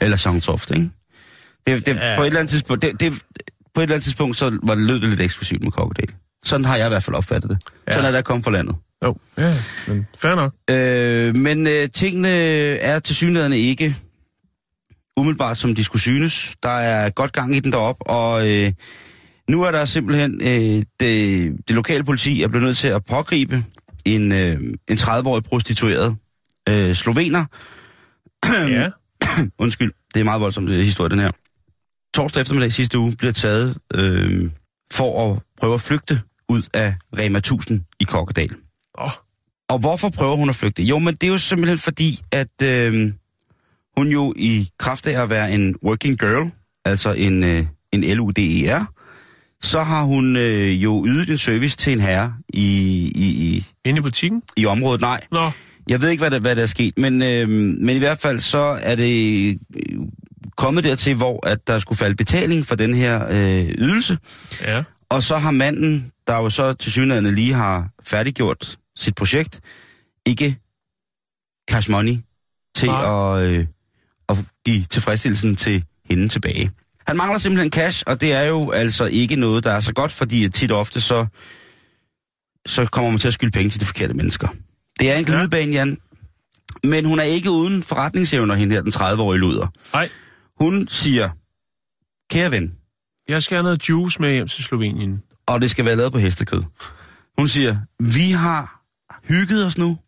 Eller 0.00 0.16
Songtoft, 0.16 0.70
ikke? 0.70 0.90
Det, 1.66 1.86
det, 1.86 1.96
Ja. 1.96 2.16
på, 2.16 2.22
et 2.22 2.26
eller 2.26 2.40
andet 2.40 2.50
tidspunkt, 2.50 2.82
det, 2.82 3.00
det, 3.00 3.12
på 3.74 3.80
et 3.80 3.82
eller 3.82 3.94
andet 3.94 4.04
tidspunkt, 4.04 4.36
så 4.36 4.58
var 4.62 4.74
det 4.74 4.84
lød 4.84 5.00
det 5.00 5.08
lidt 5.08 5.20
eksklusivt 5.20 5.62
med 5.62 5.70
Kokkedal. 5.70 6.14
Sådan 6.44 6.64
har 6.64 6.76
jeg 6.76 6.86
i 6.86 6.88
hvert 6.88 7.02
fald 7.02 7.16
opfattet 7.16 7.50
det. 7.50 7.58
Ja. 7.86 7.92
Sådan 7.92 8.06
er 8.06 8.10
det 8.10 8.18
at 8.18 8.24
komme 8.24 8.42
fra 8.42 8.50
landet. 8.50 8.76
Jo, 9.04 9.16
ja, 9.38 9.54
men 9.88 10.06
fair 10.18 10.34
nok. 10.34 10.54
Øh, 10.70 11.36
men 11.36 11.66
øh, 11.66 11.88
tingene 11.94 12.28
er 12.28 12.98
til 12.98 13.14
synligheden 13.14 13.52
ikke 13.52 13.96
umiddelbart, 15.16 15.56
som 15.56 15.74
de 15.74 15.84
skulle 15.84 16.02
synes. 16.02 16.56
Der 16.62 16.68
er 16.78 17.10
godt 17.10 17.32
gang 17.32 17.56
i 17.56 17.60
den 17.60 17.72
derop, 17.72 17.96
og 18.00 18.50
øh, 18.50 18.72
nu 19.48 19.62
er 19.62 19.70
der 19.70 19.84
simpelthen 19.84 20.40
øh, 20.40 20.84
det, 21.00 21.52
det 21.68 21.76
lokale 21.76 22.04
politi 22.04 22.42
er 22.42 22.48
blevet 22.48 22.64
nødt 22.64 22.76
til 22.76 22.88
at 22.88 23.04
pågribe 23.04 23.64
en, 24.04 24.32
øh, 24.32 24.60
en 24.88 24.96
30-årig 24.96 25.44
prostitueret 25.44 26.16
øh, 26.68 26.94
slovener. 26.94 27.44
Ja, 28.70 28.90
Undskyld, 29.58 29.92
det 30.14 30.20
er 30.20 30.24
meget 30.24 30.40
voldsomt, 30.40 30.70
historie, 30.70 31.10
den 31.10 31.18
her. 31.18 31.30
Torsdag 32.14 32.40
eftermiddag 32.40 32.72
sidste 32.72 32.98
uge 32.98 33.16
bliver 33.16 33.32
taget 33.32 33.76
øh, 33.94 34.50
for 34.92 35.32
at 35.32 35.42
prøve 35.60 35.74
at 35.74 35.80
flygte 35.80 36.20
ud 36.48 36.62
af 36.74 36.94
Rema 37.18 37.38
1000 37.38 37.80
i 38.00 38.04
Kokkedal. 38.04 38.50
Åh, 38.98 39.10
Og 39.68 39.78
hvorfor 39.78 40.08
prøver 40.08 40.36
hun 40.36 40.48
at 40.48 40.54
flygte? 40.54 40.82
Jo, 40.82 40.98
men 40.98 41.14
det 41.14 41.26
er 41.26 41.32
jo 41.32 41.38
simpelthen 41.38 41.78
fordi, 41.78 42.20
at 42.32 42.62
øh, 42.62 43.12
hun 43.96 44.08
jo 44.08 44.34
i 44.36 44.68
kraft 44.78 45.06
af 45.06 45.22
at 45.22 45.30
være 45.30 45.52
en 45.52 45.74
working 45.84 46.18
girl, 46.18 46.50
altså 46.84 47.12
en, 47.12 47.44
øh, 47.44 47.66
en 47.92 48.04
LUDER, 48.04 48.84
så 49.62 49.82
har 49.82 50.02
hun 50.02 50.36
øh, 50.36 50.82
jo 50.82 51.04
ydet 51.06 51.30
en 51.30 51.38
service 51.38 51.76
til 51.76 51.92
en 51.92 52.00
herre 52.00 52.34
i, 52.48 52.66
i, 53.14 53.26
i, 53.26 53.66
inde 53.84 53.98
i 53.98 54.02
butikken? 54.02 54.42
i 54.56 54.66
området. 54.66 55.00
Nej, 55.00 55.20
Nå, 55.30 55.50
jeg 55.88 56.02
ved 56.02 56.08
ikke, 56.10 56.20
hvad 56.20 56.30
der, 56.30 56.38
hvad 56.38 56.56
der 56.56 56.62
er 56.62 56.66
sket, 56.66 56.98
men, 56.98 57.22
øh, 57.22 57.48
men 57.48 57.96
i 57.96 57.98
hvert 57.98 58.18
fald 58.18 58.38
så 58.38 58.78
er 58.82 58.96
det 58.96 59.58
kommet 60.56 60.84
dertil, 60.84 61.14
hvor 61.14 61.46
at 61.46 61.66
der 61.66 61.78
skulle 61.78 61.98
falde 61.98 62.16
betaling 62.16 62.66
for 62.66 62.74
den 62.74 62.94
her 62.94 63.26
øh, 63.30 63.68
ydelse. 63.78 64.18
ja. 64.60 64.84
Og 65.08 65.22
så 65.22 65.36
har 65.36 65.50
manden, 65.50 66.12
der 66.26 66.36
jo 66.36 66.50
så 66.50 66.72
til 66.72 66.92
synligheden 66.92 67.34
lige 67.34 67.52
har 67.52 67.88
færdiggjort 68.04 68.78
sit 68.96 69.14
projekt, 69.14 69.60
ikke 70.26 70.56
cash 71.70 71.90
money 71.90 72.16
til 72.76 72.88
Nej. 72.88 73.38
at, 73.38 73.48
øh, 73.48 73.66
at 74.28 74.36
give 74.66 74.84
tilfredsstillelsen 74.84 75.56
til 75.56 75.84
hende 76.10 76.28
tilbage. 76.28 76.70
Han 77.06 77.16
mangler 77.16 77.38
simpelthen 77.38 77.70
cash, 77.72 78.02
og 78.06 78.20
det 78.20 78.32
er 78.32 78.42
jo 78.42 78.70
altså 78.70 79.04
ikke 79.04 79.36
noget, 79.36 79.64
der 79.64 79.70
er 79.72 79.80
så 79.80 79.94
godt, 79.94 80.12
fordi 80.12 80.48
tit 80.48 80.72
og 80.72 80.78
ofte 80.78 81.00
så 81.00 81.26
så 82.66 82.86
kommer 82.86 83.10
man 83.10 83.18
til 83.18 83.28
at 83.28 83.34
skylde 83.34 83.50
penge 83.52 83.70
til 83.70 83.80
de 83.80 83.86
forkerte 83.86 84.14
mennesker. 84.14 84.48
Det 85.00 85.10
er 85.10 85.16
en 85.16 85.24
glidebane, 85.24 85.72
Jan. 85.72 85.98
Men 86.84 87.04
hun 87.04 87.18
er 87.18 87.24
ikke 87.24 87.50
uden 87.50 87.82
forretningsevner, 87.82 88.54
hende 88.54 88.74
her, 88.74 88.82
den 88.82 88.92
30-årige 88.92 89.40
luder. 89.40 89.66
Nej, 89.92 90.08
Hun 90.60 90.88
siger, 90.88 91.30
kære 92.30 92.50
ven, 92.50 92.74
jeg 93.28 93.42
skal 93.42 93.54
have 93.56 93.62
noget 93.62 93.88
juice 93.88 94.20
med 94.22 94.32
hjem 94.32 94.48
til 94.48 94.64
Slovenien. 94.64 95.22
og 95.46 95.60
det 95.60 95.70
skal 95.70 95.84
være 95.84 95.96
lavet 95.96 96.12
på 96.12 96.18
hestekød. 96.18 96.62
Hun 97.38 97.48
siger, 97.48 97.76
vi 97.98 98.30
har 98.30 98.82
hygget 99.28 99.66
os 99.66 99.78
nu. 99.78 99.98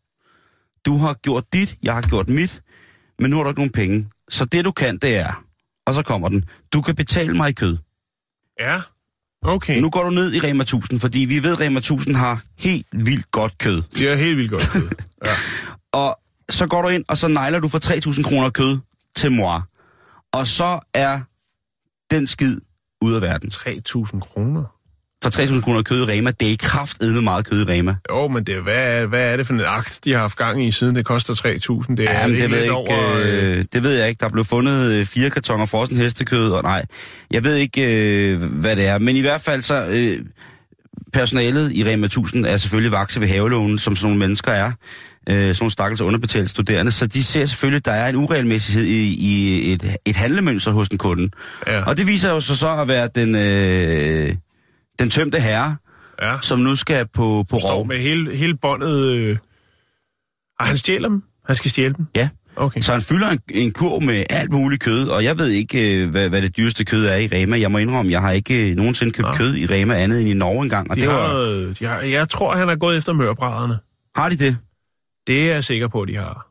Du 0.87 0.96
har 0.96 1.14
gjort 1.14 1.44
dit, 1.52 1.76
jeg 1.82 1.94
har 1.94 2.02
gjort 2.02 2.28
mit, 2.28 2.62
men 3.18 3.30
nu 3.30 3.37
har 3.37 3.42
du 3.42 3.48
ikke 3.50 3.61
nogen 3.61 3.72
penge. 3.72 4.09
Så 4.28 4.44
det 4.44 4.64
du 4.64 4.72
kan, 4.72 4.98
det 4.98 5.16
er, 5.16 5.44
og 5.87 5.94
så 5.94 6.02
kommer 6.02 6.28
den, 6.28 6.44
du 6.72 6.80
kan 6.80 6.94
betale 6.94 7.35
mig 7.35 7.48
i 7.48 7.52
kød. 7.52 7.76
Ja, 8.61 8.80
okay. 9.42 9.80
Nu 9.80 9.90
går 9.90 10.02
du 10.02 10.11
ned 10.11 10.32
i 10.32 10.40
Rema 10.40 10.62
1000, 10.62 11.00
fordi 11.00 11.18
vi 11.18 11.42
ved, 11.42 11.52
at 11.52 11.61
Rema 11.61 11.78
1000 11.78 12.16
har 12.16 12.42
helt 12.59 12.87
vildt 12.92 13.30
godt 13.30 13.59
kød. 13.59 13.82
Det 13.82 14.09
er 14.12 14.16
helt 14.16 14.37
vildt 14.37 14.50
godt 14.50 14.70
kød. 14.72 14.88
Ja. 15.24 15.32
Og 16.00 16.18
så 16.50 16.66
går 16.66 16.82
du 16.82 16.88
ind, 16.88 17.04
og 17.09 17.16
så 17.18 17.28
nejler 17.28 17.61
du 17.61 17.68
for 17.68 17.78
3.000 18.18 18.22
kroner 18.22 18.50
kød 18.50 18.78
til 19.16 19.32
mor. 19.32 19.68
Og 20.37 20.46
så 20.46 20.81
er 20.94 21.20
den 22.14 22.27
skid 22.27 22.57
ud 23.01 23.14
af 23.14 23.22
verden. 23.22 23.51
3.000 23.53 24.20
kroner. 24.20 24.64
For 25.22 25.31
3.000 25.31 25.61
kroner 25.61 25.83
kød 25.83 26.09
i 26.09 26.12
Rema, 26.12 26.31
det 26.31 26.53
er 26.53 26.57
kraftedme 26.61 27.22
meget 27.22 27.46
kød 27.46 27.68
i 27.68 27.72
Rema. 27.72 27.96
Jo, 28.11 28.29
men 28.29 28.44
det, 28.44 28.62
hvad, 28.62 28.75
er, 28.75 29.07
hvad 29.07 29.33
er 29.33 29.37
det 29.37 29.46
for 29.46 29.55
en 29.55 29.61
akt, 29.61 30.01
de 30.05 30.12
har 30.12 30.18
haft 30.20 30.37
gang 30.37 30.64
i, 30.64 30.72
siden 30.72 30.96
det 30.96 31.05
koster 31.05 31.35
3.000? 31.35 31.94
Det 31.94 32.01
er 32.11 32.12
Ja, 32.12 32.27
men 32.27 32.37
ikke 32.37 32.44
det, 32.44 32.53
ved 32.53 32.62
ikke, 32.62 32.75
over... 32.75 33.14
øh, 33.16 33.59
øh, 33.59 33.64
det 33.72 33.83
ved 33.83 33.99
jeg 33.99 34.09
ikke. 34.09 34.20
Der 34.20 34.29
blev 34.29 34.44
fundet 34.44 34.92
øh, 34.92 35.05
fire 35.05 35.31
kartonger 35.31 35.66
frossen 35.66 35.96
hestekød, 35.96 36.51
og 36.51 36.62
nej, 36.62 36.85
jeg 37.31 37.44
ved 37.44 37.57
ikke, 37.57 37.83
øh, 38.33 38.42
hvad 38.42 38.77
det 38.77 38.87
er. 38.87 38.99
Men 38.99 39.16
i 39.16 39.20
hvert 39.20 39.40
fald 39.40 39.62
så, 39.62 39.87
øh, 39.87 40.25
personalet 41.12 41.72
i 41.72 41.85
Rema 41.85 42.07
1000 42.07 42.46
er 42.46 42.57
selvfølgelig 42.57 42.92
vakse 42.92 43.20
ved 43.20 43.29
havelånen, 43.29 43.79
som 43.79 43.96
sådan 43.96 44.07
nogle 44.07 44.18
mennesker 44.18 44.53
er. 44.53 44.72
Øh, 45.28 45.36
sådan 45.36 45.56
nogle 45.60 45.70
stakkels 45.72 46.00
underbetalte 46.00 46.50
studerende. 46.50 46.92
Så 46.92 47.06
de 47.06 47.22
ser 47.24 47.44
selvfølgelig, 47.44 47.76
at 47.76 47.84
der 47.84 47.92
er 47.92 48.08
en 48.08 48.16
uregelmæssighed 48.16 48.84
i, 48.86 49.14
i 49.14 49.72
et, 49.72 49.96
et 50.04 50.16
handlemønster 50.16 50.70
hos 50.70 50.88
den 50.88 50.98
kunde. 50.98 51.30
Ja. 51.66 51.82
Og 51.84 51.96
det 51.96 52.06
viser 52.06 52.30
jo 52.30 52.40
så 52.40 52.56
så 52.56 52.68
at 52.68 52.88
være 52.88 53.08
den, 53.14 53.34
øh, 53.34 54.36
den 54.98 55.10
tømte 55.10 55.40
herre, 55.40 55.76
ja. 56.22 56.36
som 56.42 56.58
nu 56.58 56.76
skal 56.76 57.06
på, 57.14 57.44
på 57.50 57.58
Står 57.58 57.72
rov. 57.74 57.86
med 57.86 57.98
hele, 57.98 58.36
hele 58.36 58.56
båndet... 58.56 59.12
Øh... 59.12 59.36
Ah, 60.60 60.66
han 60.66 60.76
stjæler 60.76 61.08
dem? 61.08 61.22
Han 61.46 61.54
skal 61.56 61.70
stjæle 61.70 61.94
dem? 61.94 62.06
Ja. 62.16 62.28
Okay. 62.56 62.80
Så 62.80 62.92
han 62.92 63.00
fylder 63.02 63.28
en, 63.30 63.38
en 63.50 63.72
kurv 63.72 64.02
med 64.02 64.24
alt 64.30 64.52
muligt 64.52 64.82
kød, 64.82 65.08
og 65.08 65.24
jeg 65.24 65.38
ved 65.38 65.48
ikke, 65.48 66.02
øh, 66.02 66.10
hvad, 66.10 66.28
hvad 66.28 66.42
det 66.42 66.56
dyreste 66.56 66.84
kød 66.84 67.06
er 67.06 67.16
i 67.16 67.26
Rema. 67.26 67.60
Jeg 67.60 67.70
må 67.70 67.78
indrømme, 67.78 68.12
jeg 68.12 68.20
har 68.20 68.30
ikke 68.32 68.70
øh, 68.70 68.76
nogensinde 68.76 69.12
købt 69.12 69.28
Nå. 69.28 69.34
kød 69.34 69.54
i 69.56 69.66
Rema 69.66 69.94
andet 69.94 70.20
end 70.20 70.28
i 70.28 70.34
Norge 70.34 70.62
engang. 70.64 70.90
Og 70.90 70.96
De 70.96 71.00
det 71.00 71.10
har, 71.10 71.18
var, 71.18 71.74
de 71.78 71.84
har, 71.86 72.00
jeg 72.00 72.28
tror, 72.28 72.54
han 72.56 72.68
er 72.68 72.76
gået 72.76 72.96
efter 72.96 73.12
mørbrædderne. 73.12 73.78
har 74.16 74.28
de 74.28 74.36
det? 74.36 74.56
Det 75.26 75.42
er 75.50 75.54
jeg 75.54 75.64
sikker 75.64 75.88
på, 75.88 76.04
de 76.04 76.16
har. 76.16 76.46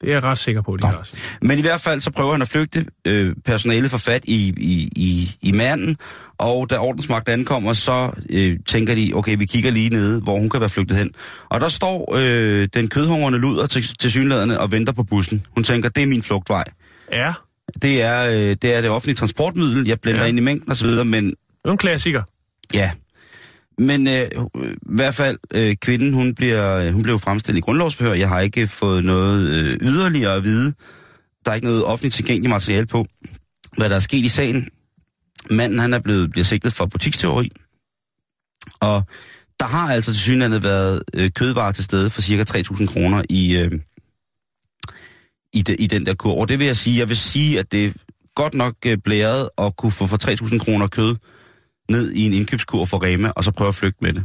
Det 0.00 0.08
er 0.08 0.12
jeg 0.12 0.22
ret 0.22 0.38
sikker 0.38 0.62
på, 0.62 0.76
de 0.76 0.80
Nå. 0.80 0.86
har. 0.88 1.08
Men 1.42 1.58
i 1.58 1.60
hvert 1.62 1.80
fald 1.80 2.00
så 2.00 2.10
prøver 2.10 2.32
han 2.32 2.42
at 2.42 2.48
flygte. 2.48 2.86
Øh, 3.06 3.36
personalet 3.44 3.90
får 3.90 3.98
fat 3.98 4.24
i, 4.24 4.54
i, 4.56 4.88
i, 4.96 5.28
i 5.42 5.52
manden, 5.52 5.96
og 6.38 6.70
da 6.70 6.78
ordensmagten 6.78 7.32
ankommer, 7.32 7.72
så 7.72 8.12
øh, 8.30 8.58
tænker 8.66 8.94
de, 8.94 9.12
okay, 9.14 9.38
vi 9.38 9.46
kigger 9.46 9.70
lige 9.70 9.90
nede, 9.90 10.20
hvor 10.20 10.38
hun 10.38 10.50
kan 10.50 10.60
være 10.60 10.68
flygtet 10.68 10.98
hen. 10.98 11.10
Og 11.48 11.60
der 11.60 11.68
står 11.68 12.14
øh, 12.16 12.68
den 12.74 12.88
kødhungrende 12.88 13.38
luder 13.38 13.66
til, 13.66 13.98
til 13.98 14.10
synlæderne 14.10 14.60
og 14.60 14.72
venter 14.72 14.92
på 14.92 15.02
bussen. 15.02 15.46
Hun 15.54 15.64
tænker, 15.64 15.88
det 15.88 16.02
er 16.02 16.06
min 16.06 16.22
flugtvej. 16.22 16.64
Ja, 17.12 17.32
Det 17.82 18.02
er, 18.02 18.26
øh, 18.30 18.56
det 18.62 18.64
er 18.74 18.80
det 18.80 18.90
offentlige 18.90 19.16
transportmiddel, 19.16 19.86
jeg 19.88 20.00
blender 20.00 20.20
Ja. 20.20 20.24
ja. 20.24 20.28
ind 20.28 20.38
i 20.38 20.42
mængden 20.42 20.72
osv., 20.72 20.86
men 21.04 21.24
det 21.30 21.34
er 21.64 21.70
en 21.70 21.78
klassiker. 21.78 22.22
Ja. 22.74 22.90
Men 23.78 24.06
øh, 24.06 24.30
i 24.62 24.74
hvert 24.82 25.14
fald, 25.14 25.38
øh, 25.54 25.76
kvinden, 25.76 26.14
hun 26.14 26.34
bliver, 26.34 26.74
øh, 26.74 26.92
hun 26.92 27.02
blev 27.02 27.18
fremstillet 27.18 27.58
i 27.58 27.60
grundlovsforhør. 27.60 28.12
Jeg 28.12 28.28
har 28.28 28.40
ikke 28.40 28.68
fået 28.68 29.04
noget 29.04 29.48
øh, 29.48 29.78
yderligere 29.80 30.34
at 30.34 30.44
vide. 30.44 30.74
Der 31.44 31.50
er 31.50 31.54
ikke 31.54 31.66
noget 31.66 31.84
offentligt 31.84 32.14
tilgængeligt 32.14 32.50
materiale 32.50 32.86
på, 32.86 33.06
hvad 33.76 33.88
der 33.88 33.96
er 33.96 34.00
sket 34.00 34.24
i 34.24 34.28
sagen. 34.28 34.68
Manden, 35.50 35.78
han 35.78 35.94
er 35.94 35.98
blevet 35.98 36.30
bliver 36.30 36.44
sigtet 36.44 36.72
for 36.72 36.86
butiksteori. 36.86 37.50
Og 38.80 39.02
der 39.60 39.66
har 39.66 39.92
altså 39.92 40.12
til 40.12 40.20
synligheden 40.20 40.64
været 40.64 41.02
øh, 41.14 41.30
kødvarer 41.30 41.72
til 41.72 41.84
stede 41.84 42.10
for 42.10 42.20
cirka 42.20 42.44
3.000 42.58 42.86
kroner 42.86 43.22
i, 43.30 43.56
øh, 43.56 43.72
i, 45.52 45.62
de, 45.62 45.74
i 45.74 45.86
den 45.86 46.06
der 46.06 46.14
kur. 46.14 46.40
Og 46.40 46.48
det 46.48 46.58
vil 46.58 46.66
jeg 46.66 46.76
sige, 46.76 46.98
jeg 46.98 47.08
vil 47.08 47.16
sige, 47.16 47.58
at 47.58 47.72
det 47.72 47.84
er 47.84 47.92
godt 48.34 48.54
nok 48.54 48.74
øh, 48.86 48.98
blæret 49.04 49.48
at 49.58 49.76
kunne 49.76 49.92
få 49.92 50.06
for 50.06 50.46
3.000 50.46 50.58
kroner 50.58 50.86
kød 50.86 51.16
ned 51.90 52.12
i 52.12 52.26
en 52.26 52.32
indkøbskur 52.32 52.84
for 52.84 53.04
Rema, 53.04 53.28
og 53.30 53.44
så 53.44 53.50
prøve 53.50 53.68
at 53.68 53.74
flygte 53.74 53.98
med 54.04 54.12
det. 54.12 54.24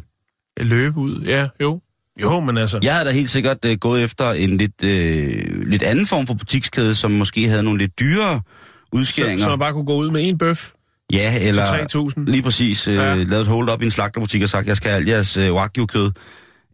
Løbe 0.57 0.99
ud, 0.99 1.21
ja, 1.21 1.47
jo. 1.61 1.81
Jo, 2.21 2.39
men 2.39 2.57
altså... 2.57 2.79
Jeg 2.83 2.93
havde 2.93 3.07
da 3.07 3.11
helt 3.13 3.29
sikkert 3.29 3.65
øh, 3.65 3.77
gået 3.77 4.03
efter 4.03 4.31
en 4.31 4.57
lidt, 4.57 4.83
øh, 4.83 5.67
lidt 5.67 5.83
anden 5.83 6.07
form 6.07 6.27
for 6.27 6.33
butikskæde, 6.33 6.95
som 6.95 7.11
måske 7.11 7.47
havde 7.47 7.63
nogle 7.63 7.79
lidt 7.79 7.99
dyrere 7.99 8.41
så, 8.45 8.89
udskæringer. 8.91 9.45
så 9.45 9.49
man 9.49 9.59
bare 9.59 9.73
kunne 9.73 9.85
gå 9.85 9.95
ud 9.95 10.11
med 10.11 10.29
en 10.29 10.37
bøf 10.37 10.71
ja, 11.13 11.47
eller 11.47 11.87
til 11.87 11.97
3.000. 11.97 12.23
lige 12.25 12.43
præcis 12.43 12.87
øh, 12.87 12.95
ja. 12.95 13.15
lavet 13.15 13.41
et 13.41 13.47
hold 13.47 13.69
op 13.69 13.81
i 13.81 13.85
en 13.85 13.91
slagterbutik 13.91 14.41
og 14.41 14.49
sagt, 14.49 14.67
jeg 14.67 14.77
skal 14.77 14.91
have 14.91 14.99
alt 14.99 15.09
jeres 15.09 15.37
øh, 15.37 15.53
wagyu-kød. 15.53 16.11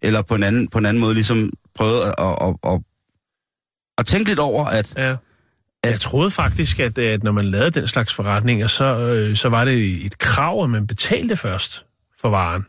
Eller 0.02 0.22
på 0.22 0.36
en, 0.36 0.44
anden, 0.44 0.68
på 0.68 0.78
en 0.78 0.86
anden 0.86 1.02
måde 1.02 1.14
ligesom 1.14 1.50
prøve 1.76 2.06
at, 2.06 2.16
at, 2.20 2.36
at, 2.42 2.72
at, 2.74 2.82
at 3.98 4.06
tænke 4.06 4.30
lidt 4.30 4.40
over, 4.40 4.66
at 4.66 4.94
Ja. 4.98 5.16
Jeg 5.86 6.00
troede 6.00 6.32
faktisk, 6.32 6.80
at, 6.80 6.98
at 6.98 7.24
når 7.24 7.32
man 7.32 7.46
lavede 7.46 7.72
den 7.72 7.88
slags 7.88 8.14
forretninger, 8.14 8.68
så, 8.68 8.98
øh, 9.00 9.36
så 9.36 9.50
var 9.50 9.66
det 9.66 10.06
et 10.06 10.18
krav, 10.18 10.64
at 10.64 10.70
man 10.70 10.88
betalte 10.88 11.38
først 11.38 11.86
for 12.22 12.30
varen. 12.30 12.66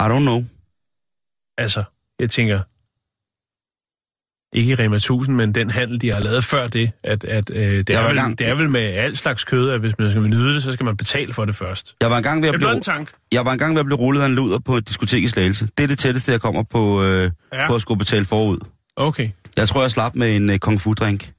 I 0.00 0.02
don't 0.02 0.18
know. 0.20 0.44
Altså, 1.58 1.84
jeg 2.20 2.30
tænker, 2.30 2.60
ikke 4.56 4.74
Rema 4.84 4.96
1000, 4.96 5.36
men 5.36 5.54
den 5.54 5.70
handel, 5.70 6.00
de 6.00 6.10
har 6.12 6.20
lavet 6.20 6.44
før 6.44 6.68
det, 6.68 6.90
at, 7.02 7.24
at 7.24 7.50
øh, 7.50 7.56
det, 7.78 7.90
Jeg 7.90 8.02
er 8.02 8.06
vel, 8.08 8.10
engang- 8.18 8.38
det 8.38 8.48
er 8.48 8.54
vel 8.54 8.70
med 8.70 8.80
alt 8.80 9.18
slags 9.18 9.44
kød, 9.44 9.70
at 9.70 9.80
hvis 9.80 9.92
man 9.98 10.10
skal 10.10 10.22
nyde 10.22 10.54
det, 10.54 10.62
så 10.62 10.72
skal 10.72 10.84
man 10.84 10.96
betale 10.96 11.32
for 11.32 11.44
det 11.44 11.56
først. 11.56 11.94
Jeg 12.00 12.10
var 12.10 12.16
engang 12.16 12.42
ved 12.42 12.48
Det 12.48 12.54
at 12.54 12.60
blot 12.60 12.68
blive, 12.70 12.76
en 12.76 12.82
tank. 12.82 13.12
jeg 13.32 13.44
var 13.44 13.52
engang 13.52 13.74
ved 13.74 13.80
at 13.80 13.86
blive 13.86 13.98
rullet 13.98 14.22
af 14.22 14.26
en 14.26 14.34
luder 14.34 14.58
på 14.58 14.76
et 14.76 14.88
diskotek 14.88 15.22
i 15.22 15.28
Slagelse. 15.28 15.68
Det 15.78 15.84
er 15.84 15.88
det 15.88 15.98
tætteste, 15.98 16.32
jeg 16.32 16.40
kommer 16.40 16.62
på, 16.62 17.02
øh, 17.04 17.30
Ja. 17.52 17.66
på 17.66 17.74
at 17.74 17.82
skulle 17.82 17.98
betale 17.98 18.24
forud. 18.24 18.58
Okay. 18.96 19.30
Jeg 19.56 19.68
tror, 19.68 19.80
jeg 19.80 19.90
slap 19.90 20.14
med 20.14 20.36
en 20.36 20.50
uh, 20.50 20.56
kung 20.56 20.80
fu 20.80 20.92
drink. 20.94 21.32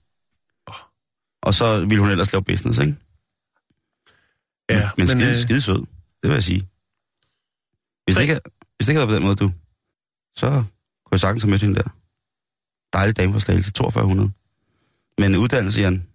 Og 1.47 1.53
så 1.53 1.79
ville 1.79 1.99
hun 1.99 2.11
ellers 2.11 2.33
lave 2.33 2.43
business, 2.43 2.79
ikke? 2.79 2.95
Ja, 4.69 4.89
men, 4.97 5.07
men 5.07 5.07
skide, 5.07 5.25
øh, 5.25 5.31
øh... 5.31 5.37
skide 5.37 5.61
sød, 5.61 5.79
det 6.21 6.29
vil 6.29 6.31
jeg 6.31 6.43
sige. 6.43 6.67
Hvis 8.03 8.15
det, 8.15 8.21
ikke, 8.21 8.39
hvis 8.75 8.85
det 8.85 8.89
ikke 8.89 8.99
havde 8.99 9.09
været 9.09 9.09
på 9.09 9.15
den 9.15 9.23
måde, 9.23 9.35
du, 9.35 9.51
så 10.35 10.49
kunne 10.49 11.11
jeg 11.11 11.19
sagtens 11.19 11.43
have 11.43 11.49
mødt 11.49 11.61
hende 11.61 11.75
der. 11.75 11.89
Dejlig 12.93 13.17
dame 13.17 13.33
fra 13.33 13.39
Slagelse, 13.39 13.71
4200. 13.77 14.31
Men 15.17 15.35
uddannelse, 15.35 15.81
Jan, 15.81 16.07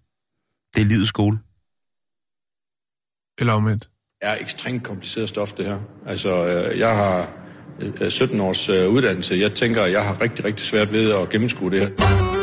det 0.74 0.80
er 0.80 0.84
livets 0.84 1.08
skole. 1.08 1.38
Eller 3.38 3.52
omvendt. 3.52 3.90
er 4.20 4.36
ekstremt 4.40 4.84
kompliceret 4.84 5.28
stof, 5.28 5.52
det 5.52 5.64
her. 5.64 5.80
Altså, 6.06 6.46
øh, 6.46 6.78
jeg 6.78 6.96
har 6.96 7.32
øh, 7.80 8.10
17 8.10 8.40
års 8.40 8.68
øh, 8.68 8.88
uddannelse. 8.88 9.34
Jeg 9.34 9.54
tænker, 9.54 9.82
at 9.82 9.92
jeg 9.92 10.06
har 10.06 10.20
rigtig, 10.20 10.44
rigtig 10.44 10.66
svært 10.66 10.92
ved 10.92 11.10
at 11.12 11.30
gennemskue 11.30 11.70
det 11.70 11.80
her. 11.80 12.41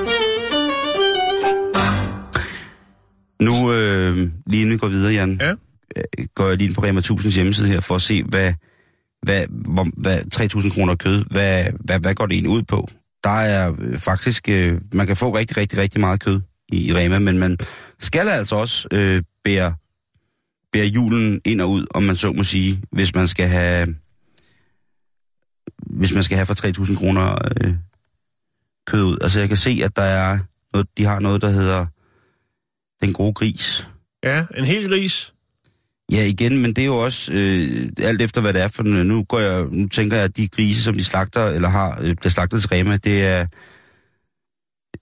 Nu, 3.41 3.73
øh, 3.73 4.17
lige 4.47 4.61
inden 4.61 4.73
vi 4.73 4.77
går 4.77 4.87
videre, 4.87 5.13
Jan, 5.13 5.37
Ja. 5.41 5.49
øh, 5.97 6.25
går 6.35 6.47
jeg 6.47 6.57
lige 6.57 6.67
ind 6.67 6.75
på 6.75 6.83
Rema 6.83 7.01
1000's 7.01 7.35
hjemmeside 7.35 7.67
her 7.67 7.79
for 7.79 7.95
at 7.95 8.01
se, 8.01 8.23
hvad, 8.23 8.53
hvad, 9.21 9.45
hvor, 9.49 9.87
hvad 9.97 10.21
3.000 10.35 10.73
kroner 10.73 10.95
kød, 10.95 11.25
hvad, 11.31 11.65
hvad, 11.79 11.99
hvad 11.99 12.15
går 12.15 12.25
det 12.25 12.33
egentlig 12.33 12.51
ud 12.51 12.63
på? 12.63 12.89
Der 13.23 13.29
er 13.29 13.73
øh, 13.79 13.97
faktisk, 13.99 14.49
øh, 14.49 14.81
man 14.93 15.07
kan 15.07 15.15
få 15.15 15.35
rigtig, 15.35 15.57
rigtig, 15.57 15.79
rigtig 15.79 15.99
meget 15.99 16.23
kød 16.23 16.41
i, 16.71 16.87
i 16.87 16.93
Rema, 16.93 17.19
men 17.19 17.37
man 17.37 17.57
skal 17.99 18.29
altså 18.29 18.55
også 18.55 18.87
øh, 18.91 19.23
bære, 19.43 19.75
bære 20.73 20.85
julen 20.85 21.41
ind 21.45 21.61
og 21.61 21.71
ud, 21.71 21.85
om 21.91 22.03
man 22.03 22.15
så 22.15 22.31
må 22.31 22.43
sige, 22.43 22.81
hvis 22.91 23.15
man 23.15 23.27
skal 23.27 23.47
have, 23.47 23.95
hvis 25.85 26.13
man 26.13 26.23
skal 26.23 26.37
have 26.37 26.45
for 26.45 26.83
3.000 26.85 26.95
kroner 26.97 27.37
øh, 27.61 27.73
kød 28.87 29.03
ud. 29.03 29.17
Altså 29.21 29.39
jeg 29.39 29.47
kan 29.47 29.57
se, 29.57 29.81
at 29.83 29.95
der 29.95 30.01
er 30.01 30.39
noget, 30.73 30.87
de 30.97 31.05
har 31.05 31.19
noget, 31.19 31.41
der 31.41 31.49
hedder 31.49 31.85
den 33.01 33.13
gode 33.13 33.33
gris. 33.33 33.87
Ja, 34.23 34.45
en 34.57 34.65
hel 34.65 34.89
gris. 34.89 35.33
Ja, 36.11 36.25
igen, 36.25 36.57
men 36.61 36.73
det 36.73 36.81
er 36.81 36.85
jo 36.85 36.97
også 36.97 37.33
øh, 37.33 37.89
alt 38.01 38.21
efter, 38.21 38.41
hvad 38.41 38.53
det 38.53 38.61
er 38.61 38.67
for 38.67 38.83
en- 38.83 39.07
nu 39.07 39.23
går 39.23 39.39
jeg, 39.39 39.65
nu 39.71 39.87
tænker 39.87 40.15
jeg, 40.17 40.23
at 40.25 40.37
de 40.37 40.47
grise, 40.47 40.83
som 40.83 40.93
de 40.93 41.03
slagter, 41.03 41.45
eller 41.45 41.69
har, 41.69 41.97
øh, 42.01 42.15
bliver 42.15 42.29
slagtet 42.31 42.61
til 42.61 42.69
Rema, 42.69 42.97
det 42.97 43.25
er, 43.25 43.45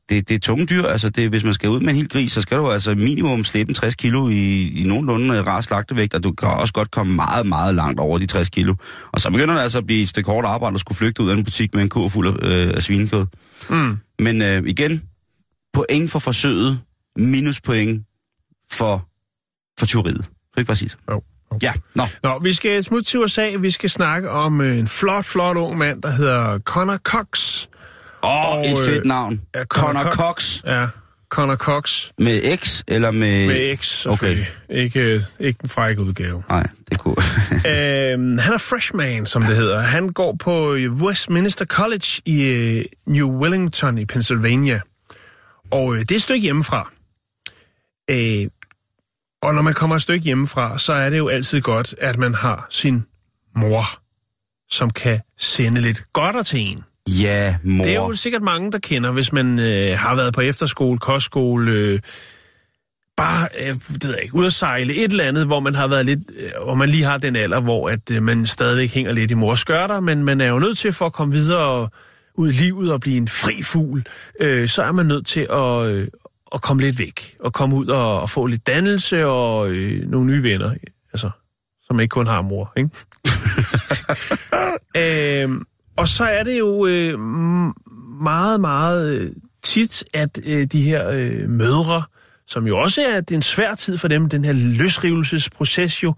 det, 0.10 0.30
det 0.30 0.36
er 0.36 0.39
tunge 0.39 0.66
dyr. 0.66 0.84
Altså, 0.84 1.10
det, 1.10 1.30
hvis 1.30 1.43
man 1.43 1.54
skal 1.54 1.70
ud 1.70 1.80
med 1.80 1.89
en 1.89 1.95
hel 1.95 2.10
gris, 2.10 2.32
så 2.32 2.41
skal 2.41 2.58
du 2.58 2.72
altså 2.72 2.95
minimum 2.95 3.43
en 3.56 3.74
60 3.74 3.95
kilo 3.95 4.30
i, 4.30 4.68
i 4.70 4.84
nogenlunde 4.84 5.41
rar 5.41 5.62
slagtevægt, 5.62 6.14
og 6.14 6.24
du 6.24 6.32
kan 6.32 6.48
også 6.50 6.74
godt 6.74 6.91
komme 6.91 7.14
meget, 7.16 7.45
meget 7.48 7.76
langt 7.76 8.00
over 8.00 8.18
de 8.18 8.26
60 8.26 8.50
kilo. 8.50 8.76
Og 9.12 9.22
så 9.22 9.32
begynder 9.32 9.54
det 9.56 9.62
altså 9.62 9.78
at 9.78 9.86
blive 9.86 10.02
et 10.02 10.10
stykke 10.10 10.32
hårdt 10.32 10.48
arbejde 10.48 10.74
at 10.74 10.80
skulle 10.80 10.98
flygte 10.98 11.24
ud 11.24 11.30
af 11.30 11.34
en 11.34 11.43
butik 11.43 11.74
med 11.74 11.84
en 11.84 11.89
kur 11.89 12.08
fuld 12.10 12.28
af, 12.28 12.48
øh, 12.68 12.74
af 12.76 12.84
svinekød. 12.84 13.26
Mm. 13.70 13.98
Men 14.20 14.41
øh, 14.41 14.64
igen, 14.68 15.02
point 15.74 16.12
for 16.12 16.20
forsøget, 16.20 16.80
minuspoint 17.18 18.03
for, 18.72 19.05
for 19.80 19.86
tyveriet. 19.86 20.26
Så 20.53 20.59
ikke 20.59 20.76
så. 20.76 20.95
Jo, 21.11 21.22
jo. 21.53 21.59
Ja, 21.61 21.74
nå. 21.95 22.03
Nå, 22.24 22.39
vi 22.39 22.53
skal 22.53 22.84
smutte 22.84 23.09
til 23.09 23.20
USA. 23.20 23.49
Vi 23.59 23.72
skal 23.72 23.89
snakke 23.89 24.30
om 24.30 24.61
øh, 24.61 24.78
en 24.78 24.88
flot, 24.88 25.26
flot 25.26 25.57
ung 25.57 25.78
mand, 25.78 26.01
der 26.01 26.09
hedder 26.11 26.59
Connor 26.59 26.97
Cox. 26.97 27.65
Åh, 28.24 28.49
oh, 28.57 28.65
et 28.65 28.72
øh, 28.72 28.86
fedt 28.86 29.05
navn. 29.05 29.41
ja, 29.55 29.63
Connor 29.65 30.01
Co- 30.03 30.15
Cox. 30.15 30.63
Ja, 30.65 30.88
Connor 31.30 31.55
Cox 31.55 32.09
Med 32.18 32.57
X, 32.57 32.84
eller 32.88 33.11
med... 33.11 33.47
med 33.47 33.78
X. 33.78 34.05
Okay. 34.05 34.45
Ikke, 34.70 34.99
øh, 34.99 35.22
ikke 35.39 35.57
den 35.61 35.70
frække 35.70 36.01
udgave. 36.01 36.43
Nej, 36.49 36.68
det 36.89 36.99
kunne... 36.99 37.15
øhm, 38.11 38.38
han 38.38 38.53
er 38.53 38.57
freshman, 38.57 39.26
som 39.26 39.41
det 39.43 39.55
hedder. 39.55 39.82
Han 39.82 40.09
går 40.09 40.36
på 40.39 40.72
Westminster 40.74 41.65
College 41.65 42.22
i 42.26 42.43
øh, 42.43 42.86
New 43.07 43.41
Wellington 43.41 43.97
i 43.97 44.05
Pennsylvania. 44.05 44.82
Og 45.72 45.93
øh, 45.95 45.99
det 45.99 46.11
er 46.11 46.15
et 46.15 46.22
stykke 46.22 46.41
hjemmefra. 46.41 46.91
Øh, 48.10 48.47
og 49.41 49.53
når 49.53 49.62
man 49.62 49.74
kommer 49.74 49.95
et 49.95 50.01
stykke 50.01 50.24
hjemmefra, 50.24 50.80
så 50.80 50.93
er 50.93 51.10
det 51.10 51.18
jo 51.18 51.28
altid 51.28 51.62
godt, 51.62 51.95
at 52.01 52.18
man 52.18 52.34
har 52.34 52.68
sin 52.70 53.05
mor, 53.55 53.99
som 54.70 54.89
kan 54.89 55.20
sende 55.38 55.82
lidt 55.82 56.03
godter 56.14 56.43
til 56.43 56.60
en. 56.60 56.84
ja, 57.08 57.55
mor. 57.64 57.84
Det 57.84 57.93
er 57.93 57.99
jo 57.99 58.16
sikkert 58.16 58.41
mange, 58.41 58.72
der 58.72 58.80
kender, 58.80 59.12
hvis 59.12 59.34
man 59.34 59.60
øh, 59.60 59.99
har 59.99 60.16
været 60.16 60.34
på 60.34 60.41
efterskole, 60.41 60.97
kostskole, 60.97 61.72
øh, 61.72 61.99
bare, 63.18 63.47
øh, 63.62 63.76
det 63.93 64.03
ved 64.03 64.14
jeg 64.14 64.24
ikke, 64.24 64.36
ud 64.36 64.45
at 64.45 64.53
sejle, 64.53 64.95
et 64.95 65.12
eller 65.12 65.24
andet, 65.24 65.45
hvor 65.45 65.60
man 65.60 65.76
har 65.76 65.88
været 65.88 66.05
lidt, 66.05 66.20
øh, 66.39 66.64
hvor 66.64 66.76
man 66.76 66.89
lige 66.89 67.03
har 67.03 67.18
den 67.18 67.36
alder, 67.36 67.60
hvor 67.60 67.89
at 67.89 68.12
øh, 68.12 68.24
man 68.24 68.45
stadigvæk 68.45 68.93
hænger 68.93 69.12
lidt 69.12 69.32
i 69.32 69.34
mors 69.34 69.60
skørter, 69.60 69.99
men 69.99 70.24
man 70.24 70.41
er 70.41 70.47
jo 70.47 70.60
nødt 70.60 70.78
til 70.78 70.93
for 70.93 71.05
at 71.05 71.14
komme 71.14 71.34
videre 71.34 71.66
og, 71.66 71.91
ud 72.36 72.49
i 72.49 72.51
livet 72.51 72.93
og 72.93 73.01
blive 73.01 73.18
en 73.18 73.28
fri 73.28 73.64
fugl, 73.64 74.03
øh, 74.39 74.70
så 74.70 74.84
er 74.84 74.91
man 74.91 75.05
nødt 75.05 75.28
til 75.28 75.47
at, 75.49 75.88
øh, 75.88 76.08
at 76.56 76.62
komme 76.62 76.82
lidt 76.82 77.00
væk, 77.00 77.36
og 77.39 77.54
komme 77.54 77.76
ud 77.76 77.88
og, 77.88 78.22
og 78.22 78.30
få 78.30 78.45
lidt 78.45 78.68
dannelse 78.68 79.26
og 79.26 79.70
øh, 79.70 80.10
nogle 80.10 80.28
nye 80.28 80.43
venner, 80.43 80.74
altså, 81.14 81.30
som 81.84 82.00
ikke 82.00 82.12
kun 82.12 82.28
har 82.28 82.41
mor, 82.41 82.74
ikke? 82.78 82.89
øh, 85.45 85.62
og 85.98 86.08
så 86.08 86.24
er 86.24 86.43
det 86.43 86.60
jo 86.60 86.86
øh, 86.86 87.20
meget, 88.22 88.62
meget 88.62 89.10
øh, 89.10 89.32
tit, 89.64 90.04
at 90.14 90.39
øh, 90.45 90.66
de 90.66 90.82
her 90.82 91.10
øh, 91.10 91.50
mødre, 91.50 92.04
som 92.48 92.68
jo 92.68 92.78
også 92.78 93.02
er 93.02 93.22
det 93.22 93.32
er 93.32 93.36
en 93.36 93.41
svær 93.41 93.76
tid 93.76 93.98
for 93.98 94.08
dem, 94.08 94.30
den 94.30 94.45
her 94.45 94.54
løsrivelsesproces 94.54 96.04
jo, 96.04 96.14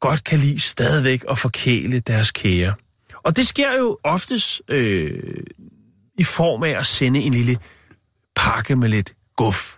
godt 0.00 0.24
kan 0.24 0.38
lide 0.38 0.60
stadigvæk 0.60 1.24
at 1.30 1.38
forkæle 1.38 2.00
deres 2.00 2.30
kære. 2.30 2.74
Og 3.22 3.36
det 3.36 3.46
sker 3.46 3.78
jo 3.78 3.98
oftest 4.02 4.62
øh, 4.68 5.22
i 6.18 6.24
form 6.24 6.62
af 6.62 6.70
at 6.70 6.86
sende 6.86 7.20
en 7.20 7.34
lille 7.34 7.58
pakke 8.36 8.76
med 8.76 8.88
lidt 8.88 9.14
guf. 9.36 9.76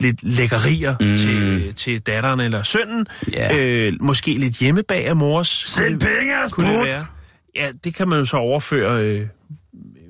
Lidt 0.00 0.22
lækkerier 0.22 0.96
mm. 1.00 1.16
til, 1.16 1.74
til 1.74 2.00
datteren 2.00 2.40
eller 2.40 2.62
sønnen. 2.62 3.06
Ja. 3.32 3.56
Øh, 3.56 3.92
måske 4.00 4.34
lidt 4.34 4.54
hjemmebag 4.54 5.06
af 5.06 5.16
mors. 5.16 5.64
Send 5.66 6.00
penge, 6.00 6.86
det. 6.86 7.06
Ja, 7.56 7.70
det 7.84 7.94
kan 7.94 8.08
man 8.08 8.18
jo 8.18 8.24
så 8.24 8.36
overføre 8.36 9.04
øh, 9.04 9.26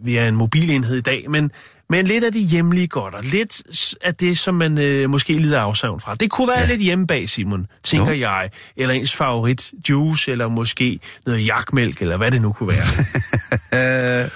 via 0.05 0.28
en 0.28 0.37
mobilenhed 0.37 0.97
i 0.97 1.01
dag, 1.01 1.30
men, 1.30 1.51
men 1.91 2.07
lidt 2.07 2.24
af 2.24 2.33
de 2.33 2.41
hjemlige 2.41 2.89
godter, 2.89 3.22
lidt 3.22 3.62
af 4.03 4.14
det, 4.14 4.39
som 4.39 4.55
man 4.55 4.78
øh, 4.78 5.11
måske 5.11 5.33
lider 5.33 5.61
afsavn 5.61 6.01
fra. 6.01 6.14
Det 6.14 6.30
kunne 6.30 6.49
være 6.49 6.61
ja. 6.61 6.66
lidt 6.66 6.80
hjemme 6.80 7.07
bag, 7.07 7.28
Simon, 7.28 7.66
tænker 7.83 8.12
Jo. 8.12 8.20
jeg. 8.20 8.51
Eller 8.76 8.95
ens 8.95 9.16
favorit 9.16 9.72
juice, 9.89 10.30
eller 10.30 10.49
måske 10.49 11.01
noget 11.26 11.47
jakmælk, 11.47 12.03
eller 12.03 12.16
hvad 12.16 12.30
det 12.30 12.43
nu 12.43 12.53
kunne 12.53 12.72
være. 12.72 14.30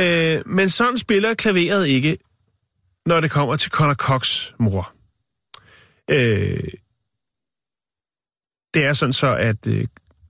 øh, 0.38 0.42
men 0.46 0.70
sådan 0.70 0.98
spiller 0.98 1.34
klaveret 1.34 1.88
ikke, 1.88 2.16
når 3.08 3.20
det 3.20 3.30
kommer 3.30 3.56
til 3.56 3.70
Connor 3.70 3.94
Cox 3.94 4.50
mor. 4.58 4.92
Øh, 6.10 6.60
det 8.74 8.84
er 8.84 8.92
sådan 8.92 9.12
så, 9.12 9.34
at 9.36 9.66
øh, 9.66 9.86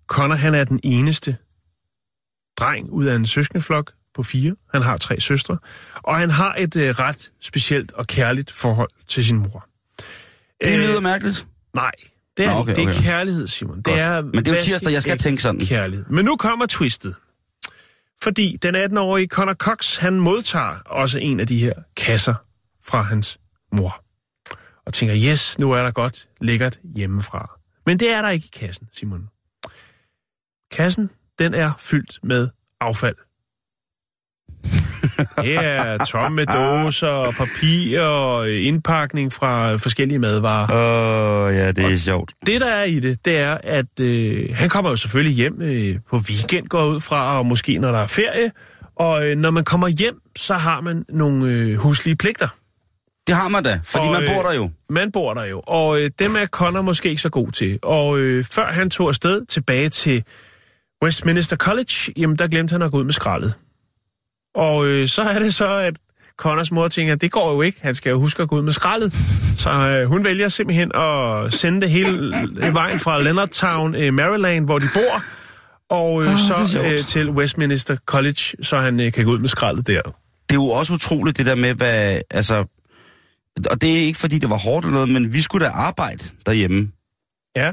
Connor 0.07 0.35
han 0.37 0.55
er 0.55 0.65
den 0.65 0.81
eneste 0.83 1.37
dreng 2.59 2.91
ud 2.91 3.07
af 3.07 3.15
en 3.15 3.27
søskendeflok 3.27 3.93
på 4.15 4.23
fire. 4.23 4.57
Han 4.73 4.83
har 4.83 4.97
tre 4.97 5.21
søstre, 5.21 5.59
og 6.03 6.17
han 6.19 6.31
har 6.31 6.55
et 6.59 6.77
øh, 6.77 6.91
ret 6.99 7.31
specielt 7.41 7.93
og 7.93 8.07
kærligt 8.07 8.51
forhold 8.53 8.91
til 9.09 9.25
sin 9.25 9.37
mor. 9.37 9.67
Det 10.65 10.73
Øh, 10.73 10.79
lyder 10.79 11.01
mærkeligt. 11.01 11.47
Nej, 11.75 11.91
det 12.37 12.45
er, 12.45 12.51
Nå, 12.51 12.59
okay, 12.59 12.73
okay, 12.73 12.87
det 12.87 12.97
er 12.97 13.03
kærlighed, 13.03 13.49
Simon. 13.49 13.77
Det 13.77 13.85
Godt. 13.85 13.99
er 13.99 14.23
Men 14.23 14.45
det 14.45 14.49
er 14.49 14.57
jo 14.57 14.63
tirsdag, 14.63 14.93
jeg 14.93 15.03
skal 15.03 15.19
tænke 15.19 15.43
sådan. 15.43 15.61
Kærlighed. 15.67 16.07
Men 16.11 16.25
nu 16.25 16.37
kommer 16.37 16.67
twistet. 16.67 17.15
Fordi 18.23 18.59
den 18.63 18.77
18-årige 18.77 19.27
Connor 19.27 19.55
Cox, 19.55 19.97
han 19.97 20.21
modtager 20.21 20.75
også 20.87 21.19
en 21.19 21.41
af 21.41 21.47
de 21.47 21.59
her 21.59 21.73
kasser 21.97 22.35
fra 22.89 23.03
hans 23.03 23.39
mor. 23.73 24.05
Og 24.87 24.95
tænker, 24.95 25.17
yes, 25.31 25.59
nu 25.59 25.73
er 25.73 25.83
der 25.83 25.91
godt 25.91 26.29
lækkert 26.41 26.81
hjemmefra. 26.97 27.59
Men 27.87 28.01
det 28.01 28.11
er 28.11 28.23
der 28.23 28.29
ikke 28.29 28.47
i 28.47 28.59
kassen, 28.59 28.89
Simon. 28.93 29.29
Kassen, 30.71 31.11
den 31.39 31.55
er 31.55 31.73
fyldt 31.79 32.19
med 32.23 32.49
affald. 32.81 33.17
Det 35.37 35.55
er 35.55 36.05
tomme 36.05 36.45
dåser, 36.45 37.09
og 37.09 37.35
papir 37.35 38.01
og 38.01 38.51
indpakning 38.51 39.33
fra 39.33 39.77
forskellige 39.77 40.19
madvarer. 40.19 40.73
Åh, 40.73 41.47
oh, 41.47 41.55
ja, 41.55 41.73
det 41.73 41.85
er 41.85 41.99
sjovt. 41.99 42.33
Det, 42.47 42.61
der 42.61 42.71
er 42.71 42.85
i 42.85 43.01
det, 43.01 43.25
det 43.25 43.39
er, 43.39 43.59
at 43.63 44.01
øh, 44.01 44.51
han 44.55 44.69
kommer 44.69 44.91
jo 44.91 44.97
selvfølgelig 44.97 45.37
hjem 45.37 45.63
øh, 45.63 45.99
på 46.11 46.17
weekend, 46.17 46.67
går 46.67 46.85
ud 46.85 47.01
fra, 47.01 47.39
og 47.39 47.47
måske 47.47 47.79
når 47.79 47.93
der 47.93 47.99
er 47.99 48.07
ferie. 48.07 48.53
Og 48.97 49.27
øh, 49.27 49.37
når 49.37 49.51
man 49.51 49.65
kommer 49.65 49.89
hjem, 49.89 50.21
så 50.37 50.55
har 50.55 50.81
man 50.81 51.05
nogle 51.09 51.53
øh, 51.53 51.77
huslige 51.77 52.17
pligter. 52.17 52.49
Det 53.29 53.37
har 53.37 53.49
man 53.49 53.65
da, 53.65 53.81
fordi 53.85 54.07
Og, 54.07 54.13
man 54.13 54.23
øh, 54.23 54.29
bor 54.29 54.43
der 54.43 54.53
jo. 54.53 54.71
Man 54.91 55.13
bor 55.13 55.35
der 55.35 55.45
jo, 55.45 55.63
og 55.67 56.01
øh, 56.01 56.11
dem 56.19 56.37
er 56.37 56.47
Connor 56.47 56.83
måske 56.83 57.09
ikke 57.09 57.23
så 57.23 57.29
god 57.29 57.53
til. 57.53 57.79
Og 57.83 58.19
øh, 58.19 58.45
før 58.45 58.73
han 58.73 58.91
tog 58.91 59.09
afsted 59.09 59.47
tilbage 59.47 59.89
til 59.89 60.25
Westminster 61.05 61.57
College, 61.57 62.13
jamen 62.17 62.37
der 62.39 62.49
glemte 62.49 62.73
han 62.73 62.83
at 62.83 62.91
gå 62.91 62.99
ud 62.99 63.05
med 63.05 63.13
skraldet. 63.13 63.55
Og 64.55 64.87
øh, 64.87 65.09
så 65.09 65.23
er 65.23 65.39
det 65.39 65.55
så, 65.55 65.69
at 65.69 65.95
Connors 66.37 66.71
mor 66.71 66.89
tænker, 66.89 67.15
det 67.15 67.33
går 67.33 67.53
jo 67.53 67.63
ikke, 67.63 67.79
han 67.83 67.95
skal 67.95 68.11
jo 68.11 68.19
huske 68.19 68.43
at 68.43 68.49
gå 68.49 68.57
ud 68.57 68.63
med 68.63 68.73
skraldet. 68.73 69.15
Så 69.57 69.71
øh, 69.71 70.09
hun 70.09 70.25
vælger 70.25 70.49
simpelthen 70.49 70.93
at 70.95 71.53
sende 71.53 71.81
det 71.81 71.91
hele 71.91 72.33
vejen 72.73 72.99
fra 72.99 73.23
Leonardtown, 73.23 73.95
øh, 73.95 74.15
Maryland, 74.15 74.65
hvor 74.65 74.79
de 74.79 74.89
bor, 74.95 75.23
og 75.91 76.23
øh, 76.23 76.33
er 76.33 76.67
så 76.67 76.81
øh, 76.81 77.05
til 77.05 77.31
Westminster 77.31 77.97
College, 78.07 78.43
så 78.63 78.79
han 78.79 79.01
øh, 79.01 79.13
kan 79.13 79.25
gå 79.25 79.31
ud 79.31 79.39
med 79.39 79.49
skraldet 79.49 79.87
der. 79.87 80.03
Det 80.03 80.51
er 80.51 80.55
jo 80.55 80.69
også 80.69 80.93
utroligt, 80.93 81.39
det 81.39 81.47
der 81.47 81.55
med, 81.55 81.75
hvad... 81.75 82.21
Altså, 82.31 82.65
og 83.71 83.83
det 83.83 83.93
er 83.93 84.01
ikke, 84.01 84.19
fordi 84.19 84.39
det 84.39 84.51
var 84.51 84.57
hårdt 84.57 84.87
eller 84.87 84.95
noget, 84.95 85.09
men 85.09 85.35
vi 85.35 85.41
skulle 85.41 85.67
da 85.67 85.71
arbejde 85.71 86.25
derhjemme. 86.47 86.91
Ja. 87.57 87.73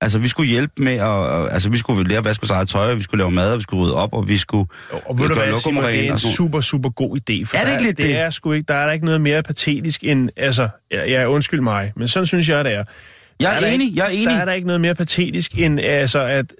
Altså, 0.00 0.18
vi 0.18 0.28
skulle 0.28 0.48
hjælpe 0.50 0.82
med 0.82 0.92
at... 0.92 1.02
og- 1.06 1.52
Altså, 1.52 1.68
vi 1.68 1.78
skulle 1.78 2.08
lære 2.08 2.18
at 2.18 2.24
vaske 2.24 2.42
vores 2.42 2.50
eget 2.50 2.68
tøj, 2.68 2.90
og 2.90 2.98
vi 2.98 3.02
skulle 3.02 3.18
lave 3.18 3.30
mad, 3.30 3.52
og 3.52 3.56
vi 3.58 3.62
skulle 3.62 3.82
rydde 3.82 3.94
op, 3.94 4.12
og 4.12 4.28
vi 4.28 4.36
skulle... 4.36 4.68
Og 5.06 5.18
ved 5.18 5.28
du 5.28 5.34
hvad, 5.34 5.60
Simon, 5.60 5.84
det 5.84 5.98
er 6.00 6.02
en 6.04 6.12
og 6.12 6.20
super, 6.20 6.60
super 6.60 6.90
god 6.90 7.16
idé. 7.16 7.44
For 7.44 7.56
Er 7.56 7.64
det 7.64 7.72
ikke 7.72 7.84
lidt 7.84 7.96
det? 7.96 8.04
det? 8.06 8.18
Er 8.18 8.30
sgu 8.30 8.52
ikke, 8.52 8.66
der 8.68 8.74
er 8.74 8.86
der 8.86 8.92
ikke 8.92 9.04
noget 9.04 9.20
mere 9.20 9.42
patetisk 9.42 10.04
end... 10.04 10.30
Altså, 10.36 10.68
ja, 10.92 11.10
ja, 11.10 11.26
undskyld 11.26 11.60
mig, 11.60 11.92
men 11.96 12.08
sådan 12.08 12.26
synes 12.26 12.48
jeg, 12.48 12.64
det 12.64 12.72
er. 12.74 12.76
Jeg 12.76 12.84
Der 13.40 13.48
er, 13.48 13.60
der 13.60 13.66
enig, 13.66 13.86
ikke, 13.86 13.98
jeg 13.98 14.06
er 14.06 14.10
enig. 14.10 14.26
Der 14.26 14.32
er 14.40 14.44
der 14.44 14.52
ikke 14.52 14.66
noget 14.66 14.80
mere 14.80 14.94
patetisk 14.94 15.58
end, 15.58 15.80
altså, 15.80 16.18
at, 16.20 16.54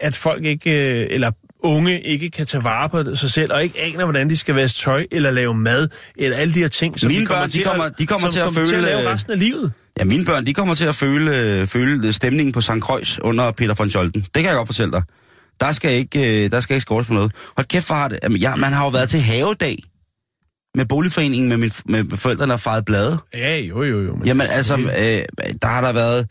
at 0.00 0.16
folk 0.16 0.44
ikke... 0.44 0.70
øh, 0.70 1.06
Eller 1.10 1.30
unge 1.62 2.00
ikke 2.00 2.30
kan 2.30 2.46
tage 2.46 2.64
vare 2.64 2.88
på 2.88 3.14
sig 3.14 3.30
selv, 3.30 3.52
og 3.52 3.62
ikke 3.62 3.80
aner, 3.80 4.04
hvordan 4.04 4.30
de 4.30 4.36
skal 4.36 4.54
vaske 4.54 4.76
tøj, 4.78 5.06
eller 5.10 5.30
lave 5.30 5.54
mad, 5.54 5.88
eller 6.16 6.36
alle 6.36 6.54
de 6.54 6.60
her 6.60 6.68
ting, 6.68 7.00
som 7.00 7.08
Mine 7.08 7.20
de 7.20 7.26
kommer, 7.26 7.40
børn, 7.42 7.50
de 7.50 7.62
kommer- 7.62 7.88
de 7.88 8.06
kommer 8.06 8.30
til 8.30 8.38
at 8.38 8.44
kommer 8.44 8.64
til 8.66 8.74
at 8.74 8.76
føle, 8.80 8.86
lave 8.86 9.12
resten 9.14 9.32
af 9.32 9.38
livet. 9.38 9.72
Ja, 9.98 10.04
mine 10.04 10.24
børn, 10.24 10.46
de 10.46 10.54
kommer 10.54 10.74
til 10.74 10.84
at 10.84 10.94
føle, 10.94 11.66
føle 11.66 12.12
stemningen 12.12 12.52
på 12.52 12.60
St. 12.60 12.70
Kreuz 12.80 13.18
under 13.18 13.50
Peter 13.50 13.74
von 13.74 13.90
Scholten. 13.90 14.20
Det 14.20 14.32
kan 14.34 14.44
jeg 14.44 14.54
godt 14.54 14.68
fortælle 14.68 14.92
dig. 14.92 15.02
Der 15.60 15.72
skal 15.72 15.92
ikke, 15.92 16.44
øh, 16.44 16.50
der 16.50 16.60
skal 16.60 16.74
ikke 16.74 16.82
skåres 16.82 17.06
på 17.06 17.12
noget. 17.12 17.32
Hold 17.56 17.66
kæft, 17.66 17.86
for 17.86 17.94
har 17.94 18.08
det. 18.08 18.18
Jamen, 18.22 18.38
ja, 18.38 18.56
man 18.56 18.72
har 18.72 18.84
jo 18.84 18.88
været 18.90 19.08
til 19.08 19.20
havedag 19.20 19.78
med 20.74 20.86
boligforeningen 20.86 21.48
med, 21.48 21.56
min, 21.56 21.70
med 21.84 22.16
forældrene 22.16 22.52
og 22.54 22.60
faret 22.60 22.84
blade. 22.84 23.18
Ja, 23.34 23.56
jo, 23.56 23.82
jo, 23.82 24.02
jo. 24.04 24.14
Men 24.16 24.26
Jamen 24.26 24.46
altså, 24.50 24.76
øh, 24.76 25.46
der 25.62 25.66
har 25.68 25.80
der 25.80 25.92
været... 25.92 26.26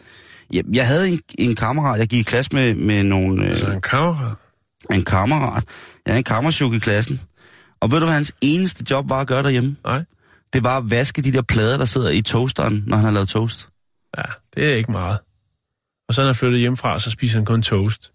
Jeg, 0.54 0.64
jeg 0.74 0.88
havde 0.88 1.10
en, 1.10 1.20
en 1.40 1.56
kammerat, 1.56 2.00
jeg 2.00 2.08
gik 2.08 2.20
i 2.20 2.24
klasse 2.24 2.50
med, 2.54 2.74
med 2.74 3.04
nogle, 3.04 3.44
øh, 3.46 3.50
altså, 3.52 3.66
en 3.66 3.82
kammerat. 3.82 4.34
En 4.92 5.04
kammerat. 5.04 5.64
Jeg 6.06 6.12
havde 6.12 6.18
en 6.18 6.24
kammersjuk 6.24 6.74
i 6.74 6.80
klassen. 6.80 7.22
Og 7.80 7.92
ved 7.92 8.00
du, 8.00 8.06
hvad 8.06 8.16
hans 8.16 8.32
eneste 8.42 8.86
job 8.90 9.10
var 9.10 9.20
at 9.20 9.28
gøre 9.28 9.44
derhjemme? 9.44 9.76
Nej. 9.84 10.04
Det 10.54 10.64
var 10.64 10.78
at 10.78 10.90
vaske 10.90 11.22
de 11.22 11.32
der 11.32 11.42
plader, 11.42 11.78
der 11.78 11.86
sidder 11.86 12.10
i 12.10 12.22
toasteren, 12.22 12.84
når 12.88 12.96
han 12.98 13.04
har 13.06 13.12
lavet 13.12 13.30
toast. 13.30 13.68
Ja, 14.18 14.24
det 14.56 14.72
er 14.72 14.76
ikke 14.76 14.92
meget. 14.92 15.20
Og 16.08 16.16
så 16.16 16.22
når 16.22 16.26
han 16.28 16.36
flyttet 16.36 16.60
hjemmefra, 16.60 17.00
så 17.00 17.10
spiser 17.10 17.38
han 17.38 17.46
kun 17.46 17.62
toast. 17.62 18.12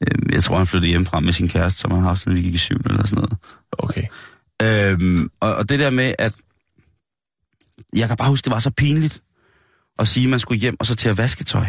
Øh, 0.00 0.32
Jeg 0.34 0.42
tror, 0.42 0.56
han 0.58 0.66
flyttede 0.66 0.88
hjemmefra 0.90 1.20
med 1.20 1.32
sin 1.32 1.48
kæreste, 1.48 1.80
som 1.80 1.90
han 1.90 2.00
har 2.00 2.08
haft, 2.08 2.20
siden 2.22 2.36
vi 2.36 2.42
gik 2.42 2.54
i 2.54 2.58
syv 2.58 2.76
eller 2.86 3.06
sådan 3.06 3.16
noget. 3.24 3.38
Okay. 3.72 4.02
Øhm, 4.62 5.30
og, 5.40 5.54
og 5.54 5.68
det 5.68 5.78
der 5.78 5.90
med, 5.90 6.14
at 6.18 6.34
jeg 7.96 8.08
kan 8.08 8.16
bare 8.16 8.28
huske, 8.28 8.44
det 8.44 8.52
var 8.52 8.58
så 8.58 8.70
pinligt 8.70 9.22
at 9.98 10.08
sige, 10.08 10.24
at 10.24 10.30
man 10.30 10.40
skulle 10.40 10.60
hjem 10.60 10.76
og 10.80 10.86
så 10.86 10.94
til 10.94 11.08
at 11.08 11.18
vaske 11.18 11.44
tøj. 11.44 11.66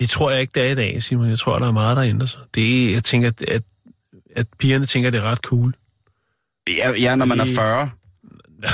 Det 0.00 0.08
tror 0.10 0.30
jeg 0.30 0.40
ikke, 0.40 0.50
det 0.54 0.62
er 0.66 0.70
i 0.70 0.74
dag, 0.74 1.02
Simon. 1.02 1.28
Jeg 1.30 1.38
tror, 1.38 1.58
der 1.58 1.66
er 1.66 1.72
meget, 1.72 1.96
der 1.96 2.02
ændrer 2.02 2.26
sig. 2.26 2.40
Det 2.54 2.88
er, 2.88 2.92
jeg 2.92 3.04
tænker, 3.04 3.28
at, 3.28 3.42
at, 3.48 3.62
at 4.36 4.46
pigerne 4.58 4.86
tænker, 4.86 5.10
det 5.10 5.18
er 5.20 5.24
ret 5.24 5.38
cool. 5.38 5.74
Ja, 6.78 6.90
ja 6.90 7.14
når 7.14 7.26
man 7.26 7.40
er 7.40 7.44
Det- 7.44 7.54
40. 7.54 7.90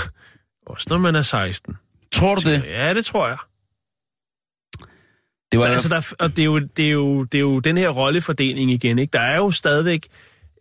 Også 0.66 0.86
når 0.90 0.98
man 0.98 1.14
er 1.16 1.22
16. 1.22 1.76
Tror 2.12 2.34
du 2.34 2.50
det? 2.50 2.64
Ja, 2.66 2.94
det 2.94 3.04
tror 3.04 3.28
jeg. 3.28 3.36
Det 5.52 5.58
var 5.60 5.66
Der, 5.66 5.72
altså, 5.72 5.88
der, 5.88 6.14
og 6.20 6.30
det 6.30 6.38
er, 6.38 6.44
jo, 6.46 6.58
det, 6.58 6.86
er 6.86 6.90
jo, 6.90 7.24
det 7.24 7.38
er 7.38 7.42
jo 7.42 7.58
den 7.60 7.76
her 7.78 7.88
rollefordeling 7.88 8.70
igen. 8.70 8.98
Ikke? 8.98 9.10
Der 9.12 9.20
er 9.20 9.36
jo 9.36 9.50
stadigvæk 9.50 10.06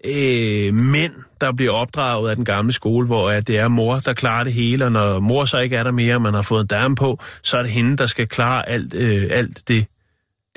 øh, 0.05 0.73
mænd, 0.73 1.13
der 1.41 1.51
bliver 1.51 1.71
opdraget 1.71 2.29
af 2.29 2.35
den 2.35 2.45
gamle 2.45 2.73
skole, 2.73 3.07
hvor 3.07 3.29
at 3.29 3.47
det 3.47 3.57
er 3.57 3.67
mor, 3.67 3.99
der 3.99 4.13
klarer 4.13 4.43
det 4.43 4.53
hele, 4.53 4.85
og 4.85 4.91
når 4.91 5.19
mor 5.19 5.45
så 5.45 5.59
ikke 5.59 5.75
er 5.75 5.83
der 5.83 5.91
mere, 5.91 6.15
og 6.15 6.21
man 6.21 6.33
har 6.33 6.41
fået 6.41 6.61
en 6.61 6.67
dame 6.67 6.95
på, 6.95 7.19
så 7.41 7.57
er 7.57 7.61
det 7.61 7.71
hende, 7.71 7.97
der 7.97 8.05
skal 8.07 8.27
klare 8.27 8.69
alt, 8.69 8.93
øh, 8.93 9.27
alt 9.31 9.67
det, 9.67 9.85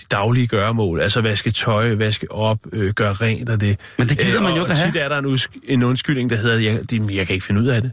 de 0.00 0.04
daglige 0.10 0.46
gøremål. 0.46 1.00
Altså 1.00 1.20
vaske 1.20 1.50
tøj, 1.50 1.94
vaske 1.94 2.32
op, 2.32 2.58
øh, 2.72 2.92
gøre 2.92 3.12
rent 3.12 3.50
og 3.50 3.60
det. 3.60 3.80
Men 3.98 4.08
det 4.08 4.18
gider 4.18 4.40
man 4.40 4.54
jo 4.54 4.60
ikke 4.60 4.72
at 4.72 4.92
tit 4.92 4.96
er 4.96 5.08
der 5.08 5.18
en, 5.18 5.26
udsk- 5.26 5.58
en 5.64 5.82
undskyldning, 5.82 6.30
der 6.30 6.36
hedder, 6.36 6.58
jeg, 6.58 6.90
de, 6.90 7.06
jeg 7.10 7.26
kan 7.26 7.34
ikke 7.34 7.46
finde 7.46 7.60
ud 7.60 7.66
af 7.66 7.82
det. 7.82 7.92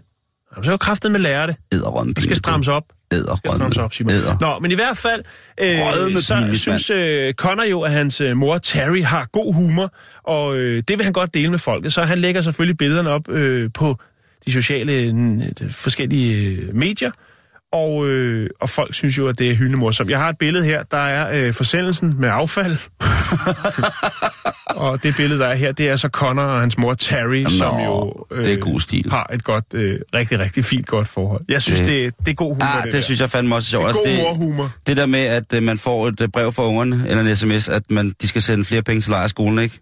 Jamen, 0.55 0.63
så 0.63 0.69
er 0.69 0.73
jo 0.73 0.77
kraftet 0.77 1.11
med 1.11 1.19
at 1.19 1.23
lære 1.23 1.47
det. 1.47 1.55
æderrømme 1.73 2.13
Det 2.13 2.23
skal 2.23 2.37
strammes 2.37 2.67
op. 2.67 2.83
Æder, 3.11 3.35
skal 3.35 3.51
strammes 3.51 3.77
op, 3.77 3.93
Simon. 3.93 4.13
Æder. 4.13 4.37
Nå, 4.41 4.59
men 4.59 4.71
i 4.71 4.73
hvert 4.73 4.97
fald, 4.97 5.23
øh, 5.61 6.21
så 6.21 6.35
pinligt, 6.35 6.61
synes 6.61 6.89
øh, 6.89 7.33
Connor 7.33 7.63
jo, 7.63 7.81
at 7.81 7.91
hans 7.91 8.21
øh, 8.21 8.37
mor 8.37 8.57
Terry 8.57 9.03
har 9.03 9.29
god 9.31 9.53
humor, 9.53 9.93
og 10.23 10.57
øh, 10.57 10.83
det 10.87 10.97
vil 10.97 11.03
han 11.03 11.13
godt 11.13 11.33
dele 11.33 11.49
med 11.49 11.59
folket. 11.59 11.93
Så 11.93 12.03
han 12.03 12.17
lægger 12.17 12.41
selvfølgelig 12.41 12.77
billederne 12.77 13.09
op 13.09 13.29
øh, 13.29 13.69
på 13.73 13.97
de 14.45 14.51
sociale 14.51 14.93
øh, 14.93 15.41
forskellige 15.71 16.47
øh, 16.47 16.75
medier, 16.75 17.11
og, 17.75 18.07
øh, 18.07 18.49
og 18.61 18.69
folk 18.69 18.93
synes 18.93 19.17
jo, 19.17 19.27
at 19.27 19.39
det 19.39 19.51
er 19.51 19.55
hyldemorsomt. 19.55 20.09
Jeg 20.09 20.19
har 20.19 20.29
et 20.29 20.37
billede 20.37 20.65
her, 20.65 20.83
der 20.83 20.97
er 20.97 21.47
øh, 21.47 21.53
forsendelsen 21.53 22.15
med 22.19 22.29
affald. 22.29 22.77
og 24.75 25.03
det 25.03 25.15
billede, 25.15 25.39
der 25.39 25.45
er 25.47 25.55
her, 25.55 25.71
det 25.71 25.89
er 25.89 25.95
så 25.95 26.07
Connor 26.07 26.43
og 26.43 26.59
hans 26.59 26.77
mor 26.77 26.93
Terry, 26.93 27.43
Nå, 27.43 27.49
som 27.49 27.79
jo 27.85 28.13
øh, 28.31 28.45
det 28.45 28.53
er 28.53 28.57
god 28.59 28.79
stil. 28.79 29.09
har 29.09 29.29
et 29.33 29.43
godt, 29.43 29.65
øh, 29.73 29.99
rigtig, 30.13 30.39
rigtig 30.39 30.65
fint 30.65 30.87
godt 30.87 31.07
forhold. 31.07 31.41
Jeg 31.49 31.61
synes, 31.61 31.79
Det- 31.79 31.87
det, 31.87 32.13
det, 32.17 32.25
det 32.25 32.31
er 32.31 32.35
god 32.35 32.53
humor, 32.53 32.65
Ah, 32.65 32.75
det, 32.77 32.83
det 32.85 32.93
der. 32.93 33.01
synes 33.01 33.21
jeg 33.21 33.29
fandme 33.29 33.55
også 33.55 33.69
sjovt. 33.69 33.85
Det 33.87 33.89
er 33.95 33.95
god 33.97 34.05
det, 34.07 34.17
morhumor. 34.23 34.71
det 34.87 34.97
der 34.97 35.05
med, 35.05 35.19
at 35.19 35.53
øh, 35.53 35.63
man 35.63 35.77
får 35.77 36.07
et 36.07 36.21
øh, 36.21 36.27
brev 36.29 36.53
fra 36.53 36.63
ungerne, 36.63 37.03
eller 37.07 37.23
en 37.23 37.35
sms, 37.35 37.69
at 37.69 37.83
man, 37.91 38.13
de 38.21 38.27
skal 38.27 38.41
sende 38.41 38.65
flere 38.65 38.81
penge 38.81 39.01
til 39.01 39.09
lejerskolen, 39.11 39.59
ikke? 39.59 39.79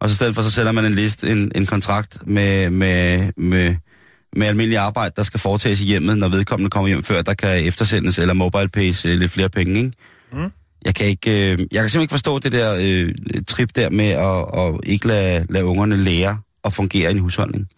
Og 0.00 0.10
så 0.10 0.14
i 0.14 0.16
stedet 0.16 0.34
for, 0.34 0.42
så 0.42 0.50
sender 0.50 0.72
man 0.72 0.84
en 0.84 0.94
liste, 0.94 1.30
en, 1.30 1.52
en 1.54 1.66
kontrakt 1.66 2.18
med, 2.26 2.70
med, 2.70 3.28
med, 3.36 3.76
med 4.36 4.46
almindelig 4.46 4.78
arbejde, 4.78 5.12
der 5.16 5.22
skal 5.22 5.40
foretages 5.40 5.80
i 5.80 5.84
hjemmet, 5.84 6.18
når 6.18 6.28
vedkommende 6.28 6.70
kommer 6.70 6.88
hjem, 6.88 7.02
før 7.02 7.22
der 7.22 7.34
kan 7.34 7.64
eftersendes, 7.64 8.18
eller 8.18 8.34
mobile 8.34 8.68
pays 8.68 9.04
øh, 9.04 9.18
lidt 9.18 9.32
flere 9.32 9.48
penge, 9.48 9.78
ikke? 9.78 9.92
Mm. 10.32 10.52
Jeg 10.84 10.94
kan 10.94 11.06
ikke, 11.06 11.30
øh, 11.30 11.48
jeg 11.50 11.56
kan 11.58 11.58
simpelthen 11.70 12.00
ikke 12.02 12.12
forstå 12.12 12.38
det 12.38 12.52
der 12.52 12.76
øh, 12.80 13.14
trip 13.48 13.70
der 13.76 13.90
med 13.90 14.06
at, 14.08 14.60
at 14.64 14.80
ikke 14.90 15.06
lade, 15.06 15.46
lade 15.50 15.64
ungerne 15.64 15.96
lære 15.96 16.38
at 16.64 16.72
fungere 16.72 17.08
i 17.10 17.14
en 17.14 17.18
husholdning. 17.18 17.68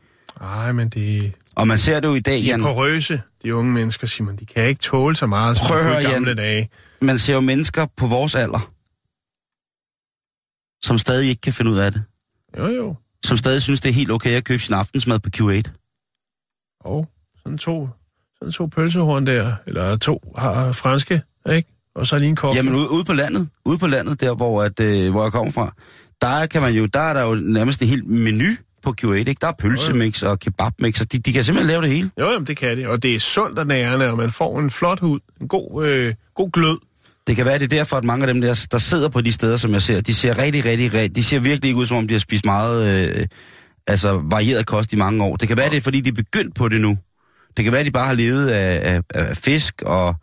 Nej, 0.40 0.72
men 0.72 0.88
det, 0.88 1.32
Og 1.56 1.68
man 1.68 1.78
ser 1.78 2.00
det 2.00 2.08
jo 2.08 2.14
i 2.14 2.20
dag, 2.20 2.34
de 2.34 2.40
er 2.40 2.44
Jan. 2.46 2.60
porøse, 2.60 3.20
de 3.42 3.54
unge 3.54 3.72
mennesker, 3.72 4.06
Simon. 4.06 4.36
De 4.36 4.46
kan 4.46 4.64
ikke 4.68 4.80
tåle 4.80 5.16
så 5.16 5.26
meget, 5.26 5.56
som 5.56 5.66
Prøv 5.66 5.80
i 5.80 6.04
gamle 6.04 6.28
Jan. 6.28 6.36
dage. 6.36 6.68
man 7.00 7.18
ser 7.18 7.34
jo 7.34 7.40
mennesker 7.40 7.86
på 7.96 8.06
vores 8.06 8.34
alder, 8.34 8.70
som 10.86 10.98
stadig 10.98 11.28
ikke 11.28 11.40
kan 11.40 11.52
finde 11.52 11.70
ud 11.70 11.78
af 11.78 11.92
det. 11.92 12.02
Jo, 12.58 12.66
jo. 12.66 12.94
Som 13.24 13.36
stadig 13.36 13.62
synes, 13.62 13.80
det 13.80 13.88
er 13.88 13.92
helt 13.92 14.10
okay 14.10 14.30
at 14.30 14.44
købe 14.44 14.62
sin 14.62 14.74
aftensmad 14.74 15.18
på 15.18 15.30
Q8. 15.36 15.79
Og 16.80 17.08
sådan 17.42 17.58
to, 17.58 17.88
sådan 18.38 18.52
to 18.52 18.66
pølsehorn 18.66 19.26
der, 19.26 19.54
eller 19.66 19.96
to 19.96 20.34
har 20.36 20.72
franske, 20.72 21.22
ikke? 21.52 21.68
Og 21.94 22.06
så 22.06 22.18
lige 22.18 22.28
en 22.28 22.36
kop. 22.36 22.56
Jamen 22.56 22.74
ude, 22.74 22.90
ude 22.90 23.04
på 23.04 23.12
landet, 23.12 23.48
ude 23.64 23.78
på 23.78 23.86
landet, 23.86 24.20
der 24.20 24.34
hvor, 24.34 24.62
at, 24.62 24.80
øh, 24.80 25.10
hvor 25.10 25.22
jeg 25.22 25.32
kommer 25.32 25.52
fra, 25.52 25.74
der 26.20 26.46
kan 26.46 26.62
man 26.62 26.72
jo, 26.72 26.86
der 26.86 27.00
er 27.00 27.14
der 27.14 27.22
jo 27.22 27.34
nærmest 27.34 27.82
en 27.82 27.88
hel 27.88 28.06
menu 28.06 28.46
på 28.82 28.94
Q8, 29.02 29.12
ikke? 29.12 29.36
Der 29.40 29.46
er 29.46 29.52
pølsemix 29.58 30.22
og 30.22 30.38
kebabmix, 30.38 31.00
og 31.00 31.12
de, 31.12 31.18
de 31.18 31.32
kan 31.32 31.44
simpelthen 31.44 31.68
lave 31.68 31.82
det 31.82 31.90
hele. 31.90 32.10
Jo, 32.20 32.30
jamen, 32.30 32.46
det 32.46 32.56
kan 32.56 32.76
det. 32.76 32.86
Og 32.86 33.02
det 33.02 33.14
er 33.14 33.20
sundt 33.20 33.58
og 33.58 33.66
nærende, 33.66 34.10
og 34.10 34.16
man 34.16 34.30
får 34.30 34.60
en 34.60 34.70
flot 34.70 35.00
hud, 35.00 35.20
en 35.40 35.48
god, 35.48 35.86
øh, 35.86 36.14
god 36.34 36.50
glød. 36.50 36.78
Det 37.26 37.36
kan 37.36 37.46
være, 37.46 37.58
det 37.58 37.64
er 37.64 37.76
derfor, 37.76 37.96
at 37.96 38.04
mange 38.04 38.26
af 38.26 38.34
dem 38.34 38.40
der, 38.40 38.66
der 38.72 38.78
sidder 38.78 39.08
på 39.08 39.20
de 39.20 39.32
steder, 39.32 39.56
som 39.56 39.72
jeg 39.72 39.82
ser, 39.82 40.00
de 40.00 40.14
ser 40.14 40.38
rigtig, 40.38 40.64
rigtig, 40.64 40.94
rigtig, 40.94 41.16
de 41.16 41.24
ser 41.24 41.38
virkelig 41.38 41.68
ikke 41.68 41.80
ud, 41.80 41.86
som 41.86 41.96
om 41.96 42.08
de 42.08 42.14
har 42.14 42.18
spist 42.18 42.44
meget, 42.44 43.08
øh, 43.18 43.26
altså 43.86 44.22
varieret 44.30 44.66
kost 44.66 44.92
i 44.92 44.96
mange 44.96 45.24
år. 45.24 45.36
Det 45.36 45.48
kan 45.48 45.56
være, 45.56 45.70
det 45.70 45.76
er, 45.76 45.80
fordi 45.80 46.00
de 46.00 46.08
er 46.08 46.14
begyndt 46.14 46.54
på 46.54 46.68
det 46.68 46.80
nu. 46.80 46.98
Det 47.56 47.64
kan 47.64 47.72
være, 47.72 47.84
de 47.84 47.90
bare 47.90 48.06
har 48.06 48.12
levet 48.14 48.48
af, 48.48 48.94
af, 48.94 49.00
af 49.14 49.36
fisk 49.36 49.82
og, 49.86 50.14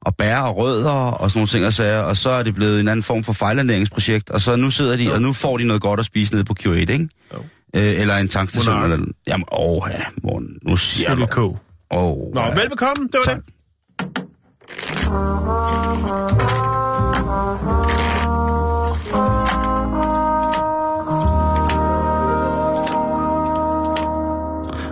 og 0.00 0.16
bær 0.16 0.38
og 0.38 0.56
rødder 0.56 0.90
og 0.90 1.30
sådan 1.30 1.38
nogle 1.38 1.48
ting 1.48 1.66
og 1.66 1.72
sager, 1.72 2.00
og 2.00 2.16
så 2.16 2.30
er 2.30 2.42
det 2.42 2.54
blevet 2.54 2.80
en 2.80 2.88
anden 2.88 3.02
form 3.02 3.24
for 3.24 3.32
fejlernæringsprojekt, 3.32 4.30
og 4.30 4.40
så 4.40 4.56
nu 4.56 4.70
sidder 4.70 4.96
de, 4.96 5.14
og 5.14 5.22
nu 5.22 5.32
får 5.32 5.56
de 5.58 5.64
noget 5.64 5.82
godt 5.82 6.00
at 6.00 6.06
spise 6.06 6.32
nede 6.34 6.44
på 6.44 6.54
Q8, 6.60 6.70
ikke? 6.74 7.08
Jo. 7.34 7.38
Øh, 7.76 8.00
eller 8.00 8.16
en 8.16 8.28
tankstation. 8.28 8.74
Monark. 8.74 8.92
Eller, 8.92 9.12
jamen, 9.26 9.46
åh, 9.52 9.82
ja, 9.90 10.02
morgen, 10.22 10.58
nu 10.62 10.76
siger 10.76 11.14
du. 11.14 11.26
Åh, 11.90 12.34
Nå, 12.34 12.40
ja. 12.40 12.54
velbekomme. 12.54 13.08
Det 13.12 13.14
var 13.14 13.22
Tak. 13.24 13.36
det. 13.36 13.46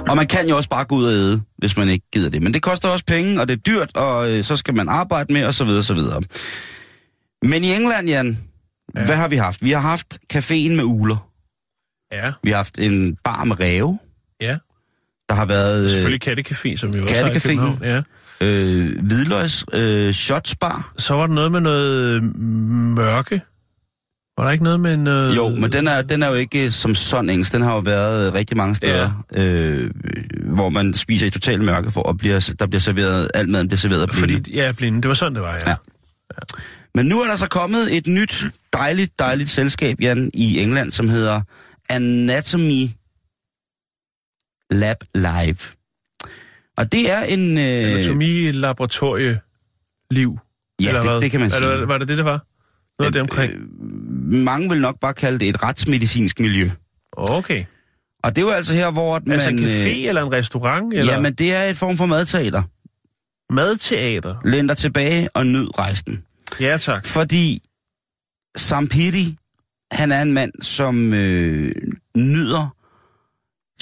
Og 0.09 0.17
man 0.17 0.27
kan 0.27 0.49
jo 0.49 0.57
også 0.57 0.69
bare 0.69 0.85
gå 0.85 0.95
ud 0.97 1.05
og 1.05 1.13
æde, 1.13 1.43
hvis 1.59 1.77
man 1.77 1.89
ikke 1.89 2.07
gider 2.13 2.31
det. 2.31 2.43
Men 2.43 2.55
det 2.55 2.63
koster 2.63 2.89
også 2.89 3.05
penge, 3.05 3.41
og 3.41 3.49
det 3.49 3.55
er 3.55 3.61
dyrt, 3.61 3.97
og 3.97 4.31
øh, 4.31 4.45
så 4.45 4.57
skal 4.57 4.75
man 4.75 4.89
arbejde 4.89 5.33
med, 5.33 5.45
og 5.45 5.55
så 5.55 5.65
videre, 5.65 5.83
så 5.83 5.95
videre. 5.95 6.23
Men 7.43 7.65
i 7.65 7.73
England, 7.75 8.09
Jan, 8.09 8.39
ja. 8.97 9.05
hvad 9.05 9.17
har 9.17 9.29
vi 9.29 9.37
haft? 9.37 9.65
Vi 9.65 9.71
har 9.71 9.81
haft 9.81 10.19
caféen 10.33 10.71
med 10.73 10.85
uler. 10.85 11.29
Ja, 12.13 12.33
Vi 12.43 12.51
har 12.51 12.57
haft 12.57 12.79
en 12.79 13.17
bar 13.25 13.45
med 13.45 13.61
ræve. 13.61 13.99
ja. 14.41 14.59
Der 15.29 15.35
har 15.35 15.45
været 15.45 15.85
øh, 15.85 15.91
Selvfølgelig 15.91 16.29
kattekafé, 16.29 16.77
som 16.77 16.95
vi 16.95 17.01
også 17.01 17.15
har 17.17 17.31
i. 17.31 17.39
København. 17.39 17.79
Ja. 17.83 18.03
øh, 18.41 19.03
hvidløgs 19.03 19.65
øh, 19.73 20.13
shotsbar. 20.15 20.93
Så 20.99 21.15
var 21.15 21.27
der 21.27 21.35
noget 21.35 21.53
med 21.53 21.61
noget 21.61 22.23
mørke. 22.95 23.41
Var 24.39 24.45
der 24.45 24.51
ikke 24.51 24.65
noget 24.65 24.81
med 24.81 24.97
noget... 24.97 25.37
Jo, 25.37 25.49
men 25.49 25.73
den 25.73 25.87
er, 25.87 26.03
den 26.03 26.23
er 26.23 26.29
jo 26.29 26.35
ikke 26.35 26.71
som 26.71 26.95
sådan 26.95 27.31
engelsk. 27.31 27.53
Den 27.53 27.63
har 27.63 27.75
jo 27.75 27.81
været 27.81 28.27
øh, 28.27 28.35
rigtig 28.35 28.57
mange 28.57 28.75
steder, 28.77 29.25
ja. 29.37 29.43
øh, 29.43 29.91
hvor 30.45 30.69
man 30.69 30.95
spiser 30.95 31.27
i 31.27 31.31
total 31.31 31.63
mørke, 31.63 31.91
for 31.91 32.09
at 32.09 32.17
bliver, 32.17 32.55
der 32.59 32.67
bliver 32.67 32.81
serveret, 32.81 33.31
alt 33.35 33.49
maden 33.49 33.69
bliver 33.69 33.79
serveret 33.79 34.11
blinde. 34.11 34.35
Fordi, 34.35 34.55
ja, 34.55 34.73
blinde. 34.73 35.03
Det 35.03 35.09
var 35.09 35.15
sådan, 35.15 35.35
det 35.35 35.43
var, 35.43 35.53
ja. 35.53 35.71
Ja. 35.71 35.75
Men 36.95 37.07
nu 37.07 37.21
er 37.21 37.27
der 37.27 37.37
så 37.37 37.49
kommet 37.49 37.97
et 37.97 38.07
nyt, 38.07 38.45
dejligt, 38.73 39.19
dejligt 39.19 39.51
selskab, 39.51 40.01
Jan, 40.01 40.31
i 40.35 40.61
England, 40.61 40.91
som 40.91 41.09
hedder 41.09 41.41
Anatomy 41.89 42.89
Lab 44.71 44.97
Live. 45.15 45.57
Og 46.77 46.93
det 46.93 47.11
er 47.11 47.23
en... 47.23 47.59
Øh, 47.59 47.65
Anatomi, 47.65 48.53
laboratorie, 48.53 49.41
liv. 50.11 50.39
ja, 50.81 50.89
eller 50.89 51.03
hvad? 51.03 51.15
det, 51.15 51.23
det 51.23 51.31
kan 51.31 51.41
man 51.41 51.51
sige. 51.51 51.73
Eller, 51.73 51.87
var 51.87 51.99
det 51.99 52.09
det, 52.09 52.17
det 52.17 52.25
var? 52.25 52.45
Noget 52.99 53.15
det 53.15 53.23
omkring? 53.23 53.53
Mange 54.25 54.69
vil 54.69 54.81
nok 54.81 55.01
bare 55.01 55.15
kalde 55.15 55.39
det 55.39 55.49
et 55.49 55.63
retsmedicinsk 55.63 56.41
miljø. 56.41 56.71
Okay. 57.13 57.65
Og 58.23 58.37
det 58.37 58.43
er 58.43 58.47
jo 58.47 58.53
altså 58.53 58.75
her, 58.75 58.91
hvor 58.91 59.21
man... 59.27 59.33
Altså 59.33 59.51
en 59.51 59.59
café 59.59 59.89
øh, 59.89 60.05
eller 60.09 60.23
en 60.23 60.33
restaurant? 60.33 60.95
Eller 60.95 61.13
Jamen, 61.13 61.35
det 61.35 61.55
er 61.55 61.65
et 61.65 61.77
form 61.77 61.97
for 61.97 62.07
madteater. 62.07 62.63
madteater? 63.53 64.37
Læn 64.45 64.67
dig 64.67 64.77
tilbage 64.77 65.29
og 65.35 65.47
nyd 65.47 65.79
rejsen. 65.79 66.23
Ja, 66.61 66.77
tak. 66.77 67.07
Fordi 67.07 67.63
Sam 68.57 68.87
Pity, 68.89 69.31
han 69.93 70.13
er 70.13 70.23
en 70.23 70.33
mand, 70.33 70.53
som 70.63 71.13
øh, 71.13 71.73
nyder 72.17 72.75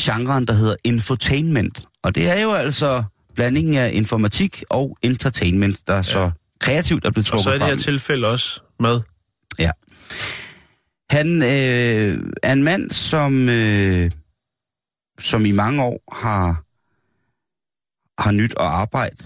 genren, 0.01 0.47
der 0.47 0.53
hedder 0.53 0.77
infotainment. 0.85 1.85
Og 2.03 2.15
det 2.15 2.29
er 2.31 2.43
jo 2.43 2.53
altså 2.53 3.03
blandingen 3.35 3.75
af 3.75 3.91
informatik 3.93 4.63
og 4.71 4.99
entertainment, 5.03 5.87
der 5.87 5.95
ja. 5.97 6.03
så 6.03 6.31
kreativt 6.61 7.05
er 7.05 7.11
blevet 7.11 7.27
Og 7.27 7.31
trukket 7.31 7.45
så 7.45 7.49
er 7.51 7.55
det 7.55 7.61
frem. 7.61 7.71
her 7.71 7.77
tilfælde 7.77 8.27
også 8.29 8.61
mad. 8.81 9.01
Ja. 9.59 9.71
Han 11.11 11.43
øh, 11.43 12.33
er 12.43 12.53
en 12.53 12.63
mand, 12.63 12.91
som, 12.91 13.49
øh, 13.49 14.11
som 15.21 15.47
i 15.47 15.51
mange 15.51 15.83
år 15.83 16.03
har, 16.13 16.65
har 18.23 18.31
nyt 18.31 18.55
at 18.61 18.67
arbejde 18.67 19.17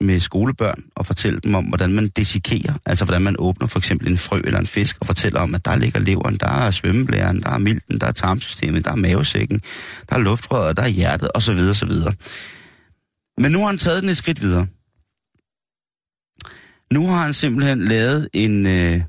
med 0.00 0.20
skolebørn 0.20 0.84
og 0.94 1.06
fortælle 1.06 1.40
dem 1.40 1.54
om, 1.54 1.64
hvordan 1.64 1.92
man 1.92 2.08
desikerer, 2.08 2.74
altså 2.86 3.04
hvordan 3.04 3.22
man 3.22 3.36
åbner 3.38 3.66
for 3.66 3.78
eksempel 3.78 4.08
en 4.08 4.18
frø 4.18 4.40
eller 4.44 4.60
en 4.60 4.66
fisk, 4.66 4.96
og 5.00 5.06
fortæller 5.06 5.40
om, 5.40 5.54
at 5.54 5.64
der 5.64 5.76
ligger 5.76 6.00
leveren, 6.00 6.36
der 6.36 6.48
er 6.48 6.70
svømmeblæren, 6.70 7.42
der 7.42 7.50
er 7.50 7.58
milten, 7.58 8.00
der 8.00 8.06
er 8.06 8.12
tarmsystemet, 8.12 8.84
der 8.84 8.90
er 8.90 8.96
mavesækken, 8.96 9.60
der 10.10 10.16
er 10.16 10.20
luftrøret, 10.20 10.76
der 10.76 10.82
er 10.82 10.88
hjertet, 10.88 11.30
osv. 11.34 11.58
osv. 11.70 11.92
Men 13.38 13.52
nu 13.52 13.58
har 13.58 13.66
han 13.66 13.78
taget 13.78 14.02
den 14.02 14.10
et 14.10 14.16
skridt 14.16 14.42
videre. 14.42 14.66
Nu 16.92 17.06
har 17.06 17.22
han 17.22 17.34
simpelthen 17.34 17.84
lavet 17.84 18.28
en, 18.32 18.66
øh, 18.66 19.00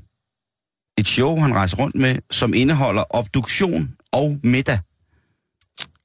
et 0.98 1.08
show, 1.08 1.40
han 1.40 1.54
rejser 1.54 1.76
rundt 1.76 1.94
med, 1.94 2.16
som 2.30 2.54
indeholder 2.54 3.04
obduktion 3.10 3.94
og 4.12 4.40
middag. 4.42 4.78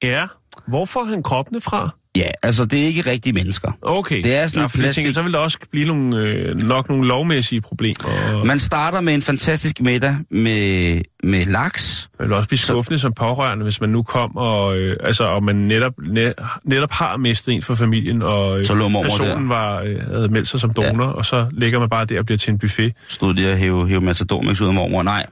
Ja. 0.03 0.27
Hvor 0.67 0.85
får 0.85 1.03
han 1.03 1.23
kroppene 1.23 1.61
fra? 1.61 1.89
Ja, 2.17 2.29
altså 2.43 2.65
det 2.65 2.81
er 2.81 2.85
ikke 2.85 3.01
rigtige 3.11 3.33
mennesker. 3.33 3.71
Okay. 3.81 4.23
Det 4.23 4.35
er 4.35 4.47
sådan 4.47 4.57
Nå, 4.59 4.61
jeg 4.61 4.69
plastik- 4.69 4.95
tænker, 4.95 5.13
så 5.13 5.21
vil 5.21 5.33
der 5.33 5.39
også 5.39 5.57
blive 5.71 5.87
nogle, 5.87 6.17
øh, 6.17 6.55
nok 6.55 6.89
nogle 6.89 7.07
lovmæssige 7.07 7.61
problemer. 7.61 8.09
Og 8.41 8.47
Man 8.47 8.59
starter 8.59 9.01
med 9.01 9.13
en 9.13 9.21
fantastisk 9.21 9.81
middag 9.81 10.15
med, 10.29 11.01
med 11.23 11.45
laks. 11.45 12.09
det 12.19 12.25
vil 12.27 12.33
også 12.33 12.47
blive 12.47 12.59
skuffende 12.59 12.99
som 12.99 13.13
pårørende, 13.13 13.63
hvis 13.63 13.81
man 13.81 13.89
nu 13.89 14.03
kom, 14.03 14.37
og, 14.37 14.77
øh, 14.77 14.95
altså, 15.03 15.23
og 15.23 15.43
man 15.43 15.55
netop, 15.55 15.93
net, 16.07 16.33
netop 16.63 16.91
har 16.91 17.17
mistet 17.17 17.53
en 17.53 17.61
fra 17.61 17.73
familien, 17.75 18.21
og 18.21 18.59
øh, 18.59 18.65
Så 18.65 18.73
personen 19.03 19.49
var, 19.49 19.81
øh, 19.81 20.01
havde 20.07 20.27
meldt 20.27 20.47
sig 20.47 20.59
som 20.59 20.73
donor, 20.73 21.05
ja. 21.05 21.11
og 21.11 21.25
så 21.25 21.47
ligger 21.51 21.79
man 21.79 21.89
bare 21.89 22.05
der 22.05 22.19
og 22.19 22.25
bliver 22.25 22.37
til 22.37 22.51
en 22.51 22.59
buffet. 22.59 22.93
Stod 23.07 23.33
de 23.33 23.51
og 23.51 23.57
hæve, 23.57 23.87
hæve 23.87 24.01
Matador 24.01 24.43
ud 24.61 24.67
af 24.67 24.73
mormor? 24.73 25.03
Nej. 25.03 25.25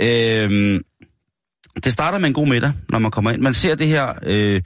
Øhm, 0.00 0.82
det 1.84 1.92
starter 1.92 2.18
med 2.18 2.28
en 2.28 2.34
god 2.34 2.46
middag, 2.48 2.72
når 2.88 2.98
man 2.98 3.10
kommer 3.10 3.30
ind. 3.30 3.40
Man 3.40 3.54
ser 3.54 3.74
det 3.74 3.86
her, 3.86 4.12
øh, 4.26 4.60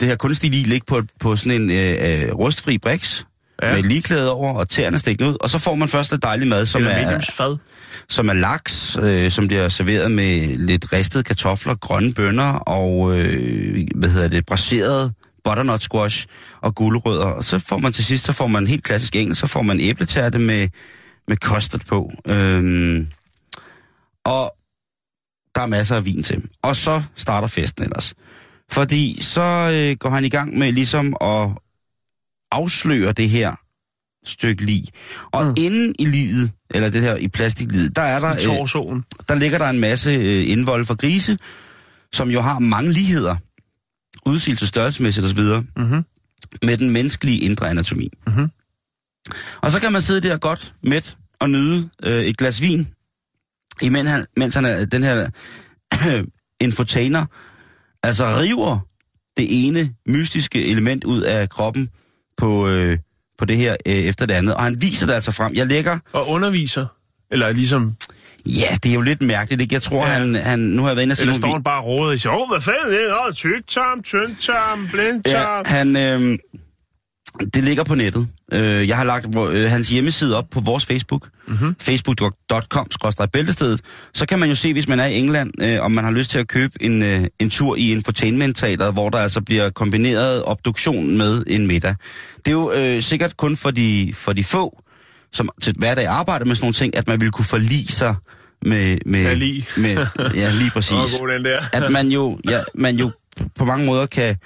det 0.00 0.08
her 0.08 0.16
kunstige 0.16 0.50
lig 0.50 0.66
ligge 0.66 0.84
på, 0.86 1.02
på 1.20 1.36
sådan 1.36 1.60
en 1.62 1.70
øh, 1.70 2.22
øh, 2.28 2.34
rustfri 2.34 2.78
briks, 2.78 3.26
Ja. 3.62 3.74
med 3.74 3.82
ligklæde 3.82 4.30
over 4.32 4.54
og 4.54 4.68
tæerne 4.68 4.98
stikket 4.98 5.26
ud. 5.26 5.36
Og 5.40 5.50
så 5.50 5.58
får 5.58 5.74
man 5.74 5.88
først 5.88 6.12
et 6.12 6.22
dejligt 6.22 6.48
mad, 6.48 6.66
som 6.66 6.86
er, 6.86 7.04
mediumsfad. 7.04 7.56
som 8.08 8.28
er 8.28 8.32
laks, 8.32 8.98
øh, 9.02 9.30
som 9.30 9.48
bliver 9.48 9.68
serveret 9.68 10.10
med 10.10 10.56
lidt 10.56 10.92
ristede 10.92 11.22
kartofler, 11.22 11.74
grønne 11.74 12.14
bønner 12.14 12.52
og, 12.52 13.18
øh, 13.18 13.86
hvad 13.94 14.08
hedder 14.08 14.28
det, 14.28 14.46
braseret 14.46 15.12
butternut 15.44 15.82
squash 15.82 16.26
og 16.60 16.74
gulerødder. 16.74 17.24
Og 17.26 17.44
så 17.44 17.58
får 17.58 17.78
man 17.78 17.92
til 17.92 18.04
sidst, 18.04 18.24
så 18.24 18.32
får 18.32 18.46
man 18.46 18.66
helt 18.66 18.84
klassisk 18.84 19.16
engelsk, 19.16 19.40
så 19.40 19.46
får 19.46 19.62
man 19.62 19.80
æbletærte 19.80 20.38
med, 20.38 20.68
med 21.28 21.36
custard 21.36 21.80
på. 21.88 22.10
Øhm, 22.26 23.08
og 24.24 24.54
der 25.54 25.62
er 25.62 25.66
masser 25.66 25.96
af 25.96 26.04
vin 26.04 26.22
til. 26.22 26.42
Og 26.62 26.76
så 26.76 27.02
starter 27.16 27.48
festen 27.48 27.84
ellers. 27.84 28.14
Fordi 28.72 29.18
så 29.22 29.40
øh, 29.74 29.96
går 29.96 30.10
han 30.10 30.24
i 30.24 30.28
gang 30.28 30.58
med 30.58 30.72
ligesom 30.72 31.16
at 31.20 31.48
afsløre 32.52 33.12
det 33.12 33.30
her 33.30 33.54
stykke 34.24 34.64
lig. 34.64 34.84
Og 35.32 35.46
Mm. 35.46 35.54
inden 35.58 35.94
i 35.98 36.04
livet, 36.06 36.52
eller 36.70 36.88
det 36.90 37.02
her 37.02 37.16
i 37.16 37.28
plastikliget, 37.28 37.96
der 37.96 38.02
er 38.02 38.18
der, 38.18 38.32
I 38.32 38.34
øh, 38.36 38.40
torsoen. 38.42 39.04
der 39.28 39.34
ligger 39.34 39.58
der 39.58 39.68
en 39.70 39.78
masse 39.80 40.10
øh, 40.10 40.48
indvold 40.50 40.84
for 40.84 40.94
grise, 40.94 41.38
som 42.12 42.28
jo 42.30 42.40
har 42.40 42.58
mange 42.58 42.92
ligheder, 42.92 43.36
udsigelse 44.26 44.66
størrelsesmæssigt 44.66 45.26
osv., 45.26 45.40
Mhm. 45.76 46.04
med 46.62 46.76
den 46.78 46.90
menneskelige 46.90 47.38
indre 47.40 47.70
anatomi. 47.70 48.08
Mhm. 48.26 48.50
Og 49.60 49.70
så 49.72 49.80
kan 49.80 49.92
man 49.92 50.02
sidde 50.02 50.28
der 50.28 50.38
godt 50.38 50.74
mæt 50.82 51.16
og 51.40 51.50
nyde 51.50 51.88
øh, 52.02 52.24
et 52.24 52.36
glas 52.36 52.60
vin, 52.60 52.88
imens 53.82 54.10
han, 54.10 54.26
mens 54.36 54.54
han 54.54 54.64
er 54.64 54.84
den 54.84 55.02
her 55.02 55.28
infotainer, 56.66 57.26
altså 58.02 58.24
river 58.40 58.78
det 59.36 59.66
ene 59.66 59.94
mystiske 60.06 60.66
element 60.66 61.04
ud 61.04 61.20
af 61.22 61.48
kroppen 61.48 61.88
på, 62.36 62.68
øh, 62.68 62.98
på 63.38 63.44
det 63.44 63.56
her 63.56 63.76
øh, 63.86 63.94
efter 63.94 64.26
det 64.26 64.34
andet. 64.34 64.54
Og 64.54 64.62
han 64.62 64.82
viser 64.82 65.06
det 65.06 65.14
altså 65.14 65.32
frem. 65.32 65.54
Jeg 65.54 65.66
lægger 65.66 65.98
Og 66.12 66.28
underviser. 66.28 66.86
Eller 67.30 67.52
ligesom, 67.52 67.94
Ja, 68.46 68.68
det 68.82 68.90
er 68.90 68.94
jo 68.94 69.00
lidt 69.00 69.22
mærkeligt, 69.22 69.62
ikke? 69.62 69.74
Jeg 69.74 69.82
tror, 69.82 70.06
Ja. 70.06 70.12
han, 70.12 70.34
han... 70.34 70.58
Nu 70.58 70.82
har 70.82 70.88
jeg 70.88 70.96
været 70.96 71.02
inde 71.04 71.12
og 71.12 71.16
se 71.16 71.22
eller 71.22 71.34
står 71.34 71.52
han 71.52 71.62
bare 71.62 71.80
og 71.80 71.86
råder 71.86 72.12
i 72.12 72.18
sig, 72.18 72.30
åh, 72.30 72.48
hvad 72.50 72.60
fanden 72.60 72.94
er 72.94 72.98
det? 72.98 73.26
Åh, 73.26 73.32
tyktarm, 73.34 74.02
tyndtarm, 74.02 74.88
blindtarm. 74.92 75.64
Ja, 75.66 75.72
han... 75.74 75.96
Øh, 75.96 76.38
det 77.54 77.64
ligger 77.64 77.84
på 77.84 77.94
nettet. 77.94 78.28
Øh, 78.52 78.88
jeg 78.88 78.96
har 78.96 79.04
lagt 79.04 79.36
øh, 79.38 79.70
hans 79.70 79.88
hjemmeside 79.90 80.36
op 80.36 80.44
på 80.50 80.60
vores 80.60 80.86
Facebook. 80.86 81.28
Mm-hmm. 81.48 81.74
facebook.com 81.80 82.86
bæltestedet. 83.32 83.80
Så 84.14 84.26
kan 84.26 84.38
man 84.38 84.48
jo 84.48 84.54
se, 84.54 84.72
hvis 84.72 84.88
man 84.88 85.00
er 85.00 85.06
i 85.06 85.18
England, 85.18 85.62
øh, 85.62 85.80
om 85.82 85.92
man 85.92 86.04
har 86.04 86.10
lyst 86.10 86.30
til 86.30 86.38
at 86.38 86.48
købe 86.48 86.72
en, 86.82 87.02
øh, 87.02 87.26
en 87.40 87.50
tur 87.50 87.76
i 87.76 87.92
infotainment-teateret, 87.92 88.92
hvor 88.92 89.08
der 89.10 89.18
altså 89.18 89.40
bliver 89.40 89.70
kombineret 89.70 90.42
obduktion 90.44 91.18
med 91.18 91.44
en 91.46 91.66
middag. 91.66 91.94
Det 92.36 92.48
er 92.48 92.52
jo 92.52 92.72
øh, 92.72 93.02
sikkert 93.02 93.36
kun 93.36 93.56
for 93.56 93.70
de, 93.70 94.12
for 94.16 94.32
de 94.32 94.44
få, 94.44 94.82
som 95.32 95.48
til 95.62 95.74
hverdag 95.78 96.06
arbejder 96.06 96.44
med 96.46 96.54
sådan 96.56 96.64
nogle 96.64 96.74
ting, 96.74 96.96
at 96.96 97.08
man 97.08 97.20
vil 97.20 97.30
kunne 97.30 97.44
forlige 97.44 97.86
sig 97.86 98.14
med... 98.66 98.98
med, 99.06 99.22
Ja, 99.22 99.32
lige. 99.34 99.66
med 99.76 100.06
ja, 100.34 100.50
lige 100.52 100.70
præcis 100.74 100.92
Åh, 100.92 101.20
god 101.20 101.28
den 101.28 101.44
der. 101.44 101.60
at 101.72 101.92
man 101.92 102.08
jo, 102.08 102.38
ja, 102.48 102.60
man 102.74 102.96
jo 102.96 103.10
på 103.58 103.64
mange 103.64 103.86
måder 103.86 104.06
kan 104.06 104.36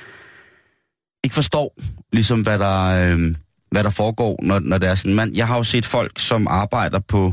ikke 1.25 1.35
forstå, 1.35 1.73
ligesom 2.13 2.43
hvad 2.43 2.59
der, 2.59 2.83
øh, 2.85 3.35
hvad 3.71 3.85
der 3.85 3.91
foregår, 3.91 4.41
når, 4.43 4.59
når 4.59 4.79
det 4.79 4.89
er 4.89 4.95
sådan. 4.95 5.15
Man, 5.15 5.35
jeg 5.35 5.47
har 5.47 5.57
jo 5.57 5.63
set 5.63 5.87
folk, 5.87 6.19
som 6.19 6.47
arbejder 6.47 6.99
på 6.99 7.33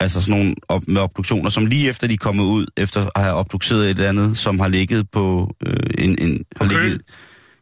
altså 0.00 0.20
sådan 0.20 0.38
nogle 0.38 0.54
op, 0.68 0.82
med 0.88 1.00
obduktioner, 1.00 1.50
som 1.50 1.66
lige 1.66 1.88
efter 1.88 2.06
de 2.06 2.14
er 2.14 2.18
kommet 2.18 2.44
ud, 2.44 2.66
efter 2.76 3.06
at 3.14 3.22
have 3.22 3.34
obduceret 3.34 3.84
et 3.84 3.90
eller 3.90 4.08
andet, 4.08 4.36
som 4.36 4.60
har 4.60 4.68
ligget 4.68 5.10
på 5.10 5.54
øh, 5.66 5.76
en... 5.98 6.18
en 6.18 6.44
har 6.56 6.66
ligget, 6.66 7.00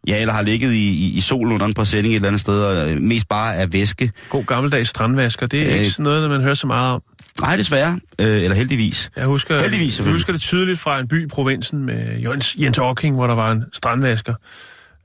ja, 0.07 0.21
eller 0.21 0.35
har 0.35 0.43
ligget 0.43 0.73
i, 0.73 0.91
i, 0.91 1.17
i 1.17 1.21
solen 1.21 1.53
under 1.53 1.67
en 1.67 1.75
præsending 1.75 2.13
et 2.13 2.17
eller 2.17 2.29
andet 2.29 2.41
sted, 2.41 2.63
og 2.63 2.91
øh, 2.91 3.01
mest 3.01 3.29
bare 3.29 3.57
af 3.57 3.73
væske. 3.73 4.13
God 4.29 4.45
gammeldags 4.45 4.89
strandvasker, 4.89 5.47
det 5.47 5.63
er 5.63 5.67
Øh, 5.67 5.79
ikke 5.79 5.91
sådan 5.91 6.05
noget, 6.05 6.31
man 6.31 6.41
hører 6.41 6.55
så 6.55 6.67
meget 6.67 6.95
om. 6.95 7.03
Nej, 7.41 7.57
desværre. 7.57 8.01
Øh, 8.19 8.43
eller 8.43 8.55
heldigvis. 8.57 9.11
Jeg 9.17 9.27
husker, 9.27 9.61
Heldigvis, 9.61 9.99
jeg 9.99 10.07
husker 10.07 10.33
det 10.33 10.41
tydeligt 10.41 10.81
fra 10.81 11.01
en 11.01 11.09
by 11.09 11.25
i 11.25 11.27
provinsen 11.27 11.85
med 11.85 12.21
Jens, 12.21 12.57
Jens 12.59 12.79
Orking, 12.79 13.15
hvor 13.15 13.27
der 13.27 13.35
var 13.35 13.53
en 13.53 13.65
strandvasker. 13.73 14.35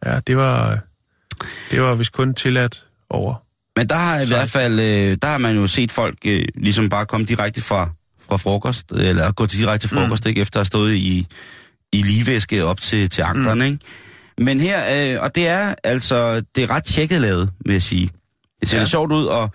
Ja, 0.05 0.19
det 0.27 0.37
var, 0.37 0.79
det 1.71 1.81
var 1.81 1.95
vist 1.95 2.11
kun 2.11 2.33
tilladt 2.33 2.85
over. 3.09 3.35
Men 3.75 3.89
der 3.89 3.95
har 3.95 4.19
i 4.19 4.25
hvert 4.25 4.49
fald, 4.49 4.79
øh, 4.79 5.17
der 5.21 5.27
har 5.27 5.37
man 5.37 5.55
jo 5.55 5.67
set 5.67 5.91
folk 5.91 6.17
øh, 6.25 6.47
ligesom 6.55 6.89
bare 6.89 7.05
komme 7.05 7.25
direkte 7.25 7.61
fra, 7.61 7.89
fra 8.29 8.37
frokost, 8.37 8.91
eller 8.91 9.31
gå 9.31 9.45
direkte 9.45 9.87
til 9.87 9.97
frokost, 9.97 10.25
mm. 10.25 10.29
ikke, 10.29 10.41
efter 10.41 10.59
at 10.59 10.61
have 10.61 10.65
stået 10.65 10.95
i, 10.95 11.27
i 11.93 12.01
ligevæske 12.01 12.65
op 12.65 12.81
til, 12.81 13.09
til 13.09 13.21
anklerne, 13.21 13.65
mm. 13.65 13.71
ikke? 13.71 13.85
Men 14.37 14.59
her, 14.59 15.13
øh, 15.15 15.21
og 15.23 15.35
det 15.35 15.47
er 15.47 15.75
altså, 15.83 16.41
det 16.55 16.63
er 16.63 16.69
ret 16.69 16.83
tjekket 16.83 17.21
lavet, 17.21 17.49
vil 17.65 17.73
jeg 17.73 17.81
sige. 17.81 18.09
Det 18.59 18.69
ser 18.69 18.77
ja. 18.77 18.85
sjovt 18.85 19.11
ud, 19.11 19.25
og 19.25 19.51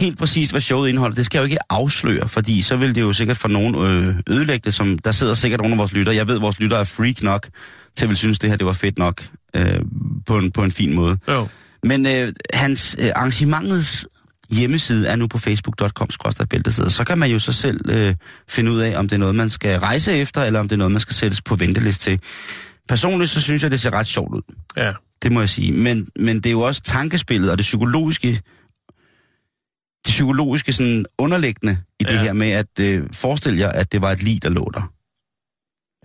helt 0.00 0.18
præcis, 0.18 0.50
hvad 0.50 0.60
showet 0.60 0.88
indeholder, 0.88 1.14
det 1.14 1.26
skal 1.26 1.38
jeg 1.38 1.42
jo 1.42 1.44
ikke 1.44 1.58
afsløre, 1.70 2.28
fordi 2.28 2.62
så 2.62 2.76
vil 2.76 2.94
det 2.94 3.00
jo 3.00 3.12
sikkert 3.12 3.36
for 3.36 3.48
nogen 3.48 3.74
øh, 3.74 4.14
ødelægge 4.28 4.64
det, 4.64 4.74
som 4.74 4.98
der 4.98 5.12
sidder 5.12 5.34
sikkert 5.34 5.60
nogle 5.60 5.74
af 5.74 5.78
vores 5.78 5.92
lytter. 5.92 6.12
Jeg 6.12 6.28
ved, 6.28 6.36
at 6.36 6.42
vores 6.42 6.60
lytter 6.60 6.76
er 6.76 6.84
freak 6.84 7.22
nok, 7.22 7.48
til 7.96 8.04
at 8.04 8.08
vil 8.08 8.16
synes, 8.16 8.38
det 8.38 8.50
her 8.50 8.56
det 8.56 8.66
var 8.66 8.72
fedt 8.72 8.98
nok, 8.98 9.24
øh, 9.56 9.80
på, 10.26 10.38
en, 10.38 10.50
på 10.50 10.64
en 10.64 10.70
fin 10.70 10.94
måde. 10.94 11.18
Jo. 11.28 11.48
Men 11.82 12.06
øh, 12.06 12.32
hans 12.54 12.96
øh, 12.98 13.10
arrangementets 13.14 14.06
hjemmeside 14.50 15.08
er 15.08 15.16
nu 15.16 15.26
på 15.26 15.38
facebook.com 15.38 16.08
bælteside. 16.50 16.90
Så 16.90 17.04
kan 17.04 17.18
man 17.18 17.30
jo 17.30 17.38
så 17.38 17.52
selv 17.52 17.80
øh, 17.90 18.14
finde 18.48 18.70
ud 18.70 18.78
af, 18.78 18.98
om 18.98 19.08
det 19.08 19.16
er 19.16 19.20
noget, 19.20 19.34
man 19.34 19.50
skal 19.50 19.78
rejse 19.78 20.12
efter, 20.12 20.42
eller 20.42 20.60
om 20.60 20.68
det 20.68 20.76
er 20.76 20.78
noget, 20.78 20.92
man 20.92 21.00
skal 21.00 21.14
sættes 21.14 21.42
på 21.42 21.54
venteliste 21.54 22.10
til. 22.10 22.20
Personligt 22.88 23.30
så 23.30 23.40
synes 23.40 23.62
jeg, 23.62 23.70
det 23.70 23.80
ser 23.80 23.92
ret 23.92 24.06
sjovt 24.06 24.34
ud. 24.34 24.42
Ja. 24.76 24.92
Det 25.22 25.32
må 25.32 25.40
jeg 25.40 25.48
sige. 25.48 25.72
Men, 25.72 26.08
men 26.18 26.36
det 26.36 26.46
er 26.46 26.50
jo 26.50 26.60
også 26.60 26.82
tankespillet 26.82 27.50
og 27.50 27.58
det 27.58 27.64
psykologiske, 27.64 28.40
psykologiske 30.10 30.72
sådan 30.72 31.04
underliggende 31.18 31.78
i 32.00 32.04
det 32.04 32.14
Ja. 32.14 32.22
her 32.22 32.32
med 32.32 32.50
at 32.50 32.80
øh, 32.80 33.08
forestille 33.12 33.60
jer, 33.60 33.68
at 33.68 33.92
det 33.92 34.02
var 34.02 34.10
et 34.10 34.22
lig, 34.22 34.42
der 34.42 34.48
lå 34.48 34.70
der. 34.74 34.92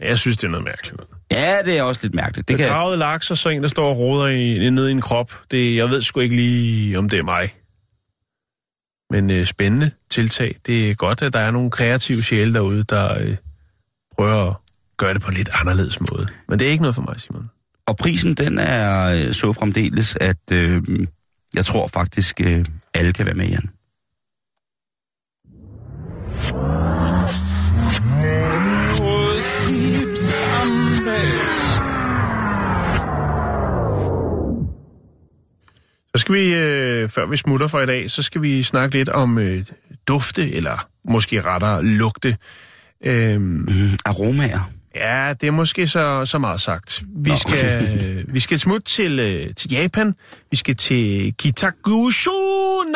Jeg 0.01 0.17
synes, 0.17 0.37
det 0.37 0.43
er 0.47 0.51
noget 0.51 0.63
mærkeligt. 0.65 1.01
Ja, 1.31 1.57
det 1.65 1.77
er 1.77 1.83
også 1.83 2.01
lidt 2.03 2.13
mærkeligt. 2.13 2.47
Det 2.47 2.57
kan, 2.57 2.65
Begravet 2.65 2.97
laks 2.97 3.31
og 3.31 3.37
så 3.37 3.49
en, 3.49 3.61
der 3.63 3.69
står 3.69 3.89
og 3.89 3.97
roder 3.97 4.27
i, 4.27 4.69
nede 4.69 4.89
i 4.89 4.91
en 4.91 5.01
krop. 5.01 5.33
Det, 5.51 5.75
jeg 5.75 5.89
ved 5.89 6.01
sgu 6.01 6.19
ikke 6.19 6.35
lige, 6.35 6.97
om 6.97 7.09
det 7.09 7.19
er 7.19 7.23
mig. 7.23 7.53
Men 9.11 9.29
øh, 9.29 9.45
spændende 9.45 9.91
tiltag. 10.09 10.55
Det 10.65 10.91
er 10.91 10.95
godt, 10.95 11.21
at 11.21 11.33
der 11.33 11.39
er 11.39 11.51
nogle 11.51 11.71
kreative 11.71 12.21
sjæle 12.21 12.53
derude, 12.53 12.83
der 12.83 13.21
øh, 13.21 13.35
prøver 14.15 14.49
at 14.49 14.55
gøre 14.97 15.13
det 15.13 15.21
på 15.21 15.27
en 15.31 15.37
lidt 15.37 15.49
anderledes 15.53 15.97
måde. 16.11 16.27
Men 16.47 16.59
det 16.59 16.67
er 16.67 16.71
ikke 16.71 16.81
noget 16.81 16.95
for 16.95 17.01
mig, 17.01 17.19
Simon. 17.21 17.49
Og 17.87 17.97
prisen, 17.97 18.33
den 18.33 18.59
er 18.59 19.03
øh, 19.27 19.33
så 19.33 19.53
fremdeles, 19.53 20.15
at 20.21 20.51
øh, 20.51 20.83
jeg 21.53 21.65
tror 21.65 21.87
faktisk, 21.87 22.41
øh, 22.41 22.65
alle 22.93 23.13
kan 23.13 23.25
være 23.25 23.35
med, 23.35 23.47
Jan. 23.47 23.69
Så 36.17 36.21
skal 36.21 36.35
vi, 36.35 36.53
øh, 36.53 37.09
før 37.09 37.25
vi 37.25 37.37
smutter 37.37 37.67
for 37.67 37.79
i 37.79 37.85
dag, 37.85 38.11
så 38.11 38.23
skal 38.23 38.41
vi 38.41 38.63
snakke 38.63 38.95
lidt 38.95 39.09
om 39.09 39.37
øh, 39.37 39.65
dufte, 40.07 40.51
eller 40.51 40.87
måske 41.09 41.41
rettere 41.41 41.83
lugte. 41.85 42.37
Øhm, 43.05 43.41
Mm, 43.41 43.67
aromaer. 44.05 44.71
Ja, 44.95 45.33
det 45.41 45.47
er 45.47 45.51
måske 45.51 45.87
så, 45.87 46.25
så 46.25 46.37
meget 46.37 46.61
sagt. 46.61 47.03
Vi 47.15 47.29
Nå. 47.29 47.35
skal, 47.35 47.99
øh, 48.03 48.33
vi 48.33 48.39
skal 48.39 48.59
smutte 48.59 48.85
til, 48.85 49.19
øh, 49.19 49.55
til 49.55 49.71
Japan. 49.71 50.15
Vi 50.51 50.57
skal 50.57 50.75
til 50.75 51.33
Kitagushu 51.39 52.31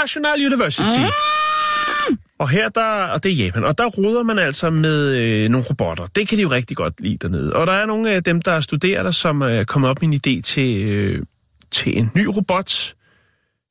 National 0.02 0.46
University. 0.46 0.82
Mm. 0.82 2.18
Og 2.40 2.50
her 2.50 2.70
der, 2.70 3.04
og 3.04 3.24
det 3.24 3.32
er 3.32 3.36
Japan, 3.36 3.64
og 3.64 3.78
der 3.78 3.86
ruder 3.86 4.24
man 4.24 4.40
altså 4.40 4.70
med 4.70 5.16
øh, 5.24 5.50
nogle 5.50 5.66
robotter. 5.70 6.06
Det 6.06 6.28
kan 6.28 6.38
de 6.38 6.42
jo 6.42 6.52
rigtig 6.52 6.78
godt 6.78 7.02
lide 7.02 7.18
dernede. 7.18 7.54
Og 7.54 7.68
der 7.68 7.74
er 7.74 7.86
nogle 7.86 8.12
af 8.12 8.24
dem, 8.24 8.42
der 8.42 8.60
studerer 8.60 9.04
der, 9.04 9.12
som 9.12 9.42
er 9.42 9.64
kommet 9.64 9.90
op 9.90 10.02
med 10.02 10.10
en 10.10 10.14
idé 10.38 10.42
til, 10.42 10.84
øh, 10.88 11.22
til 11.72 11.98
en 11.98 12.12
ny 12.16 12.26
robot, 12.26 12.94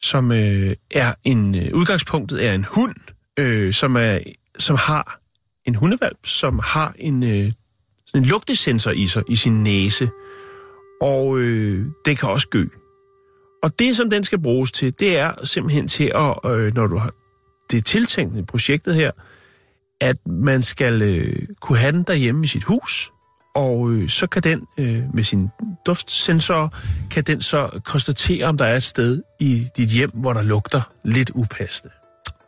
som 0.02 0.32
øh, 0.32 0.76
er 0.90 1.14
en, 1.24 1.54
øh, 1.54 1.74
udgangspunktet 1.74 2.46
er 2.46 2.52
en 2.52 2.64
hund, 2.64 2.94
øh, 3.38 3.72
som, 3.72 3.96
er, 3.96 4.18
som 4.58 4.76
har 4.76 5.20
en 5.64 5.74
hundevalp, 5.74 6.26
som 6.26 6.60
har 6.64 6.94
en, 6.98 7.22
øh, 7.22 7.52
sådan 8.06 8.22
en 8.22 8.24
lugtesensor 8.24 8.90
i 8.90 9.06
sig, 9.06 9.22
i 9.28 9.36
sin 9.36 9.62
næse. 9.62 10.08
og 11.00 11.38
øh, 11.38 11.86
det 12.04 12.18
kan 12.18 12.28
også 12.28 12.48
gø. 12.48 12.64
Og 13.62 13.78
det, 13.78 13.96
som 13.96 14.10
den 14.10 14.24
skal 14.24 14.38
bruges 14.38 14.72
til, 14.72 15.00
det 15.00 15.18
er 15.18 15.44
simpelthen 15.44 15.88
til 15.88 16.12
at, 16.14 16.52
øh, 16.52 16.74
når 16.74 16.86
du 16.86 16.98
har 16.98 17.12
det 17.70 17.78
er 17.78 17.82
tiltænkt 17.82 18.36
i 18.36 18.42
projektet 18.42 18.94
her, 18.94 19.10
at 20.00 20.16
man 20.26 20.62
skal 20.62 21.02
øh, 21.02 21.46
kunne 21.60 21.78
have 21.78 21.92
den 21.92 22.02
derhjemme 22.02 22.44
i 22.44 22.46
sit 22.46 22.64
hus, 22.64 23.12
og 23.54 23.90
øh, 23.90 24.08
så 24.08 24.26
kan 24.26 24.42
den 24.42 24.60
øh, 24.78 25.02
med 25.14 25.24
sin 25.24 25.48
duftsensor, 25.86 26.74
kan 27.10 27.24
den 27.24 27.40
så 27.40 27.80
konstatere, 27.84 28.44
om 28.46 28.56
der 28.56 28.64
er 28.64 28.76
et 28.76 28.82
sted 28.82 29.22
i 29.40 29.66
dit 29.76 29.88
hjem, 29.88 30.10
hvor 30.14 30.32
der 30.32 30.42
lugter 30.42 30.80
lidt 31.04 31.30
upassende. 31.34 31.94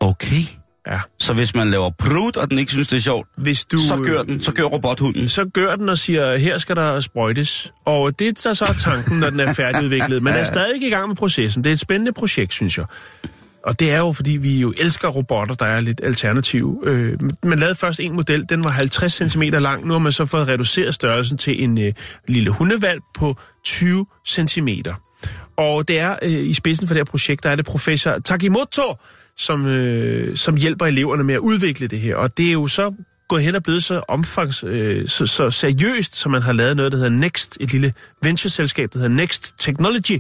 Okay. 0.00 0.42
Ja. 0.86 1.00
Så 1.18 1.34
hvis 1.34 1.54
man 1.54 1.70
laver 1.70 1.90
prut, 1.98 2.36
og 2.36 2.50
den 2.50 2.58
ikke 2.58 2.72
synes, 2.72 2.88
det 2.88 2.96
er 2.96 3.00
sjovt, 3.00 3.28
Hvis 3.36 3.64
du, 3.64 3.78
så 3.78 3.96
gør 3.96 4.22
den, 4.22 4.42
så 4.42 4.52
gør 4.52 4.64
robothunden. 4.64 5.28
så 5.28 5.44
gør 5.54 5.76
den 5.76 5.88
og 5.88 5.98
siger, 5.98 6.36
her 6.36 6.58
skal 6.58 6.76
der 6.76 7.00
sprøjtes. 7.00 7.72
Og 7.84 8.18
det 8.18 8.44
der 8.44 8.54
så 8.54 8.64
er 8.64 8.72
tanken, 8.72 9.20
når 9.20 9.30
den 9.30 9.40
er 9.40 9.54
færdigudviklet. 9.62 10.22
Men 10.22 10.32
er 10.34 10.44
stadig 10.44 10.82
i 10.82 10.90
gang 10.90 11.08
med 11.08 11.16
processen. 11.16 11.64
Det 11.64 11.70
er 11.70 11.74
et 11.74 11.80
spændende 11.80 12.12
projekt, 12.12 12.52
synes 12.52 12.78
jeg. 12.78 12.84
Og 13.64 13.80
det 13.80 13.90
er 13.90 13.98
jo, 13.98 14.12
fordi 14.12 14.30
vi 14.30 14.60
jo 14.60 14.74
elsker 14.78 15.08
robotter, 15.08 15.54
der 15.54 15.66
er 15.66 15.80
lidt 15.80 16.00
alternative. 16.04 16.80
Øh, 16.84 17.18
man 17.42 17.58
lavede 17.58 17.74
først 17.74 18.00
en 18.00 18.12
model, 18.12 18.44
den 18.48 18.64
var 18.64 18.70
50 18.70 19.12
cm 19.12 19.42
lang. 19.42 19.86
Nu 19.86 19.92
har 19.92 19.98
man 19.98 20.12
så 20.12 20.26
fået 20.26 20.48
reduceret 20.48 20.94
størrelsen 20.94 21.38
til 21.38 21.64
en 21.64 21.80
øh, 21.80 21.92
lille 22.28 22.50
hundevalg 22.50 23.00
på 23.14 23.36
20 23.64 24.06
cm. 24.28 24.68
Og 25.56 25.88
det 25.88 25.98
er 25.98 26.16
øh, 26.22 26.30
i 26.30 26.54
spidsen 26.54 26.86
for 26.86 26.94
det 26.94 27.00
her 27.00 27.04
projekt, 27.04 27.42
der 27.42 27.50
er 27.50 27.56
det 27.56 27.64
professor 27.64 28.18
Takimoto, 28.18 28.94
som, 29.36 29.66
øh, 29.66 30.36
som 30.36 30.56
hjælper 30.56 30.86
eleverne 30.86 31.24
med 31.24 31.34
at 31.34 31.40
udvikle 31.40 31.86
det 31.86 32.00
her. 32.00 32.16
Og 32.16 32.36
det 32.36 32.48
er 32.48 32.52
jo 32.52 32.66
så 32.66 32.94
gået 33.28 33.42
hen 33.42 33.54
og 33.54 33.62
blevet 33.62 33.84
så 33.84 34.02
omfangs, 34.08 34.64
øh, 34.66 35.08
så, 35.08 35.26
så 35.26 35.50
seriøst, 35.50 36.16
som 36.16 36.32
man 36.32 36.42
har 36.42 36.52
lavet 36.52 36.76
noget, 36.76 36.92
der 36.92 36.98
hedder 36.98 37.10
Next, 37.10 37.56
et 37.60 37.72
lille 37.72 37.92
ventureselskab, 38.22 38.92
der 38.92 38.98
hedder 38.98 39.14
Next 39.14 39.54
Technology, 39.58 40.18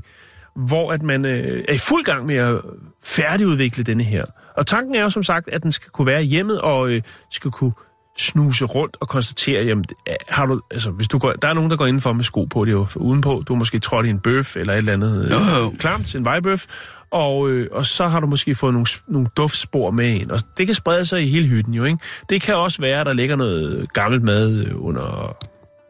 hvor 0.56 0.92
at 0.92 1.02
man 1.02 1.24
øh, 1.24 1.64
er 1.68 1.72
i 1.72 1.78
fuld 1.78 2.04
gang 2.04 2.26
med 2.26 2.36
at 2.36 2.60
færdigudvikle 3.02 3.84
denne 3.84 4.04
her. 4.04 4.24
Og 4.56 4.66
tanken 4.66 4.94
er 4.94 5.00
jo 5.00 5.10
som 5.10 5.22
sagt, 5.22 5.48
at 5.48 5.62
den 5.62 5.72
skal 5.72 5.90
kunne 5.90 6.06
være 6.06 6.22
hjemmet 6.22 6.60
og 6.60 6.90
øh, 6.90 7.02
skal 7.30 7.50
kunne 7.50 7.72
snuse 8.18 8.64
rundt 8.64 8.96
og 9.00 9.08
konstatere, 9.08 9.64
jamen, 9.64 9.84
øh, 10.08 10.14
har 10.28 10.46
du, 10.46 10.60
altså, 10.70 10.90
hvis 10.90 11.08
du 11.08 11.18
går, 11.18 11.32
der 11.32 11.48
er 11.48 11.54
nogen, 11.54 11.70
der 11.70 11.76
går 11.76 11.86
indenfor 11.86 12.12
med 12.12 12.24
sko 12.24 12.44
på, 12.44 12.64
det 12.64 12.70
er 12.70 12.72
jo 12.72 12.86
udenpå, 12.96 13.42
du 13.48 13.52
har 13.52 13.58
måske 13.58 13.78
trådt 13.78 14.06
i 14.06 14.10
en 14.10 14.20
bøf 14.20 14.56
eller 14.56 14.72
et 14.72 14.78
eller 14.78 14.92
andet 14.92 15.24
øh, 15.24 15.30
jo. 15.30 15.74
klamt, 15.78 16.14
en 16.14 16.24
vejbøf, 16.24 16.66
og, 17.10 17.50
øh, 17.50 17.68
og 17.72 17.84
så 17.84 18.06
har 18.06 18.20
du 18.20 18.26
måske 18.26 18.54
fået 18.54 18.72
nogle, 18.72 18.86
nogle 19.08 19.28
duftspor 19.36 19.90
med 19.90 20.08
ind, 20.08 20.30
og 20.30 20.40
det 20.58 20.66
kan 20.66 20.74
sprede 20.74 21.06
sig 21.06 21.22
i 21.22 21.26
hele 21.26 21.46
hytten 21.46 21.74
jo, 21.74 21.84
ikke? 21.84 21.98
Det 22.28 22.42
kan 22.42 22.54
også 22.54 22.80
være, 22.80 23.00
at 23.00 23.06
der 23.06 23.12
ligger 23.12 23.36
noget 23.36 23.92
gammelt 23.92 24.22
mad 24.22 24.66
øh, 24.66 24.84
under, 24.84 25.36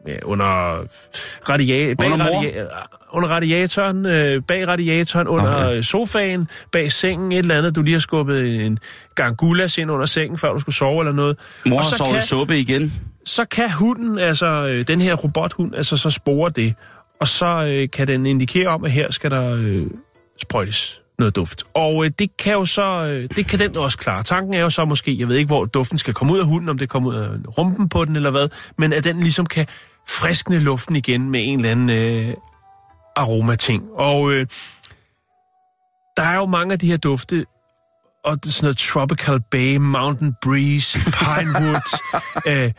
ja, 0.07 0.15
under, 0.23 0.77
radia- 1.49 1.93
bag 1.93 2.11
Under 2.11 2.25
mor? 2.25 2.43
Under 3.13 3.29
radiatoren, 3.29 4.05
øh, 4.05 4.41
bag 4.47 4.67
radiatoren, 4.67 5.27
under 5.27 5.65
Okay. 5.67 5.81
sofaen, 5.81 6.47
bag 6.71 6.91
sengen, 6.91 7.31
et 7.31 7.37
eller 7.37 7.57
andet. 7.57 7.75
Du 7.75 7.81
lige 7.81 7.93
har 7.93 7.99
skubbet 7.99 8.65
en 8.65 8.79
gang 9.15 9.37
gulas 9.37 9.77
ind 9.77 9.91
under 9.91 10.05
sengen, 10.05 10.37
før 10.37 10.53
du 10.53 10.59
skulle 10.59 10.75
sove 10.75 10.99
eller 11.01 11.13
noget. 11.13 11.37
Mor 11.65 11.79
har 11.79 11.89
så 11.89 11.97
sovet 11.97 12.13
kan, 12.13 12.21
suppe 12.21 12.59
igen. 12.59 12.93
så 13.25 13.45
kan 13.45 13.71
hunden, 13.71 14.19
altså 14.19 14.45
øh, 14.45 14.87
den 14.87 15.01
her 15.01 15.13
robothund, 15.15 15.75
altså 15.75 15.97
så 15.97 16.09
spore 16.09 16.49
det. 16.49 16.73
Og 17.21 17.27
så 17.27 17.65
øh, 17.65 17.89
kan 17.89 18.07
den 18.07 18.25
indikere 18.25 18.67
om, 18.67 18.85
at 18.85 18.91
her 18.91 19.11
skal 19.11 19.31
der 19.31 19.55
øh, 19.55 19.83
sprøjtes 20.41 21.01
noget 21.19 21.35
duft. 21.35 21.63
Og 21.73 22.05
øh, 22.05 22.11
det 22.19 22.37
kan 22.37 22.53
jo 22.53 22.65
så, 22.65 23.05
øh, 23.05 23.29
det 23.35 23.47
kan 23.47 23.59
den 23.59 23.77
også 23.77 23.97
klare. 23.97 24.23
Tanken 24.23 24.53
er 24.53 24.59
jo 24.59 24.69
så 24.69 24.85
måske, 24.85 25.15
jeg 25.19 25.27
ved 25.27 25.35
ikke, 25.35 25.47
hvor 25.47 25.65
duften 25.65 25.97
skal 25.97 26.13
komme 26.13 26.33
ud 26.33 26.39
af 26.39 26.45
hunden, 26.45 26.69
om 26.69 26.77
det 26.77 26.89
kommer 26.89 27.09
ud 27.09 27.15
af 27.15 27.27
rumpen 27.57 27.89
på 27.89 28.05
den 28.05 28.15
eller 28.15 28.31
hvad, 28.31 28.47
men 28.77 28.93
at 28.93 29.03
den 29.03 29.19
ligesom 29.19 29.45
kan 29.45 29.65
friskne 30.09 30.59
luften 30.59 30.95
igen 30.95 31.29
med 31.31 31.39
en 31.43 31.59
eller 31.59 31.71
anden 31.71 31.89
øh, 31.89 32.33
aromating. 33.15 33.83
Og 33.93 34.31
øh, 34.31 34.47
der 36.17 36.23
er 36.23 36.35
jo 36.35 36.45
mange 36.45 36.73
af 36.73 36.79
de 36.79 36.87
her 36.87 36.97
dufte, 36.97 37.45
og 38.25 38.43
det 38.43 38.53
sådan 38.53 38.65
noget 38.65 38.77
Tropical 38.77 39.39
Bay, 39.51 39.75
Mountain 39.75 40.33
Breeze, 40.41 40.99
Pinewood, 40.99 41.81
øh, 42.51 42.71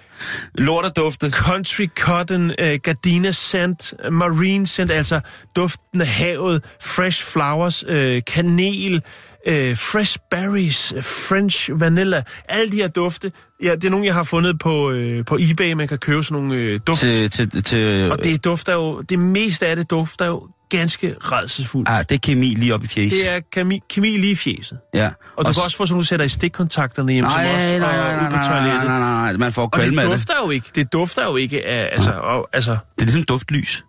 Lort 0.55 0.85
og 0.85 0.97
dufte. 0.97 1.31
Country 1.31 1.89
Cotton, 1.99 2.51
øh, 2.59 2.79
Gardena 2.83 3.31
Scent, 3.31 3.95
øh, 4.05 4.13
Marine 4.13 4.67
Scent, 4.67 4.91
altså 4.91 5.21
duften 5.57 6.01
af 6.01 6.07
havet, 6.07 6.65
Fresh 6.81 7.25
Flowers, 7.25 7.85
øh, 7.89 8.23
kanel, 8.27 9.03
øh, 9.47 9.77
Fresh 9.77 10.19
Berries, 10.31 10.95
French 11.03 11.71
Vanilla, 11.81 12.23
alle 12.49 12.71
de 12.73 12.77
her 12.77 12.89
dufte. 12.89 13.33
Ja, 13.63 13.75
det 13.75 13.85
er 13.85 13.91
nogle, 13.91 14.07
jeg 14.07 14.15
har 14.15 14.23
fundet 14.23 14.59
på, 14.59 14.91
øh, 14.91 15.25
på 15.25 15.39
eBay, 15.41 15.73
man 15.73 15.89
kan 15.89 15.99
købe 15.99 16.23
sådan 16.25 16.43
nogle 16.43 16.63
øh, 16.63 16.81
duft. 16.87 17.01
Til, 17.01 17.31
til, 17.31 17.63
til, 17.63 18.13
Og 18.13 18.25
det 18.25 18.45
dufter 18.45 18.73
jo, 18.75 19.01
det 19.01 19.19
meste 19.19 19.67
af 19.67 19.77
det 19.77 19.91
dufter 19.91 20.27
jo 20.27 20.49
ganske 20.71 21.15
redselsfuldt. 21.21 21.89
ah, 21.89 22.05
det 22.09 22.15
er 22.15 22.19
kemi 22.19 22.47
lige 22.47 22.75
op 22.75 22.85
i 22.85 22.87
fjes. 22.87 23.13
Det 23.13 23.31
er 23.35 23.41
kemi, 23.53 23.81
kemi 23.91 24.17
lige 24.17 24.33
i 24.33 24.35
fjeset. 24.37 24.79
Ja. 24.95 25.11
Og 25.37 25.47
du 25.47 25.53
s- 25.53 25.57
kan 25.57 25.65
også 25.65 25.77
få 25.77 25.87
sådan 25.87 26.01
du 26.01 26.07
sætter 26.07 26.27
i 26.27 26.29
stikkontakterne 26.29 27.13
hjemme, 27.13 27.31
Nej, 27.31 27.45
som 27.47 27.55
også 27.55 27.67
nej, 27.67 27.75
og 27.75 27.81
nej, 27.81 28.17
nej, 28.21 28.31
på 28.31 28.37
nej, 28.37 28.65
nej, 28.67 28.85
nej, 28.87 28.99
nej, 28.99 28.99
nej, 28.99 29.33
man 29.37 29.53
får 29.53 29.63
Og 29.63 29.71
det 29.73 29.79
kvalme 29.81 30.03
af 30.03 30.09
det. 30.09 30.17
dufter 30.19 30.35
jo 30.45 30.51
ikke. 30.51 30.67
Det 30.75 30.93
dufter 30.93 31.25
jo 31.25 31.37
ikke 31.37 31.67
af, 31.67 31.89
altså, 31.93 32.11
og, 32.11 32.49
altså, 32.53 32.71
Det 32.71 32.79
er 33.01 33.05
ligesom 33.05 33.23
duftlys. 33.23 33.85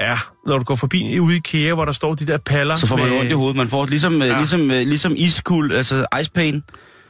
Ja, 0.00 0.18
når 0.46 0.58
du 0.58 0.64
går 0.64 0.74
forbi 0.74 1.18
ude 1.18 1.34
i 1.34 1.36
IKEA, 1.36 1.74
hvor 1.74 1.84
der 1.84 1.92
står 1.92 2.14
de 2.14 2.26
der 2.26 2.38
paller 2.38 2.76
Så 2.76 2.86
får 2.86 2.96
man 2.96 3.08
med 3.08 3.18
ondt 3.18 3.30
i 3.30 3.34
hovedet. 3.34 3.56
Man 3.56 3.68
får 3.68 3.86
ligesom, 3.86 4.22
ja. 4.22 4.26
Ja. 4.26 4.36
ligesom, 4.36 4.70
øh, 4.70 4.78
ligesom 4.86 5.14
iskuld, 5.16 5.72
altså 5.72 6.06
ice 6.20 6.30
pain. 6.30 6.62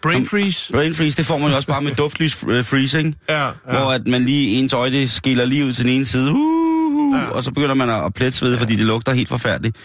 brain 0.03 0.27
freeze. 0.29 0.73
Brain 0.73 0.95
freeze, 0.95 1.17
det 1.17 1.27
får 1.27 1.39
man 1.39 1.51
jo 1.51 1.57
også 1.57 1.69
bare 1.69 1.83
med 1.83 1.95
duftlys 2.03 2.45
øh, 2.49 2.65
freezing. 2.65 3.17
Ja, 3.29 3.45
ja. 3.45 3.51
Hvor 3.65 3.93
at 3.93 4.07
man 4.07 4.25
lige 4.25 4.49
ens 4.59 4.73
øje 4.73 5.09
skiller 5.09 5.45
lige 5.45 5.65
ud 5.65 5.73
til 5.73 5.85
den 5.85 5.93
ene 5.93 6.07
side. 6.07 6.33
Uh, 6.33 7.19
ja. 7.19 7.25
Og 7.27 7.43
så 7.43 7.51
begynder 7.51 7.75
man 7.75 7.91
at, 7.91 8.05
at 8.05 8.15
plette 8.15 8.39
svede, 8.39 8.59
fordi 8.59 8.77
det 8.77 8.87
lugter 8.87 9.13
helt 9.13 9.29
forfærdeligt. 9.29 9.77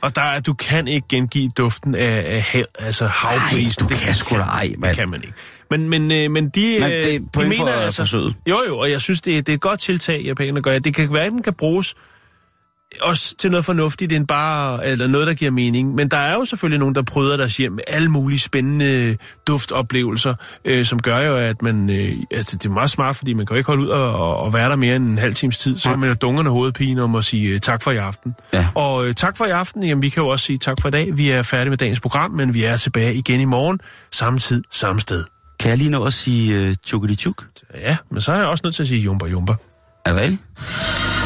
Og 0.00 0.16
der, 0.16 0.22
er- 0.22 0.40
du 0.40 0.54
kan 0.54 0.88
ikke 0.88 1.08
gengive 1.08 1.50
duften 1.56 1.94
af, 1.94 2.24
af 2.26 2.42
hav, 2.42 2.64
altså 2.78 3.06
havbris. 3.06 3.76
du 3.76 3.86
kan 3.86 4.14
sgu 4.14 4.36
da 4.36 4.40
ej, 4.42 4.72
mand. 4.78 4.90
Det 4.90 4.98
kan 4.98 5.08
man 5.08 5.22
ikke. 5.22 5.34
Men, 5.70 5.88
men, 5.88 6.10
øh, 6.10 6.30
men 6.30 6.48
de, 6.48 6.76
Men 6.80 6.90
øh, 6.92 7.04
det 7.04 7.22
de 7.34 7.44
mener 7.44 7.56
for 7.56 7.66
altså... 7.68 8.02
forsøget. 8.02 8.34
Jo, 8.48 8.62
jo, 8.68 8.78
og 8.78 8.90
jeg 8.90 9.00
synes, 9.00 9.20
det, 9.20 9.46
det 9.46 9.52
er 9.52 9.56
et 9.56 9.60
godt 9.60 9.80
tiltag, 9.80 10.22
japanerne 10.24 10.62
gør. 10.62 10.78
Det 10.78 10.94
kan 10.94 11.08
den 11.14 11.42
kan 11.42 11.54
bruges 11.54 11.94
også 13.02 13.36
til 13.36 13.50
noget 13.50 13.64
fornuftigt, 13.64 14.12
end 14.12 14.26
bare, 14.26 14.86
eller 14.86 15.06
noget, 15.06 15.26
der 15.26 15.34
giver 15.34 15.50
mening. 15.50 15.94
Men 15.94 16.08
der 16.08 16.18
er 16.18 16.34
jo 16.34 16.44
selvfølgelig 16.44 16.78
nogen, 16.78 16.94
der 16.94 17.02
prøver 17.02 17.36
deres 17.36 17.56
hjem 17.56 17.72
med 17.72 17.82
alle 17.86 18.08
mulige 18.08 18.38
spændende 18.38 19.16
duftoplevelser, 19.46 20.34
øh, 20.64 20.84
som 20.84 21.02
gør 21.02 21.18
jo, 21.18 21.36
at 21.36 21.62
man, 21.62 21.90
øh, 21.90 22.12
altså 22.30 22.56
det 22.56 22.66
er 22.66 22.70
meget 22.72 22.90
smart, 22.90 23.16
fordi 23.16 23.34
man 23.34 23.46
kan 23.46 23.54
jo 23.54 23.58
ikke 23.58 23.66
holde 23.66 23.82
ud 23.82 23.88
og, 23.88 24.14
og, 24.14 24.36
og 24.36 24.52
være 24.52 24.68
der 24.68 24.76
mere 24.76 24.96
end 24.96 25.08
en 25.08 25.18
halv 25.18 25.34
times 25.34 25.58
tid. 25.58 25.78
Så 25.78 25.90
er 25.90 25.96
man 25.96 26.08
jo 26.08 26.14
dungerne 26.14 26.50
hovedpine 26.50 27.02
om 27.02 27.14
at 27.14 27.24
sige 27.24 27.54
øh, 27.54 27.60
tak 27.60 27.82
for 27.82 27.90
i 27.90 27.96
aften. 27.96 28.34
Ja. 28.54 28.68
Og 28.74 29.06
øh, 29.06 29.14
tak 29.14 29.36
for 29.36 29.44
i 29.44 29.50
aften, 29.50 29.82
jamen 29.82 30.02
vi 30.02 30.08
kan 30.08 30.22
jo 30.22 30.28
også 30.28 30.44
sige 30.44 30.58
tak 30.58 30.76
for 30.80 30.88
i 30.88 30.90
dag. 30.90 31.16
Vi 31.16 31.30
er 31.30 31.42
færdige 31.42 31.70
med 31.70 31.78
dagens 31.78 32.00
program, 32.00 32.30
men 32.30 32.54
vi 32.54 32.64
er 32.64 32.76
tilbage 32.76 33.14
igen 33.14 33.40
i 33.40 33.44
morgen, 33.44 33.80
samme 34.12 34.38
tid, 34.38 34.62
samme 34.70 35.00
sted. 35.00 35.24
Kan 35.60 35.70
jeg 35.70 35.78
lige 35.78 35.90
nå 35.90 36.04
at 36.04 36.12
sige 36.12 36.68
uh, 36.68 36.74
chukadi 36.86 37.16
chuk? 37.16 37.44
Ja, 37.74 37.96
men 38.10 38.20
så 38.20 38.32
er 38.32 38.36
jeg 38.36 38.46
også 38.46 38.60
nødt 38.64 38.74
til 38.74 38.82
at 38.82 38.88
sige 38.88 39.00
jumper 39.00 39.26
jumper. 39.26 39.54
Er 40.06 40.12
det 40.12 40.20
rigtigt? 40.20 41.25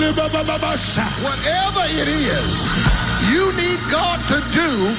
Whatever 0.00 1.84
it 1.84 2.08
is 2.08 2.90
you 3.30 3.52
need 3.52 3.78
God 3.90 4.18
to 4.28 4.40
do, 4.54 4.94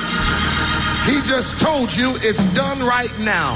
He 1.12 1.20
just 1.28 1.60
told 1.60 1.91
you 1.95 2.14
it's 2.18 2.43
done 2.54 2.80
right 2.80 3.12
now. 3.20 3.56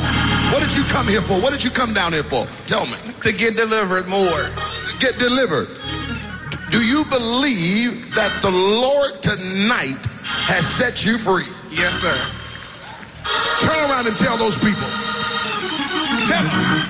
What 0.52 0.64
did 0.64 0.76
you 0.76 0.84
come 0.86 1.08
here 1.08 1.22
for? 1.22 1.40
What 1.40 1.54
did 1.54 1.64
you 1.64 1.70
come 1.70 1.94
down 1.94 2.14
here 2.14 2.24
for? 2.24 2.48
Tell 2.66 2.88
me. 2.88 2.98
To 3.22 3.32
get 3.32 3.56
delivered 3.56 4.08
more. 4.08 4.50
Get 5.00 5.20
delivered. 5.20 5.70
Do 6.72 6.84
you 6.84 7.06
believe 7.06 8.16
that 8.16 8.42
the 8.42 8.50
Lord 8.52 9.22
tonight 9.22 10.04
has 10.24 10.66
set 10.76 11.06
you 11.06 11.20
free? 11.20 11.46
Yes, 11.70 11.94
sir. 12.02 12.18
Turn 13.62 13.90
around 13.90 14.08
and 14.08 14.18
tell 14.18 14.38
those 14.38 14.58
people. 14.58 14.88
Tell 16.26 16.44
them. 16.44 16.90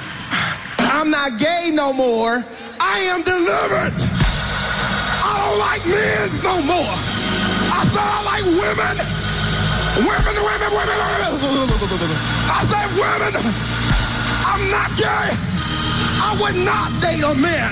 I'm 0.80 1.10
not 1.10 1.38
gay 1.40 1.72
no 1.74 1.92
more. 1.92 2.44
I 2.80 3.00
am 3.00 3.22
delivered. 3.24 4.15
Like 5.56 5.86
men 5.88 6.30
no 6.44 6.56
more. 6.62 6.94
I 7.72 7.82
said 7.88 8.04
I 8.04 8.20
like 8.28 8.46
women. 8.46 8.96
Women, 10.04 10.36
women, 10.36 10.72
women, 10.76 10.98
women. 11.00 11.20
I 12.52 12.60
said 12.68 12.90
women. 13.00 13.34
I'm 14.46 14.64
not 14.70 14.92
gay. 15.00 15.30
I 16.20 16.36
would 16.42 16.58
not 16.64 16.92
date 17.02 17.24
a 17.24 17.34
man. 17.36 17.72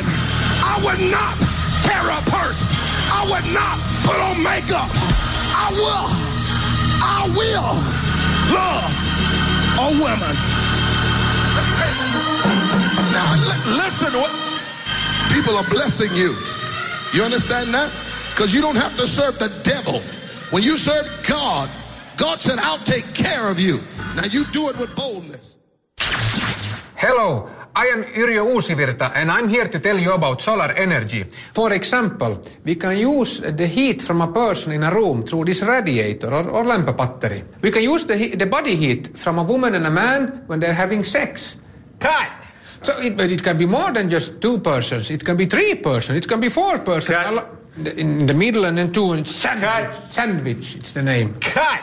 I 0.64 0.80
would 0.84 1.02
not 1.12 1.36
carry 1.84 2.12
a 2.12 2.22
purse. 2.32 2.60
I 3.12 3.28
would 3.28 3.48
not 3.52 3.76
put 4.08 4.16
on 4.20 4.42
makeup. 4.44 4.88
I 5.56 5.68
will. 5.76 6.08
I 7.04 7.28
will 7.36 7.76
love 8.56 8.92
a 9.76 9.88
woman. 10.00 10.36
Now, 13.12 13.28
li- 13.36 13.76
listen, 13.76 14.14
what 14.20 14.32
people 15.34 15.58
are 15.58 15.68
blessing 15.70 16.14
you. 16.16 16.34
You 17.14 17.22
understand 17.22 17.72
that? 17.76 17.92
Because 18.32 18.56
you 18.56 18.62
don't 18.62 18.76
have 18.76 18.98
to 18.98 19.06
serve 19.06 19.38
the 19.38 19.50
devil. 19.64 20.02
When 20.50 20.64
you 20.64 20.78
serve 20.78 21.08
God, 21.28 21.70
God 22.18 22.40
said, 22.40 22.58
I'll 22.58 22.80
take 22.80 23.14
care 23.14 23.48
of 23.50 23.60
you. 23.60 23.82
Now, 24.16 24.26
you 24.26 24.46
do 24.46 24.70
it 24.70 24.78
with 24.80 24.96
boldness. 24.96 25.60
Hello, 26.96 27.50
I 27.76 27.86
am 27.88 28.04
Yrjö 28.04 28.44
Uusivirta 28.54 29.12
and 29.14 29.30
I'm 29.30 29.48
here 29.48 29.68
to 29.68 29.80
tell 29.80 30.00
you 30.00 30.14
about 30.14 30.42
solar 30.42 30.72
energy. 30.72 31.26
For 31.54 31.74
example, 31.74 32.42
we 32.64 32.76
can 32.76 32.98
use 32.98 33.40
the 33.40 33.68
heat 33.68 34.02
from 34.02 34.22
a 34.22 34.32
person 34.32 34.72
in 34.72 34.84
a 34.84 34.92
room 34.92 35.24
through 35.24 35.46
this 35.46 35.62
radiator 35.62 36.34
or, 36.34 36.50
or 36.50 36.66
lamp 36.66 36.98
battery. 36.98 37.44
We 37.62 37.70
can 37.70 37.84
use 37.84 38.06
the, 38.06 38.36
the 38.36 38.46
body 38.48 38.76
heat 38.76 39.18
from 39.18 39.38
a 39.38 39.44
woman 39.44 39.76
and 39.76 39.86
a 39.86 39.92
man 39.92 40.44
when 40.48 40.60
they're 40.60 40.74
having 40.74 41.04
sex. 41.04 41.58
Cut! 42.00 42.30
So 42.84 43.00
it, 43.00 43.16
but 43.16 43.32
it 43.32 43.42
can 43.44 43.58
be 43.58 43.66
more 43.66 43.92
than 43.94 44.10
just 44.10 44.42
two 44.42 44.60
persons. 44.60 45.10
It 45.10 45.24
can 45.24 45.38
be 45.38 45.46
three 45.46 45.76
persons. 45.76 46.18
It 46.18 46.28
can 46.28 46.42
be 46.42 46.50
four 46.50 46.80
persons. 46.80 47.18
Cut. 47.18 47.46
In 47.98 48.28
the 48.28 48.34
middle 48.34 48.66
and 48.66 48.78
then 48.78 48.92
two 48.92 49.14
and 49.14 49.28
sandwich. 49.28 49.64
Cut. 49.64 50.12
Sandwich, 50.12 50.76
it's 50.76 50.92
the 50.92 51.02
name. 51.02 51.34
Cut! 51.40 51.82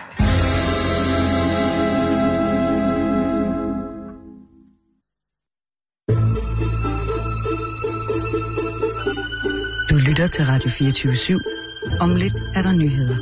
Du 9.91 9.97
lytter 9.97 10.27
til 10.27 10.45
Radio 10.45 10.71
24 10.71 11.13
/7. 11.13 12.01
Om 12.01 12.15
lidt 12.15 12.35
er 12.55 12.63
der 12.63 12.73
nyheder. 12.73 13.17